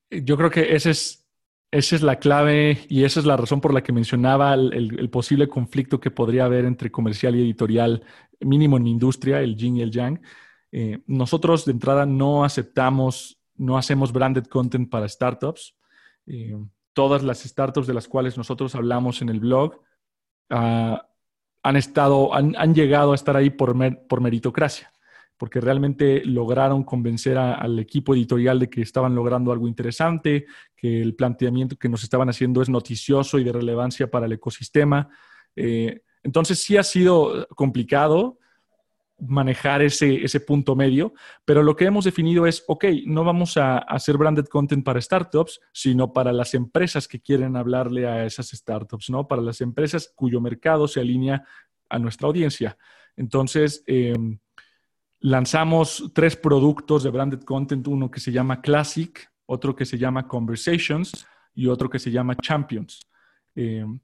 Yo 0.10 0.38
creo 0.38 0.50
que 0.50 0.76
ese 0.76 0.92
es, 0.92 1.28
esa 1.72 1.96
es 1.96 2.02
la 2.02 2.20
clave 2.20 2.80
y 2.88 3.04
esa 3.04 3.20
es 3.20 3.26
la 3.26 3.38
razón 3.38 3.62
por 3.62 3.74
la 3.74 3.82
que 3.82 3.94
mencionaba 3.94 4.54
el, 4.54 5.10
posible 5.10 5.48
conflicto 5.48 6.00
que 6.00 6.12
podría 6.12 6.46
haber 6.46 6.66
entre 6.66 6.92
comercial 6.92 7.36
y 7.36 7.42
editorial, 7.42 8.04
mínimo 8.40 8.78
en 8.78 8.84
mi 8.84 8.92
industria, 8.92 9.42
el 9.42 9.56
yin 9.56 9.78
y 9.78 9.82
el 9.82 9.92
yang. 9.92 10.22
Eh, 10.72 11.00
nosotros 11.08 11.66
de 11.66 11.72
entrada 11.72 12.06
no 12.06 12.44
aceptamos 12.44 13.43
no 13.56 13.78
hacemos 13.78 14.12
branded 14.12 14.46
content 14.46 14.90
para 14.90 15.08
startups. 15.08 15.76
Todas 16.94 17.24
las 17.24 17.40
startups 17.40 17.88
de 17.88 17.94
las 17.94 18.08
cuales 18.08 18.38
nosotros 18.38 18.76
hablamos 18.76 19.22
en 19.22 19.30
el 19.30 19.40
blog 19.40 19.82
ah, 20.50 21.08
han 21.64 21.76
estado, 21.76 22.34
han, 22.34 22.76
llegado 22.76 23.14
a 23.14 23.16
estar 23.16 23.36
ahí 23.38 23.50
por, 23.50 23.76
por 24.08 24.22
meritocracia, 24.22 24.92
porque 25.38 25.62
realmente 25.62 26.24
lograron 26.26 26.84
convencer 26.84 27.38
al 27.38 27.80
equipo 27.80 28.14
editorial 28.14 28.60
de 28.60 28.70
que 28.70 28.82
estaban 28.82 29.16
logrando 29.16 29.52
algo 29.52 29.68
interesante, 29.68 30.46
que 30.76 31.02
el 31.02 31.16
planteamiento 31.16 31.78
que 31.78 31.90
nos 31.90 32.04
estaban 32.04 32.30
haciendo 32.30 32.62
es 32.62 32.70
noticioso 32.70 33.40
y 33.40 33.44
de 33.44 33.54
relevancia 33.54 34.12
para 34.12 34.26
el 34.26 34.34
ecosistema. 34.34 35.10
Eh, 35.56 36.02
entonces 36.22 36.62
sí 36.62 36.78
ha 36.78 36.84
sido 36.84 37.48
complicado, 37.56 38.40
manejar 39.20 39.82
ese, 39.82 40.24
ese 40.24 40.40
punto 40.40 40.76
medio, 40.76 41.14
pero 41.46 41.64
lo 41.64 41.76
que 41.76 41.86
hemos 41.86 42.06
definido 42.06 42.48
es, 42.48 42.64
ok, 42.68 42.86
no 43.06 43.24
vamos 43.24 43.58
a, 43.58 43.78
hacer 43.78 44.18
branded 44.18 44.46
content 44.46 44.84
para 44.84 45.02
startups, 45.02 45.60
sino 45.72 46.12
para 46.14 46.32
las 46.32 46.54
empresas 46.54 47.08
que 47.08 47.22
quieren 47.22 47.56
hablarle 47.56 48.08
a 48.08 48.26
esas 48.26 48.50
startups, 48.50 49.10
¿no? 49.10 49.28
Para 49.28 49.42
las 49.42 49.62
empresas 49.62 50.12
cuyo 50.16 50.42
mercado 50.42 50.88
se 50.88 51.00
alinea 51.00 51.44
a 51.90 52.00
nuestra 52.00 52.28
audiencia. 52.28 52.78
Entonces, 53.16 53.84
em, 53.88 54.40
lanzamos 55.20 56.12
tres 56.14 56.36
productos 56.36 57.04
de 57.04 57.10
branded 57.10 57.42
content, 57.42 57.88
uno 57.88 58.10
que 58.10 58.20
se 58.20 58.32
llama 58.32 58.62
Classic, 58.62 59.32
otro 59.46 59.76
que 59.76 59.86
se 59.86 59.98
llama 59.98 60.28
Conversations 60.28 61.26
y 61.54 61.68
otro 61.68 61.90
que 61.90 62.00
se 62.00 62.12
llama 62.12 62.36
Champions. 62.36 63.08
Em, 63.56 64.00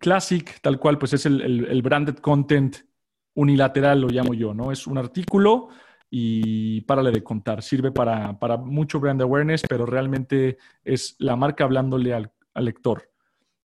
Classic, 0.00 0.60
tal 0.60 0.78
cual, 0.78 0.98
pues 0.98 1.14
es 1.14 1.24
el, 1.24 1.40
el 1.40 1.82
branded 1.82 2.16
content 2.16 2.87
unilateral, 3.34 4.00
lo 4.00 4.08
llamo 4.08 4.34
yo, 4.34 4.54
¿no? 4.54 4.72
Es 4.72 4.86
un 4.86 4.98
artículo 4.98 5.68
y 6.10 6.80
párale 6.82 7.10
de 7.10 7.22
contar. 7.22 7.62
Sirve 7.62 7.92
para, 7.92 8.32
mucho 8.56 9.00
brand 9.00 9.20
awareness, 9.22 9.62
pero 9.68 9.86
realmente 9.86 10.58
es 10.84 11.16
la 11.18 11.36
marca 11.36 11.64
hablándole 11.64 12.14
al, 12.14 12.32
lector. 12.54 13.08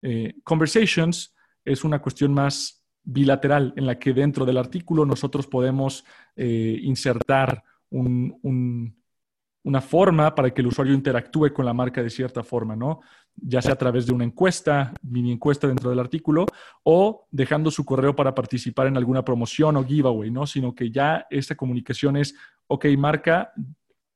Eh, 0.01 0.35
conversations 0.43 1.33
es 1.63 1.83
una 1.85 2.01
cuestión 2.01 2.33
más 2.33 2.83
bilateral 3.03 3.73
en 3.77 3.85
la 3.85 3.97
que 3.97 4.13
dentro 4.13 4.45
del 4.45 4.57
artículo 4.57 5.05
nosotros 5.05 5.47
podemos 5.47 6.03
eh, 6.35 6.77
insertar 6.81 7.63
una 7.89 9.81
forma 9.81 10.35
para 10.35 10.51
que 10.53 10.61
el 10.61 10.67
usuario 10.67 10.93
interactúe 10.93 11.53
con 11.53 11.65
la 11.65 11.73
marca 11.73 12.03
de 12.03 12.09
cierta 12.09 12.43
forma, 12.43 12.75
¿no? 12.75 13.01
Ya 13.35 13.61
sea 13.61 13.73
a 13.73 13.77
través 13.77 14.05
de 14.05 14.13
una 14.13 14.23
encuesta, 14.23 14.93
mini 15.01 15.31
encuesta 15.31 15.67
dentro 15.67 15.89
del 15.89 15.99
artículo, 15.99 16.45
o 16.83 17.27
dejando 17.31 17.71
su 17.71 17.85
correo 17.85 18.15
para 18.15 18.35
participar 18.35 18.87
en 18.87 18.97
alguna 18.97 19.23
promoción 19.23 19.77
o 19.77 19.83
giveaway, 19.83 20.31
¿no? 20.31 20.45
Sino 20.45 20.75
que 20.75 20.91
ya 20.91 21.25
esta 21.29 21.55
comunicación 21.55 22.17
es, 22.17 22.35
ok, 22.67 22.85
marca, 22.97 23.53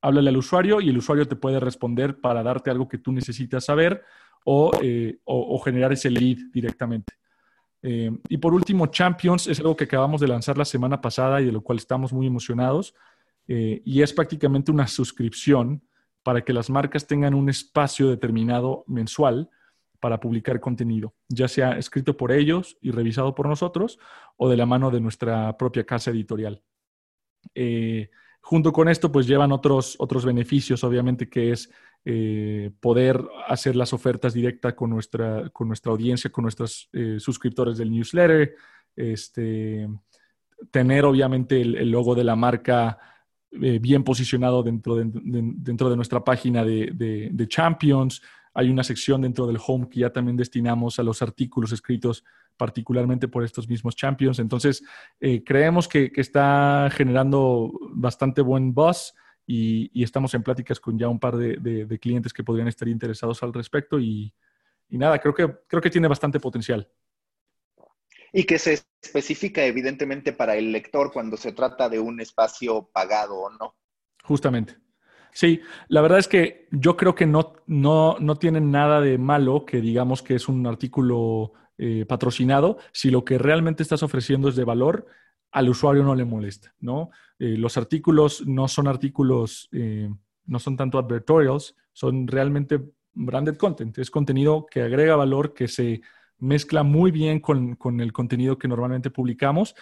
háblale 0.01 0.29
al 0.29 0.37
usuario 0.37 0.81
y 0.81 0.89
el 0.89 0.97
usuario 0.97 1.27
te 1.27 1.35
puede 1.35 1.59
responder 1.59 2.19
para 2.19 2.43
darte 2.43 2.69
algo 2.69 2.87
que 2.87 2.99
tú 2.99 3.11
necesitas 3.11 3.65
saber 3.65 4.03
o, 4.45 4.71
eh, 4.81 5.17
generar 5.63 5.93
ese 5.93 6.09
lead 6.09 6.37
directamente. 6.53 7.13
Eh, 7.81 8.11
y 8.29 8.37
por 8.37 8.53
último, 8.53 8.87
Champions 8.87 9.47
es 9.47 9.59
algo 9.59 9.75
que 9.75 9.83
acabamos 9.83 10.21
de 10.21 10.27
lanzar 10.27 10.57
la 10.57 10.65
semana 10.65 11.01
pasada 11.01 11.41
y 11.41 11.45
de 11.45 11.51
lo 11.51 11.61
cual 11.61 11.77
estamos 11.77 12.13
muy 12.13 12.27
emocionados. 12.27 12.95
Eh, 13.47 13.81
y 13.85 14.01
es 14.01 14.11
prácticamente 14.11 14.71
una 14.71 14.87
suscripción 14.87 15.83
para 16.25 16.43
que 16.43 16.53
las 16.53 16.71
marcas 16.71 17.05
tengan 17.05 17.35
un 17.35 17.49
espacio 17.49 18.09
determinado 18.09 18.83
mensual 18.87 19.47
para 19.99 20.19
publicar 20.19 20.59
contenido, 20.59 21.13
ya 21.29 21.47
sea 21.47 21.77
escrito 21.77 22.17
por 22.17 22.31
ellos 22.31 22.79
y 22.81 22.89
revisado 22.89 23.35
por 23.35 23.47
nosotros 23.47 23.99
o 24.35 24.49
de 24.49 24.57
la 24.57 24.65
mano 24.65 24.89
de 24.89 24.99
nuestra 24.99 25.55
propia 25.55 25.85
casa 25.85 26.09
editorial. 26.09 26.63
Eh, 27.53 28.09
junto 28.41 28.73
con 28.73 28.89
esto, 28.89 29.11
pues 29.11 29.27
llevan 29.27 29.51
otros, 29.51 29.97
otros 29.99 30.25
beneficios, 30.25 30.83
obviamente, 30.83 31.29
que 31.29 31.51
es 31.51 31.71
eh, 32.03 32.71
poder 32.79 33.23
hacer 33.47 33.75
las 33.75 33.93
ofertas 33.93 34.33
directas 34.33 34.73
con 34.73 34.89
nuestra, 34.89 35.51
con 35.51 35.67
nuestra 35.67 35.91
audiencia, 35.91 36.31
con 36.31 36.41
nuestros 36.41 36.89
eh, 36.91 37.17
suscriptores 37.19 37.77
del 37.77 37.91
newsletter, 37.91 38.55
este, 38.95 39.87
tener 40.71 41.05
obviamente 41.05 41.61
el 41.61 41.91
logo 41.91 42.15
de 42.15 42.23
la 42.23 42.35
marca 42.35 42.97
eh, 43.61 43.79
bien 43.79 44.03
posicionado 44.03 44.63
dentro 44.63 44.95
de, 44.95 45.09
dentro 45.11 45.89
de 45.89 45.95
nuestra 45.95 46.23
página 46.23 46.63
de, 46.63 47.45
Champions. 47.47 48.21
Hay 48.53 48.69
una 48.69 48.83
sección 48.83 49.21
dentro 49.21 49.47
del 49.47 49.57
home 49.65 49.89
que 49.89 50.01
ya 50.01 50.11
también 50.11 50.37
destinamos 50.37 50.99
a 50.99 51.03
los 51.03 51.21
artículos 51.21 51.71
escritos 51.71 52.23
particularmente 52.57 53.27
por 53.27 53.43
estos 53.43 53.67
mismos 53.67 53.95
Champions. 53.95 54.39
Entonces, 54.39 54.83
eh, 55.19 55.43
creemos 55.43 55.87
que, 55.87 56.11
está 56.15 56.89
generando 56.91 57.71
bastante 57.91 58.41
buen 58.41 58.73
buzz 58.73 59.13
y, 59.45 60.03
estamos 60.03 60.33
en 60.33 60.43
pláticas 60.43 60.79
con 60.79 60.97
ya 60.97 61.07
un 61.07 61.19
par 61.19 61.35
de, 61.37 61.99
clientes 61.99 62.33
que 62.33 62.43
podrían 62.43 62.67
estar 62.67 62.87
interesados 62.87 63.43
al 63.43 63.53
respecto 63.53 63.99
y, 63.99 64.33
y 64.89 64.97
nada, 64.97 65.19
creo 65.19 65.33
que, 65.33 65.53
creo 65.67 65.81
que 65.81 65.89
tiene 65.89 66.07
bastante 66.07 66.39
potencial 66.39 66.89
y 68.35 68.43
que 68.43 68.59
se 68.59 68.81
especifica 69.01 69.63
evidentemente 69.63 70.33
para 70.33 70.57
el 70.57 70.73
lector 70.73 71.13
cuando 71.13 71.37
se 71.37 71.53
trata 71.53 71.87
de 71.87 71.99
un 71.99 72.19
espacio 72.19 72.89
pagado 72.91 73.37
o 73.37 73.49
no. 73.49 73.77
Justamente. 74.25 74.75
Sí, 75.31 75.61
la 75.87 76.01
verdad 76.01 76.19
es 76.19 76.27
que 76.27 76.67
yo 76.69 76.97
creo 76.97 77.15
que 77.15 77.25
no, 77.25 77.53
no, 77.65 78.17
no 78.19 78.35
tienen 78.35 78.71
nada 78.71 78.99
de 78.99 79.17
malo 79.17 79.65
que 79.65 79.79
digamos 79.79 80.21
que 80.21 80.35
es 80.35 80.49
un 80.49 80.67
artículo 80.67 81.53
eh, 81.77 82.05
patrocinado. 82.05 82.77
Si 82.91 83.09
lo 83.09 83.23
que 83.23 83.37
realmente 83.37 83.83
estás 83.83 84.03
ofreciendo 84.03 84.49
es 84.49 84.57
de 84.57 84.65
valor, 84.65 85.05
al 85.51 85.69
usuario 85.69 86.03
no 86.03 86.13
le 86.13 86.25
molesta, 86.25 86.75
¿no? 86.81 87.11
Eh, 87.39 87.55
los 87.57 87.77
artículos 87.77 88.45
no 88.45 88.67
son 88.67 88.89
artículos, 88.89 89.69
eh, 89.71 90.09
no 90.45 90.59
son 90.59 90.75
tanto 90.75 90.99
advertorials, 90.99 91.77
son 91.93 92.27
realmente 92.27 92.81
branded 93.13 93.55
content, 93.55 93.97
es 93.97 94.11
contenido 94.11 94.65
que 94.69 94.81
agrega 94.81 95.15
valor, 95.15 95.53
que 95.53 95.69
se 95.69 96.01
mezcla 96.37 96.83
muy 96.83 97.11
bien 97.11 97.39
con, 97.39 97.77
el 97.99 98.13
contenido 98.13 98.57
que 98.57 98.67
normalmente 98.67 99.09
publicamos, 99.09 99.75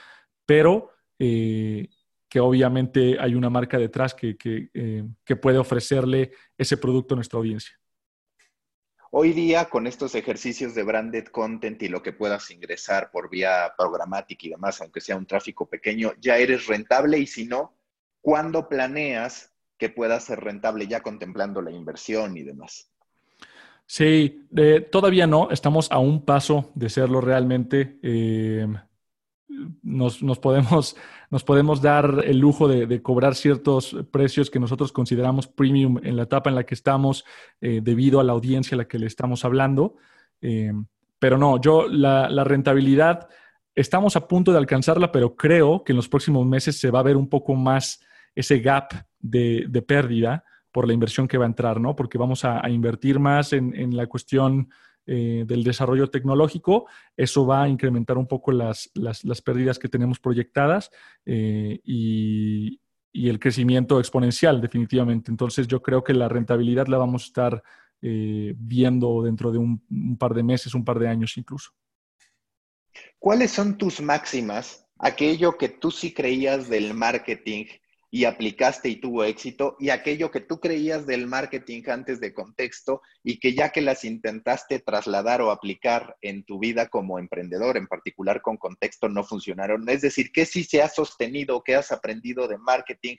pero 0.46 0.92
eh, 1.20 1.90
que 2.30 2.40
obviamente 2.40 3.18
hay 3.20 3.36
una 3.36 3.50
marca 3.50 3.78
detrás 3.78 4.14
que, 4.14 4.38
que 4.38 5.36
puede 5.36 5.58
ofrecerle 5.58 6.32
ese 6.58 6.78
producto 6.78 7.14
a 7.14 7.18
nuestra 7.18 7.38
audiencia. 7.38 7.78
Hoy 9.16 9.32
día, 9.32 9.70
con 9.70 9.86
estos 9.86 10.16
ejercicios 10.16 10.74
de 10.74 10.82
branded 10.82 11.26
content 11.26 11.80
y 11.84 11.88
lo 11.88 12.02
que 12.02 12.14
puedas 12.14 12.50
ingresar 12.50 13.12
por 13.12 13.30
vía 13.30 13.72
programática 13.78 14.48
y 14.48 14.50
demás, 14.50 14.82
aunque 14.82 15.02
sea 15.02 15.16
un 15.16 15.28
tráfico 15.28 15.70
pequeño, 15.70 16.14
ya 16.20 16.40
eres 16.40 16.66
rentable 16.66 17.20
y 17.20 17.28
si 17.28 17.46
no, 17.46 17.78
¿cuándo 18.22 18.68
planeas 18.68 19.54
que 19.78 19.90
pueda 19.90 20.20
ser 20.20 20.40
rentable 20.40 20.88
ya 20.88 21.04
contemplando 21.04 21.62
la 21.62 21.70
inversión 21.70 22.36
y 22.38 22.42
demás? 22.42 22.92
Sí, 23.86 24.48
eh, 24.56 24.88
todavía 24.92 25.28
no, 25.28 25.50
estamos 25.52 25.92
a 25.92 26.00
un 26.00 26.24
paso 26.24 26.72
de 26.74 26.90
serlo 26.90 27.22
realmente. 27.22 28.00
Eh, 28.02 28.68
nos, 29.82 30.20
podemos, 30.40 30.96
nos 31.30 31.44
podemos 31.44 31.82
dar 31.82 32.24
el 32.26 32.40
lujo 32.40 32.68
de, 32.68 33.02
cobrar 33.02 33.36
ciertos 33.36 33.96
precios 34.12 34.50
que 34.50 34.60
nosotros 34.60 34.92
consideramos 34.92 35.48
premium 35.48 36.00
en 36.04 36.16
la 36.16 36.24
etapa 36.24 36.50
en 36.50 36.56
la 36.56 36.66
que 36.66 36.76
estamos 36.76 37.26
eh, 37.62 37.82
debido 37.84 38.20
a 38.20 38.24
la 38.24 38.34
audiencia 38.34 38.76
a 38.76 38.80
la 38.80 38.88
que 38.88 39.00
le 39.00 39.08
estamos 39.08 39.46
hablando. 39.46 39.96
Pero 41.24 41.38
no, 41.38 41.62
yo 41.62 41.88
la, 41.88 42.44
rentabilidad, 42.44 43.30
estamos 43.76 44.18
a 44.18 44.28
punto 44.28 44.52
de 44.52 44.58
alcanzarla, 44.58 45.10
pero 45.10 45.38
creo 45.38 45.82
que 45.82 45.94
en 45.94 45.96
los 45.96 46.10
próximos 46.10 46.46
meses 46.46 46.78
se 46.78 46.92
va 46.92 47.00
a 47.00 47.04
ver 47.04 47.16
un 47.16 47.30
poco 47.30 47.56
más 47.56 48.02
ese 48.36 48.60
gap 48.60 48.92
de, 49.22 49.84
pérdida 49.88 50.44
por 50.74 50.88
la 50.88 50.94
inversión 50.94 51.28
que 51.30 51.38
va 51.38 51.46
a 51.46 51.48
entrar, 51.48 51.80
¿no? 51.80 51.96
Porque 51.96 52.18
vamos 52.18 52.44
a, 52.44 52.68
invertir 52.70 53.20
más 53.20 53.54
en, 53.54 53.74
en 53.74 53.96
la 53.96 54.08
cuestión 54.08 54.68
eh, 55.06 55.44
del 55.46 55.66
desarrollo 55.66 56.10
tecnológico. 56.10 56.88
Eso 57.18 57.46
va 57.46 57.64
a 57.64 57.68
incrementar 57.68 58.18
un 58.18 58.26
poco 58.26 58.54
las, 58.54 58.90
pérdidas 59.44 59.78
que 59.78 59.90
tenemos 59.90 60.18
proyectadas 60.18 60.92
eh, 61.26 61.82
y, 61.84 62.80
el 63.14 63.38
crecimiento 63.38 64.00
exponencial, 64.00 64.62
definitivamente. 64.62 65.30
Entonces, 65.30 65.68
yo 65.68 65.82
creo 65.82 66.04
que 66.04 66.14
la 66.14 66.30
rentabilidad 66.30 66.88
la 66.88 66.98
vamos 66.98 67.24
a 67.24 67.26
estar 67.26 67.64
eh, 68.02 68.56
viendo 68.58 69.22
dentro 69.22 69.52
de 69.52 69.58
un 69.58 70.18
par 70.18 70.34
de 70.34 70.42
meses, 70.42 70.74
un 70.74 70.86
par 70.86 70.98
de 70.98 71.10
años 71.10 71.38
incluso. 71.38 71.72
¿Cuáles 73.20 73.52
son 73.52 73.78
tus 73.78 74.02
máximas? 74.02 74.88
Aquello 74.98 75.58
que 75.58 75.70
tú 75.70 75.92
sí 75.92 76.14
creías 76.14 76.70
del 76.70 76.94
marketing 76.94 77.66
y 78.14 78.26
aplicaste 78.26 78.90
y 78.90 78.98
tuvo 78.98 79.24
éxito, 79.24 79.76
y 79.80 79.90
aquello 79.90 80.30
que 80.30 80.40
tú 80.40 80.60
creías 80.60 81.08
del 81.08 81.26
marketing 81.26 81.82
antes 81.88 82.20
de 82.20 82.32
contexto 82.32 83.02
y 83.24 83.40
que 83.40 83.56
ya 83.56 83.72
que 83.72 83.82
las 83.82 84.06
intentaste 84.06 84.78
trasladar 84.78 85.42
o 85.42 85.50
aplicar 85.50 86.16
en 86.22 86.44
tu 86.44 86.60
vida 86.60 86.90
como 86.90 87.18
emprendedor, 87.18 87.76
en 87.76 87.88
particular 87.88 88.44
con 88.44 88.58
contexto, 88.58 89.10
no 89.10 89.24
funcionaron. 89.24 89.90
Es 89.90 90.02
decir, 90.02 90.32
¿qué 90.32 90.46
sí 90.46 90.64
se 90.64 90.84
ha 90.84 90.90
sostenido, 90.90 91.64
qué 91.66 91.74
has 91.74 91.92
aprendido 91.92 92.48
de 92.48 92.60
marketing, 92.60 93.16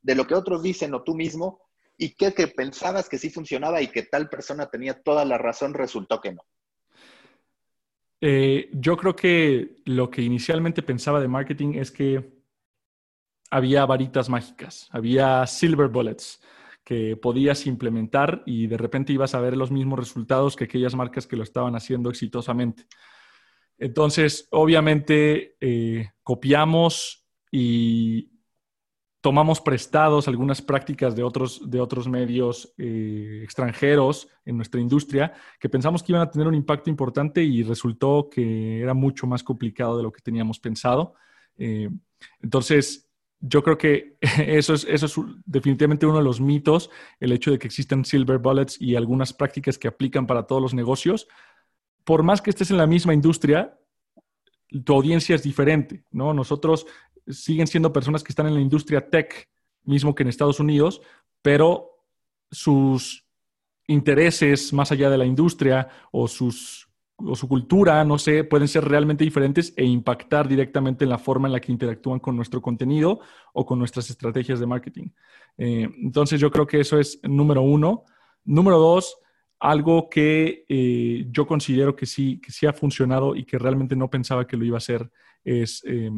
de 0.00 0.14
lo 0.14 0.28
que 0.28 0.34
otros 0.34 0.62
dicen 0.62 0.94
o 0.94 1.02
tú 1.02 1.16
mismo, 1.16 1.60
y 1.98 2.10
qué 2.10 2.32
que 2.32 2.46
pensabas 2.46 3.08
que 3.08 3.18
sí 3.18 3.30
funcionaba 3.30 3.82
y 3.82 3.88
que 3.88 4.04
tal 4.04 4.30
persona 4.30 4.70
tenía 4.70 5.02
toda 5.02 5.24
la 5.24 5.38
razón, 5.38 5.74
resultó 5.74 6.20
que 6.20 6.34
no? 6.34 6.42
Eh, 8.20 8.70
yo 8.74 8.96
creo 8.96 9.16
que 9.16 9.74
lo 9.86 10.08
que 10.08 10.22
inicialmente 10.22 10.82
pensaba 10.82 11.20
de 11.20 11.26
marketing 11.26 11.74
es 11.74 11.90
que 11.90 12.35
había 13.56 13.86
varitas 13.86 14.28
mágicas, 14.28 14.88
había 14.90 15.46
silver 15.46 15.88
bullets 15.88 16.42
que 16.84 17.16
podías 17.16 17.66
implementar 17.66 18.42
y 18.44 18.66
de 18.66 18.76
repente 18.76 19.14
ibas 19.14 19.34
a 19.34 19.40
ver 19.40 19.56
los 19.56 19.70
mismos 19.70 19.98
resultados 19.98 20.54
que 20.54 20.64
aquellas 20.64 20.94
marcas 20.94 21.26
que 21.26 21.36
lo 21.36 21.42
estaban 21.42 21.74
haciendo 21.74 22.10
exitosamente. 22.10 22.86
Entonces, 23.78 24.46
obviamente, 24.50 25.56
eh, 25.58 26.10
copiamos 26.22 27.26
y 27.50 28.30
tomamos 29.22 29.62
prestados 29.62 30.28
algunas 30.28 30.60
prácticas 30.60 31.16
de 31.16 31.22
otros, 31.22 31.68
de 31.68 31.80
otros 31.80 32.08
medios 32.08 32.74
eh, 32.76 33.40
extranjeros 33.42 34.28
en 34.44 34.56
nuestra 34.56 34.80
industria 34.80 35.32
que 35.58 35.70
pensamos 35.70 36.02
que 36.02 36.12
iban 36.12 36.22
a 36.22 36.30
tener 36.30 36.46
un 36.46 36.54
impacto 36.54 36.90
importante 36.90 37.42
y 37.42 37.62
resultó 37.62 38.28
que 38.30 38.80
era 38.80 38.92
mucho 38.92 39.26
más 39.26 39.42
complicado 39.42 39.96
de 39.96 40.02
lo 40.02 40.12
que 40.12 40.20
teníamos 40.20 40.60
pensado. 40.60 41.14
Eh, 41.58 41.88
entonces, 42.40 43.05
yo 43.40 43.62
creo 43.62 43.78
que 43.78 44.16
eso 44.38 44.74
es, 44.74 44.86
definitivamente 45.44 46.06
uno 46.06 46.18
de 46.18 46.24
los 46.24 46.40
mitos, 46.40 46.90
el 47.20 47.32
hecho 47.32 47.50
de 47.50 47.58
que 47.58 47.66
existen 47.66 48.04
silver 48.04 48.38
bullets 48.38 48.80
y 48.80 48.96
algunas 48.96 49.32
prácticas 49.32 49.78
que 49.78 49.88
aplican 49.88 50.26
para 50.26 50.44
todos 50.44 50.62
los 50.62 50.74
negocios. 50.74 51.28
Por 52.04 52.22
más 52.22 52.40
que 52.40 52.50
estés 52.50 52.70
en 52.70 52.76
la 52.76 52.86
misma 52.86 53.14
industria, 53.14 53.78
tu 54.84 54.94
audiencia 54.94 55.34
es 55.34 55.42
diferente, 55.42 56.04
¿no? 56.10 56.34
Nosotros 56.34 56.86
siguen 57.28 57.66
siendo 57.66 57.92
personas 57.92 58.22
que 58.22 58.32
están 58.32 58.46
en 58.46 58.54
la 58.54 58.60
industria 58.60 59.10
tech, 59.10 59.48
mismo 59.82 60.14
que 60.14 60.22
en 60.22 60.28
Estados 60.28 60.60
Unidos, 60.60 61.00
pero 61.42 62.02
sus 62.50 63.26
intereses 63.88 64.72
más 64.72 64.92
allá 64.92 65.10
de 65.10 65.18
la 65.18 65.26
industria 65.26 65.88
o 66.10 66.28
sus 66.28 66.88
o 67.18 67.34
su 67.34 67.48
cultura, 67.48 68.04
no 68.04 68.18
sé, 68.18 68.44
pueden 68.44 68.68
ser 68.68 68.84
realmente 68.84 69.24
diferentes 69.24 69.72
e 69.76 69.84
impactar 69.84 70.48
directamente 70.48 71.04
en 71.04 71.10
la 71.10 71.18
forma 71.18 71.48
en 71.48 71.52
la 71.52 71.60
que 71.60 71.72
interactúan 71.72 72.20
con 72.20 72.36
nuestro 72.36 72.60
contenido 72.60 73.20
o 73.54 73.64
con 73.64 73.78
nuestras 73.78 74.10
estrategias 74.10 74.60
de 74.60 74.66
marketing. 74.66 75.08
Eh, 75.56 75.88
entonces 76.02 76.40
yo 76.40 76.50
creo 76.50 76.66
que 76.66 76.80
eso 76.80 76.98
es 76.98 77.18
número 77.22 77.62
uno. 77.62 78.04
Número 78.44 78.78
dos, 78.78 79.18
algo 79.58 80.10
que 80.10 80.64
eh, 80.68 81.26
yo 81.30 81.46
considero 81.46 81.96
que 81.96 82.06
sí, 82.06 82.40
que 82.40 82.52
sí 82.52 82.66
ha 82.66 82.72
funcionado 82.72 83.34
y 83.34 83.44
que 83.44 83.58
realmente 83.58 83.96
no 83.96 84.10
pensaba 84.10 84.46
que 84.46 84.56
lo 84.56 84.64
iba 84.64 84.76
a 84.76 84.78
hacer 84.78 85.10
es 85.42 85.82
eh, 85.86 86.10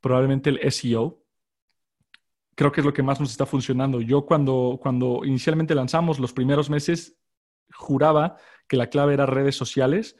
probablemente 0.00 0.50
el 0.50 0.70
SEO. 0.70 1.22
Creo 2.54 2.70
que 2.70 2.82
es 2.82 2.84
lo 2.84 2.92
que 2.92 3.02
más 3.02 3.18
nos 3.18 3.30
está 3.30 3.46
funcionando. 3.46 4.02
Yo 4.02 4.26
cuando, 4.26 4.78
cuando 4.82 5.24
inicialmente 5.24 5.74
lanzamos 5.74 6.18
los 6.18 6.34
primeros 6.34 6.68
meses, 6.68 7.16
juraba 7.72 8.36
que 8.68 8.76
la 8.76 8.88
clave 8.88 9.14
era 9.14 9.24
redes 9.24 9.56
sociales 9.56 10.16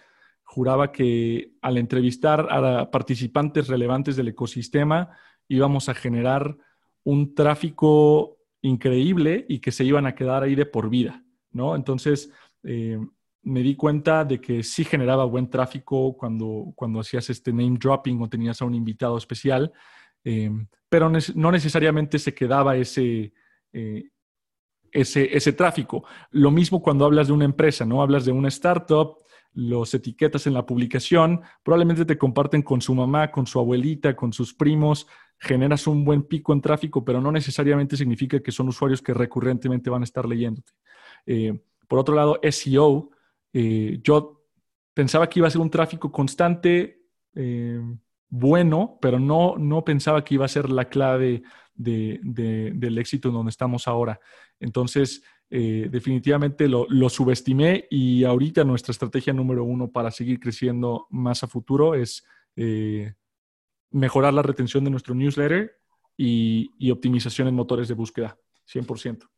juraba 0.53 0.93
que 0.93 1.55
al 1.63 1.79
entrevistar 1.79 2.47
a 2.51 2.91
participantes 2.91 3.69
relevantes 3.69 4.17
del 4.17 4.29
ecosistema 4.29 5.09
íbamos 5.49 5.89
a 5.89 5.95
generar 5.95 6.59
un 7.05 7.35
tráfico 7.35 8.37
increíble 8.61 9.47
y 9.49 9.61
que 9.61 9.73
se 9.73 9.83
iban 9.83 10.05
a 10.05 10.15
quedar 10.15 10.43
ahí 10.43 10.55
de 10.55 10.67
por 10.67 10.91
vida, 10.91 11.25
¿no? 11.53 11.75
Entonces, 11.75 12.31
eh, 12.65 12.99
me 13.45 13.63
di 13.63 13.75
cuenta 13.77 14.27
de 14.27 14.43
que 14.43 14.63
sí 14.63 14.85
generaba 14.85 15.25
buen 15.25 15.49
tráfico 15.49 16.15
cuando, 16.19 16.75
cuando 16.77 17.01
hacías 17.01 17.31
este 17.31 17.51
name 17.51 17.79
dropping 17.79 18.21
o 18.21 18.29
tenías 18.29 18.61
a 18.61 18.67
un 18.67 18.75
invitado 18.75 19.17
especial, 19.17 19.73
eh, 20.23 20.51
pero 20.91 21.11
no 21.35 21.51
necesariamente 21.51 22.19
se 22.19 22.35
quedaba 22.35 22.77
ese, 22.77 23.33
eh, 23.73 24.05
ese, 24.91 25.35
ese 25.35 25.55
tráfico. 25.55 26.05
Lo 26.31 26.51
mismo 26.51 26.83
cuando 26.83 27.07
hablas 27.07 27.29
de 27.29 27.33
una 27.33 27.47
empresa, 27.47 27.87
¿no? 27.87 28.03
Hablas 28.03 28.27
de 28.27 28.33
una 28.33 28.49
startup, 28.49 29.17
los 29.55 29.93
etiquetas 29.95 30.47
en 30.47 30.55
la 30.55 30.65
publicación, 30.65 31.43
probablemente 31.63 32.05
te 32.05 32.19
comparten 32.19 32.63
con 32.63 32.81
su 32.81 32.95
mamá, 32.95 33.31
con 33.31 33.47
su 33.47 33.59
abuelita, 33.59 34.17
con 34.17 34.33
sus 34.33 34.55
primos, 34.55 35.07
generas 35.39 35.87
un 35.87 36.05
buen 36.05 36.23
pico 36.23 36.53
en 36.53 36.61
tráfico, 36.61 37.05
pero 37.05 37.21
no 37.21 37.33
necesariamente 37.33 37.97
significa 37.97 38.41
que 38.41 38.53
son 38.53 38.69
usuarios 38.69 39.03
que 39.03 39.13
recurrentemente 39.13 39.91
van 39.91 40.03
a 40.03 40.05
estar 40.05 40.27
leyéndote. 40.27 40.73
Eh, 41.27 41.61
por 41.89 41.99
otro 41.99 42.15
lado, 42.15 42.39
SEO, 42.43 43.11
eh, 43.53 44.01
yo 44.03 44.45
pensaba 44.95 45.29
que 45.29 45.41
iba 45.41 45.49
a 45.49 45.51
ser 45.51 45.61
un 45.61 45.71
tráfico 45.71 46.11
constante, 46.11 47.03
eh, 47.35 47.81
bueno, 48.29 48.99
pero 49.01 49.19
no, 49.19 49.57
no 49.59 49.85
pensaba 49.85 50.25
que 50.25 50.35
iba 50.35 50.45
a 50.45 50.49
ser 50.49 50.71
la 50.71 50.89
clave 50.89 51.43
del 51.75 52.99
éxito 52.99 53.29
en 53.29 53.35
donde 53.35 53.51
estamos 53.51 53.89
ahora. 53.89 54.21
Entonces, 54.61 55.23
eh, 55.55 55.89
definitivamente 55.91 56.67
lo, 56.67 56.87
subestimé 57.11 57.87
y 57.91 58.25
ahorita 58.25 58.65
nuestra 58.65 58.93
estrategia 58.93 59.35
número 59.35 59.65
uno 59.65 59.93
para 59.93 60.11
seguir 60.11 60.41
creciendo 60.41 61.07
más 61.11 61.43
a 61.43 61.47
futuro 61.47 61.95
es 61.95 62.25
eh, 62.57 63.13
mejorar 63.91 64.33
la 64.33 64.41
retención 64.41 64.83
de 64.83 64.89
nuestro 64.89 65.15
newsletter 65.15 65.79
y, 66.17 66.91
optimización 66.91 67.49
en 67.49 67.55
motores 67.55 67.87
de 67.87 67.93
búsqueda, 67.93 68.39
100%. 68.67 69.29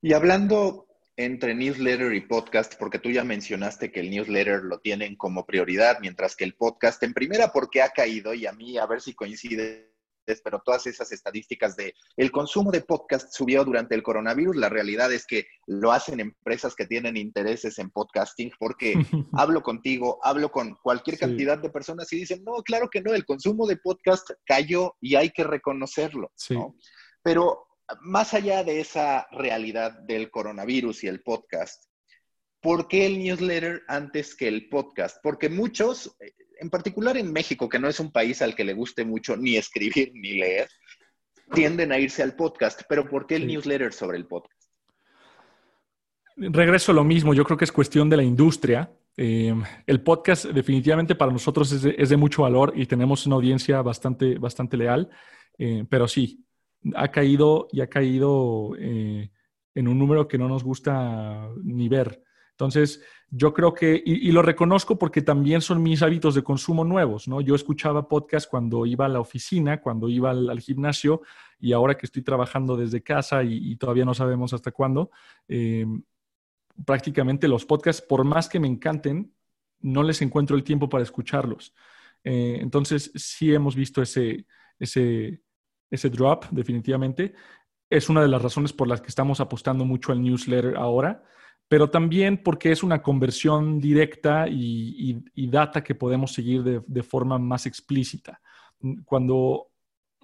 Y 0.00 0.14
hablando 0.14 0.86
entre 1.18 1.54
newsletter 1.54 2.14
y 2.14 2.22
podcast, 2.22 2.76
porque 2.78 2.98
tú 2.98 3.10
ya 3.10 3.22
mencionaste 3.22 3.92
que 3.92 4.00
el 4.00 4.08
newsletter 4.08 4.62
lo 4.62 4.80
tienen 4.80 5.16
como 5.16 5.44
prioridad, 5.44 5.98
mientras 6.00 6.36
que 6.36 6.44
el 6.44 6.54
podcast 6.54 7.02
en 7.02 7.12
primera 7.12 7.52
porque 7.52 7.82
ha 7.82 7.90
caído 7.90 8.32
y 8.32 8.46
a 8.46 8.52
mí 8.52 8.78
a 8.78 8.86
ver 8.86 9.02
si 9.02 9.12
coincide 9.12 9.91
pero 10.44 10.62
todas 10.64 10.86
esas 10.86 11.10
estadísticas 11.12 11.76
de 11.76 11.94
el 12.16 12.30
consumo 12.30 12.70
de 12.70 12.82
podcast 12.82 13.32
subió 13.32 13.64
durante 13.64 13.94
el 13.94 14.02
coronavirus, 14.02 14.56
la 14.56 14.68
realidad 14.68 15.12
es 15.12 15.26
que 15.26 15.46
lo 15.66 15.92
hacen 15.92 16.20
empresas 16.20 16.74
que 16.74 16.86
tienen 16.86 17.16
intereses 17.16 17.78
en 17.78 17.90
podcasting 17.90 18.52
porque 18.58 18.94
hablo 19.32 19.62
contigo, 19.62 20.18
hablo 20.22 20.50
con 20.50 20.76
cualquier 20.82 21.18
cantidad 21.18 21.58
de 21.58 21.70
personas 21.70 22.12
y 22.12 22.16
dicen, 22.16 22.42
no, 22.44 22.62
claro 22.62 22.88
que 22.90 23.00
no, 23.00 23.14
el 23.14 23.24
consumo 23.24 23.66
de 23.66 23.76
podcast 23.76 24.30
cayó 24.44 24.94
y 25.00 25.16
hay 25.16 25.30
que 25.30 25.44
reconocerlo. 25.44 26.32
Pero 27.22 27.66
más 28.00 28.34
allá 28.34 28.64
de 28.64 28.80
esa 28.80 29.26
realidad 29.32 29.92
del 30.00 30.30
coronavirus 30.30 31.04
y 31.04 31.08
el 31.08 31.22
podcast, 31.22 31.84
¿por 32.60 32.88
qué 32.88 33.06
el 33.06 33.18
newsletter 33.18 33.82
antes 33.88 34.34
que 34.34 34.48
el 34.48 34.68
podcast? 34.68 35.18
Porque 35.22 35.48
muchos, 35.48 36.16
en 36.62 36.70
particular 36.70 37.16
en 37.16 37.32
México, 37.32 37.68
que 37.68 37.80
no 37.80 37.88
es 37.88 37.98
un 37.98 38.12
país 38.12 38.40
al 38.40 38.54
que 38.54 38.64
le 38.64 38.72
guste 38.72 39.04
mucho 39.04 39.36
ni 39.36 39.56
escribir 39.56 40.12
ni 40.14 40.34
leer, 40.34 40.68
tienden 41.52 41.90
a 41.90 41.98
irse 41.98 42.22
al 42.22 42.36
podcast. 42.36 42.82
Pero 42.88 43.08
¿por 43.08 43.26
qué 43.26 43.36
el 43.36 43.46
newsletter 43.46 43.92
sobre 43.92 44.16
el 44.16 44.26
podcast? 44.26 44.62
Regreso 46.36 46.92
a 46.92 46.94
lo 46.94 47.04
mismo, 47.04 47.34
yo 47.34 47.44
creo 47.44 47.58
que 47.58 47.64
es 47.64 47.72
cuestión 47.72 48.08
de 48.08 48.16
la 48.16 48.22
industria. 48.22 48.90
Eh, 49.16 49.54
el 49.86 50.02
podcast 50.02 50.46
definitivamente 50.46 51.16
para 51.16 51.32
nosotros 51.32 51.70
es 51.72 52.08
de, 52.08 52.16
mucho 52.16 52.42
valor 52.42 52.72
y 52.76 52.86
tenemos 52.86 53.26
una 53.26 53.36
audiencia 53.36 53.82
bastante, 53.82 54.38
bastante 54.38 54.76
leal, 54.76 55.10
eh, 55.58 55.84
pero 55.90 56.08
sí, 56.08 56.46
ha 56.94 57.10
caído 57.10 57.68
y 57.72 57.82
ha 57.82 57.88
caído 57.88 58.70
eh, 58.78 59.30
en 59.74 59.88
un 59.88 59.98
número 59.98 60.28
que 60.28 60.38
no 60.38 60.48
nos 60.48 60.64
gusta 60.64 61.48
ni 61.62 61.88
ver. 61.88 62.22
Entonces, 62.52 63.02
yo 63.30 63.54
creo 63.54 63.72
que, 63.72 64.02
y, 64.04 64.30
lo 64.30 64.42
reconozco 64.42 64.98
porque 64.98 65.22
también 65.22 65.62
son 65.62 65.82
mis 65.82 66.02
hábitos 66.02 66.34
de 66.34 66.42
consumo 66.42 66.84
nuevos, 66.84 67.26
¿no? 67.26 67.40
Yo 67.40 67.54
escuchaba 67.54 68.06
podcast 68.06 68.48
cuando 68.48 68.84
iba 68.84 69.06
a 69.06 69.08
la 69.08 69.20
oficina, 69.20 69.80
cuando 69.80 70.08
iba 70.08 70.30
al, 70.30 70.60
gimnasio, 70.60 71.22
y 71.58 71.72
ahora 71.72 71.96
que 71.96 72.06
estoy 72.06 72.22
trabajando 72.22 72.76
desde 72.76 73.02
casa 73.02 73.42
y, 73.42 73.74
todavía 73.76 74.04
no 74.04 74.14
sabemos 74.14 74.52
hasta 74.52 74.70
cuándo, 74.70 75.10
eh, 75.48 75.86
prácticamente 76.84 77.48
los 77.48 77.64
podcasts, 77.64 78.02
por 78.02 78.24
más 78.24 78.48
que 78.48 78.60
me 78.60 78.68
encanten, 78.68 79.32
no 79.80 80.02
les 80.02 80.20
encuentro 80.22 80.54
el 80.56 80.62
tiempo 80.62 80.88
para 80.88 81.02
escucharlos. 81.02 81.74
Eh, 82.24 82.58
entonces, 82.60 83.10
sí 83.14 83.52
hemos 83.54 83.74
visto 83.74 84.02
ese, 84.02 84.46
ese, 84.78 85.40
ese 85.90 86.10
drop, 86.10 86.44
definitivamente. 86.50 87.34
Es 87.88 88.08
una 88.08 88.20
de 88.22 88.28
las 88.28 88.42
razones 88.42 88.72
por 88.72 88.88
las 88.88 89.00
que 89.00 89.08
estamos 89.08 89.40
apostando 89.40 89.84
mucho 89.84 90.12
al 90.12 90.22
newsletter 90.22 90.76
ahora, 90.76 91.24
pero 91.72 91.88
también 91.88 92.42
porque 92.42 92.70
es 92.70 92.82
una 92.82 93.00
conversión 93.00 93.80
directa 93.80 94.46
y, 94.46 95.22
data 95.34 95.82
que 95.82 95.94
podemos 95.94 96.30
seguir 96.30 96.62
de, 96.62 97.02
forma 97.02 97.38
más 97.38 97.64
explícita. 97.64 98.42
Cuando 99.06 99.68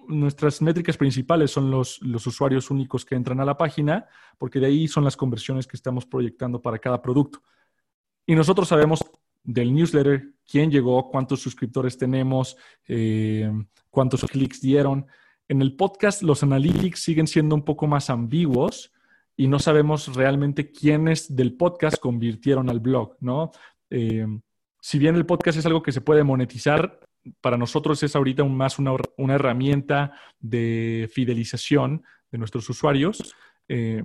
nuestras 0.07 0.61
métricas 0.61 0.95
principales 0.95 1.49
son 1.49 1.71
los, 1.71 1.99
los, 2.03 2.27
usuarios 2.27 2.69
únicos 2.69 3.03
que 3.03 3.15
entran 3.15 3.39
a 3.39 3.45
la 3.45 3.57
página, 3.57 4.05
porque 4.37 4.59
de 4.59 4.67
ahí 4.67 4.87
son 4.87 5.03
las 5.03 5.17
conversiones 5.17 5.65
que 5.65 5.75
estamos 5.75 6.05
proyectando 6.05 6.61
para 6.61 6.77
cada 6.77 7.01
producto. 7.01 7.41
Y 8.27 8.35
nosotros 8.35 8.67
sabemos 8.67 8.99
del 9.43 9.73
newsletter 9.73 10.35
quién 10.45 10.69
llegó, 10.69 11.09
cuántos 11.09 11.41
suscriptores 11.41 11.97
tenemos, 11.97 12.57
eh, 12.87 13.51
cuántos 13.89 14.21
clics 14.25 14.61
dieron. 14.61 15.07
En 15.47 15.63
el 15.63 15.75
podcast 15.75 16.21
los 16.21 16.43
analytics 16.43 17.01
siguen 17.01 17.25
siendo 17.25 17.55
un 17.55 17.65
poco 17.65 17.87
más 17.87 18.11
ambiguos 18.11 18.93
y 19.39 19.47
no 19.47 19.57
sabemos 19.57 20.13
realmente 20.17 20.69
quiénes 20.69 21.33
del 21.33 21.53
podcast 21.53 21.97
convirtieron 21.97 22.69
al 22.69 22.81
blog, 22.81 23.15
¿no? 23.21 23.51
Eh, 23.89 24.27
si 24.81 24.99
bien 24.99 25.15
el 25.15 25.25
podcast 25.25 25.57
es 25.57 25.65
algo 25.65 25.81
que 25.81 25.93
se 25.93 26.01
puede 26.01 26.25
monetizar, 26.25 26.99
para 27.39 27.55
nosotros 27.55 28.03
es 28.03 28.17
ahorita 28.17 28.43
más 28.43 28.79
una, 28.79 28.97
herramienta 29.33 30.11
de 30.41 31.09
fidelización 31.13 32.03
de 32.29 32.37
nuestros 32.37 32.69
usuarios. 32.69 33.33
Eh, 33.69 34.03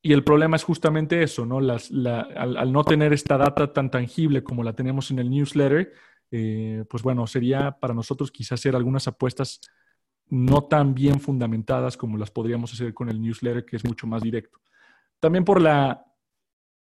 y 0.00 0.14
el 0.14 0.24
problema 0.24 0.56
es 0.56 0.64
justamente 0.64 1.22
eso, 1.22 1.44
¿no? 1.44 1.58
al, 1.58 2.72
no 2.72 2.84
tener 2.84 3.12
esta 3.12 3.36
data 3.36 3.74
tan 3.74 3.90
tangible 3.90 4.42
como 4.42 4.62
la 4.62 4.72
tenemos 4.72 5.10
en 5.10 5.18
el 5.18 5.28
newsletter, 5.28 5.92
eh, 6.30 6.84
pues 6.88 7.02
bueno, 7.02 7.26
sería 7.26 7.72
para 7.72 7.92
nosotros 7.92 8.30
quizás 8.30 8.58
hacer 8.58 8.74
algunas 8.74 9.06
apuestas 9.06 9.60
no 10.30 10.62
tan 10.64 10.94
bien 10.94 11.20
fundamentadas 11.20 11.96
como 11.96 12.16
las 12.16 12.30
podríamos 12.30 12.72
hacer 12.72 12.94
con 12.94 13.08
el 13.08 13.20
newsletter, 13.20 13.64
que 13.64 13.76
es 13.76 13.84
mucho 13.84 14.06
más 14.06 14.22
directo. 14.22 14.60
También 15.18 15.44
por 15.44 15.60
la, 15.60 16.06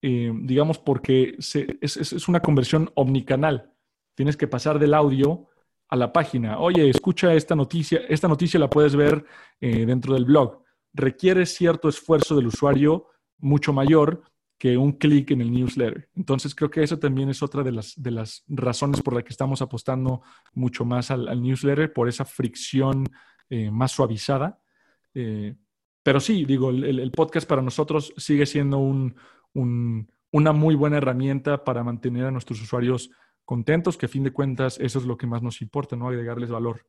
eh, 0.02 0.32
digamos, 0.44 0.78
porque 0.78 1.36
es, 1.38 2.28
una 2.28 2.40
conversión 2.40 2.92
omnicanal. 2.96 3.74
Tienes 4.16 4.38
que 4.38 4.48
pasar 4.48 4.80
del 4.80 4.94
audio 4.94 5.48
a 5.90 5.96
la 5.96 6.14
página. 6.14 6.60
Oye, 6.60 6.90
escucha 6.90 7.34
esta 7.34 7.56
noticia. 7.56 8.02
Esta 8.08 8.28
noticia 8.28 8.60
la 8.60 8.70
puedes 8.70 8.96
ver 8.96 9.26
eh, 9.60 9.86
dentro 9.86 10.14
del 10.14 10.26
blog. 10.26 10.64
Requiere 10.94 11.46
cierto 11.46 11.90
esfuerzo 11.90 12.36
del 12.36 12.48
usuario 12.48 13.08
mucho 13.40 13.74
mayor 13.74 14.24
que 14.60 14.78
un 14.78 14.92
clic 14.92 15.32
en 15.32 15.42
el 15.42 15.52
newsletter. 15.52 16.10
Entonces, 16.16 16.54
creo 16.54 16.70
que 16.70 16.84
eso 16.84 17.00
también 17.00 17.30
es 17.30 17.42
otra 17.42 17.64
de 17.64 17.72
las, 17.72 17.94
de 17.96 18.12
las 18.12 18.44
razones 18.48 19.02
por 19.02 19.14
las 19.16 19.24
que 19.24 19.30
estamos 19.30 19.62
apostando 19.62 20.22
mucho 20.54 20.84
más 20.84 21.12
al 21.12 21.42
newsletter, 21.42 21.94
por 21.94 22.10
esa 22.10 22.26
fricción 22.26 23.06
eh, 23.50 23.72
más 23.72 23.92
suavizada. 23.92 24.60
Eh, 25.14 25.56
pero 26.04 26.20
sí, 26.20 26.46
digo, 26.46 26.70
el, 26.70 27.12
podcast 27.12 27.48
para 27.48 27.62
nosotros 27.62 28.14
sigue 28.18 28.46
siendo 28.46 28.80
una 28.80 30.52
muy 30.54 30.76
buena 30.76 30.98
herramienta 30.98 31.64
para 31.64 31.84
mantener 31.84 32.26
a 32.26 32.32
nuestros 32.32 32.62
usuarios 32.62 33.12
contentos, 33.46 33.98
que 33.98 34.06
a 34.06 34.10
fin 34.10 34.24
de 34.24 34.32
cuentas 34.32 34.80
eso 34.80 35.00
es 35.00 35.06
lo 35.06 35.18
que 35.18 35.28
más 35.28 35.42
nos 35.42 35.62
importa, 35.62 35.96
¿no? 35.96 36.08
Agregarles 36.08 36.50
valor. 36.50 36.86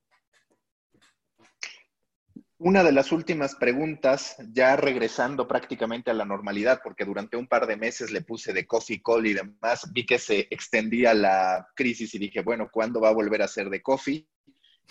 Una 2.63 2.85
de 2.85 2.93
las 2.93 3.11
últimas 3.11 3.55
preguntas, 3.55 4.37
ya 4.53 4.77
regresando 4.77 5.49
prácticamente 5.49 6.11
a 6.11 6.15
la 6.15 6.27
normalidad, 6.27 6.83
porque 6.85 7.07
durante 7.07 7.39
un 7.39 7.47
par 7.47 7.67
de 7.67 7.79
meses 7.79 8.11
le 8.11 8.21
puse 8.21 8.53
de 8.53 8.67
coffee 8.67 9.01
call 9.03 9.27
y 9.27 9.33
demás, 9.33 9.91
vi 9.95 10.05
que 10.05 10.19
se 10.19 10.47
extendía 10.51 11.15
la 11.15 11.67
crisis 11.75 12.15
y 12.15 12.19
dije, 12.19 12.43
bueno, 12.43 12.69
¿cuándo 12.71 13.01
va 13.01 13.09
a 13.09 13.15
volver 13.15 13.41
a 13.41 13.49
ser 13.49 13.71
de 13.71 13.81
coffee? 13.81 14.29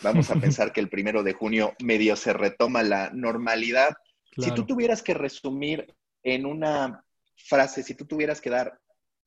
Vamos 0.02 0.30
a 0.32 0.36
pensar 0.40 0.72
que 0.72 0.80
el 0.80 0.90
primero 0.90 1.24
de 1.24 1.34
junio 1.34 1.74
medio 1.84 2.16
se 2.16 2.34
retoma 2.34 2.84
la 2.84 3.12
normalidad. 3.14 3.96
Si 4.38 4.52
tú 4.52 4.66
tuvieras 4.66 5.04
que 5.04 5.14
resumir 5.14 5.94
en 6.24 6.46
una 6.46 7.04
frase, 7.36 7.84
si 7.84 7.94
tú 7.96 8.06
tuvieras 8.06 8.40
que 8.42 8.50
dar 8.50 8.80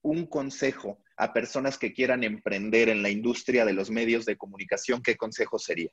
un 0.02 0.26
consejo 0.26 0.98
a 1.16 1.32
personas 1.32 1.78
que 1.78 1.92
quieran 1.92 2.24
emprender 2.24 2.88
en 2.88 3.02
la 3.02 3.10
industria 3.10 3.64
de 3.64 3.72
los 3.72 3.90
medios 3.90 4.24
de 4.24 4.36
comunicación, 4.36 5.02
¿qué 5.02 5.16
consejo 5.16 5.58
sería? 5.58 5.90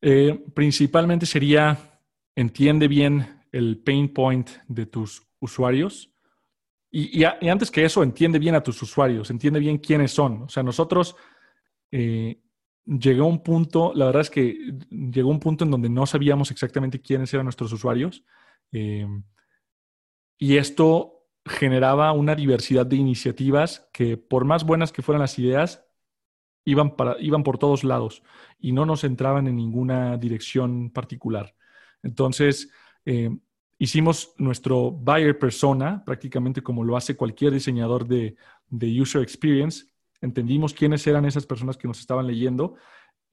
Eh, 0.00 0.44
principalmente 0.54 1.26
sería, 1.26 2.00
entiende 2.34 2.88
bien 2.88 3.44
el 3.52 3.78
pain 3.78 4.12
point 4.12 4.50
de 4.68 4.86
tus 4.86 5.22
usuarios. 5.40 6.10
Y, 6.90 7.24
antes 7.24 7.70
que 7.70 7.84
eso, 7.84 8.02
entiende 8.02 8.38
bien 8.38 8.54
a 8.54 8.62
tus 8.62 8.80
usuarios, 8.82 9.30
entiende 9.30 9.60
bien 9.60 9.78
quiénes 9.78 10.12
son. 10.12 10.42
O 10.42 10.48
sea, 10.48 10.62
nosotros 10.62 11.14
eh, 11.90 12.40
llegó 12.86 13.26
un 13.26 13.42
punto, 13.42 13.92
la 13.94 14.06
verdad 14.06 14.22
es 14.22 14.30
que 14.30 14.74
llegó 14.90 15.30
un 15.30 15.40
punto 15.40 15.64
en 15.64 15.70
donde 15.70 15.88
no 15.88 16.06
sabíamos 16.06 16.50
exactamente 16.50 17.02
quiénes 17.02 17.32
eran 17.34 17.46
nuestros 17.46 17.72
usuarios. 17.72 18.24
Eh, 18.72 19.06
y 20.38 20.56
esto 20.56 21.24
generaba 21.44 22.12
una 22.12 22.34
diversidad 22.34 22.86
de 22.86 22.96
iniciativas 22.96 23.88
que, 23.92 24.16
por 24.16 24.44
más 24.44 24.64
buenas 24.64 24.92
que 24.92 25.02
fueran 25.02 25.22
las 25.22 25.38
ideas, 25.38 25.86
iban, 26.64 26.96
para, 26.96 27.16
iban 27.20 27.42
por 27.42 27.58
todos 27.58 27.84
lados 27.84 28.22
y 28.58 28.72
no 28.72 28.86
nos 28.86 29.04
entraban 29.04 29.46
en 29.46 29.56
ninguna 29.56 30.16
dirección 30.16 30.90
particular. 30.90 31.54
Entonces, 32.02 32.70
eh, 33.04 33.30
hicimos 33.78 34.34
nuestro 34.38 34.90
buyer 34.90 35.38
persona, 35.38 36.04
prácticamente 36.04 36.62
como 36.62 36.84
lo 36.84 36.96
hace 36.96 37.16
cualquier 37.16 37.52
diseñador 37.52 38.06
de, 38.06 38.36
de 38.68 39.00
user 39.00 39.22
experience, 39.22 39.86
entendimos 40.20 40.74
quiénes 40.74 41.06
eran 41.06 41.24
esas 41.24 41.46
personas 41.46 41.76
que 41.76 41.88
nos 41.88 42.00
estaban 42.00 42.26
leyendo 42.26 42.74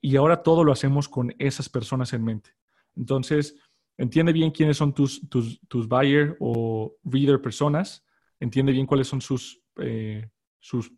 y 0.00 0.16
ahora 0.16 0.42
todo 0.42 0.64
lo 0.64 0.72
hacemos 0.72 1.08
con 1.08 1.34
esas 1.38 1.68
personas 1.68 2.12
en 2.12 2.24
mente. 2.24 2.50
Entonces, 2.96 3.56
entiende 3.96 4.32
bien 4.32 4.50
quiénes 4.50 4.76
son 4.76 4.92
tus, 4.92 5.28
tus, 5.28 5.60
tus 5.68 5.88
buyer 5.88 6.36
o 6.40 6.96
reader 7.04 7.40
personas, 7.40 8.04
entiende 8.38 8.72
bien 8.72 8.86
cuáles 8.86 9.08
son 9.08 9.20
sus, 9.20 9.62
eh, 9.76 10.28
sus 10.58 10.92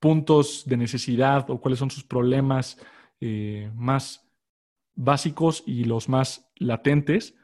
puntos 0.00 0.64
de 0.66 0.76
necesidad 0.76 1.48
o 1.50 1.60
cuáles 1.60 1.78
son 1.78 1.90
sus 1.90 2.04
problemas 2.04 2.78
eh, 3.20 3.70
más 3.74 4.26
básicos 4.94 5.62
y 5.66 5.84
los 5.84 6.08
más 6.08 6.50
latentes. 6.56 7.34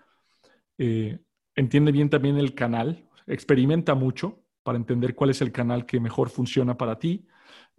Eh, 0.78 1.18
entiende 1.54 1.92
bien 1.92 2.11
también 2.11 2.38
el 2.38 2.54
canal, 2.54 3.08
experimenta 3.26 3.94
mucho 3.94 4.42
para 4.62 4.78
entender 4.78 5.14
cuál 5.14 5.30
es 5.30 5.40
el 5.42 5.52
canal 5.52 5.86
que 5.86 6.00
mejor 6.00 6.30
funciona 6.30 6.76
para 6.76 6.98
ti 6.98 7.26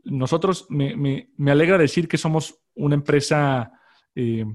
nosotros 0.04 0.68
me, 0.70 1.30
alegra 1.48 1.78
decir 1.78 2.08
que 2.08 2.18
somos 2.18 2.60
una 2.76 2.96
empresa 2.96 3.72
eh, 4.16 4.46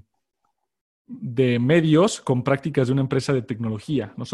de 1.07 1.59
medios 1.59 2.21
con 2.21 2.43
prácticas 2.43 2.89
de 2.89 2.93
una 2.93 3.03
empresa 3.03 3.33
de 3.33 3.43
tecnología. 3.43 4.13
Nosotros 4.17 4.31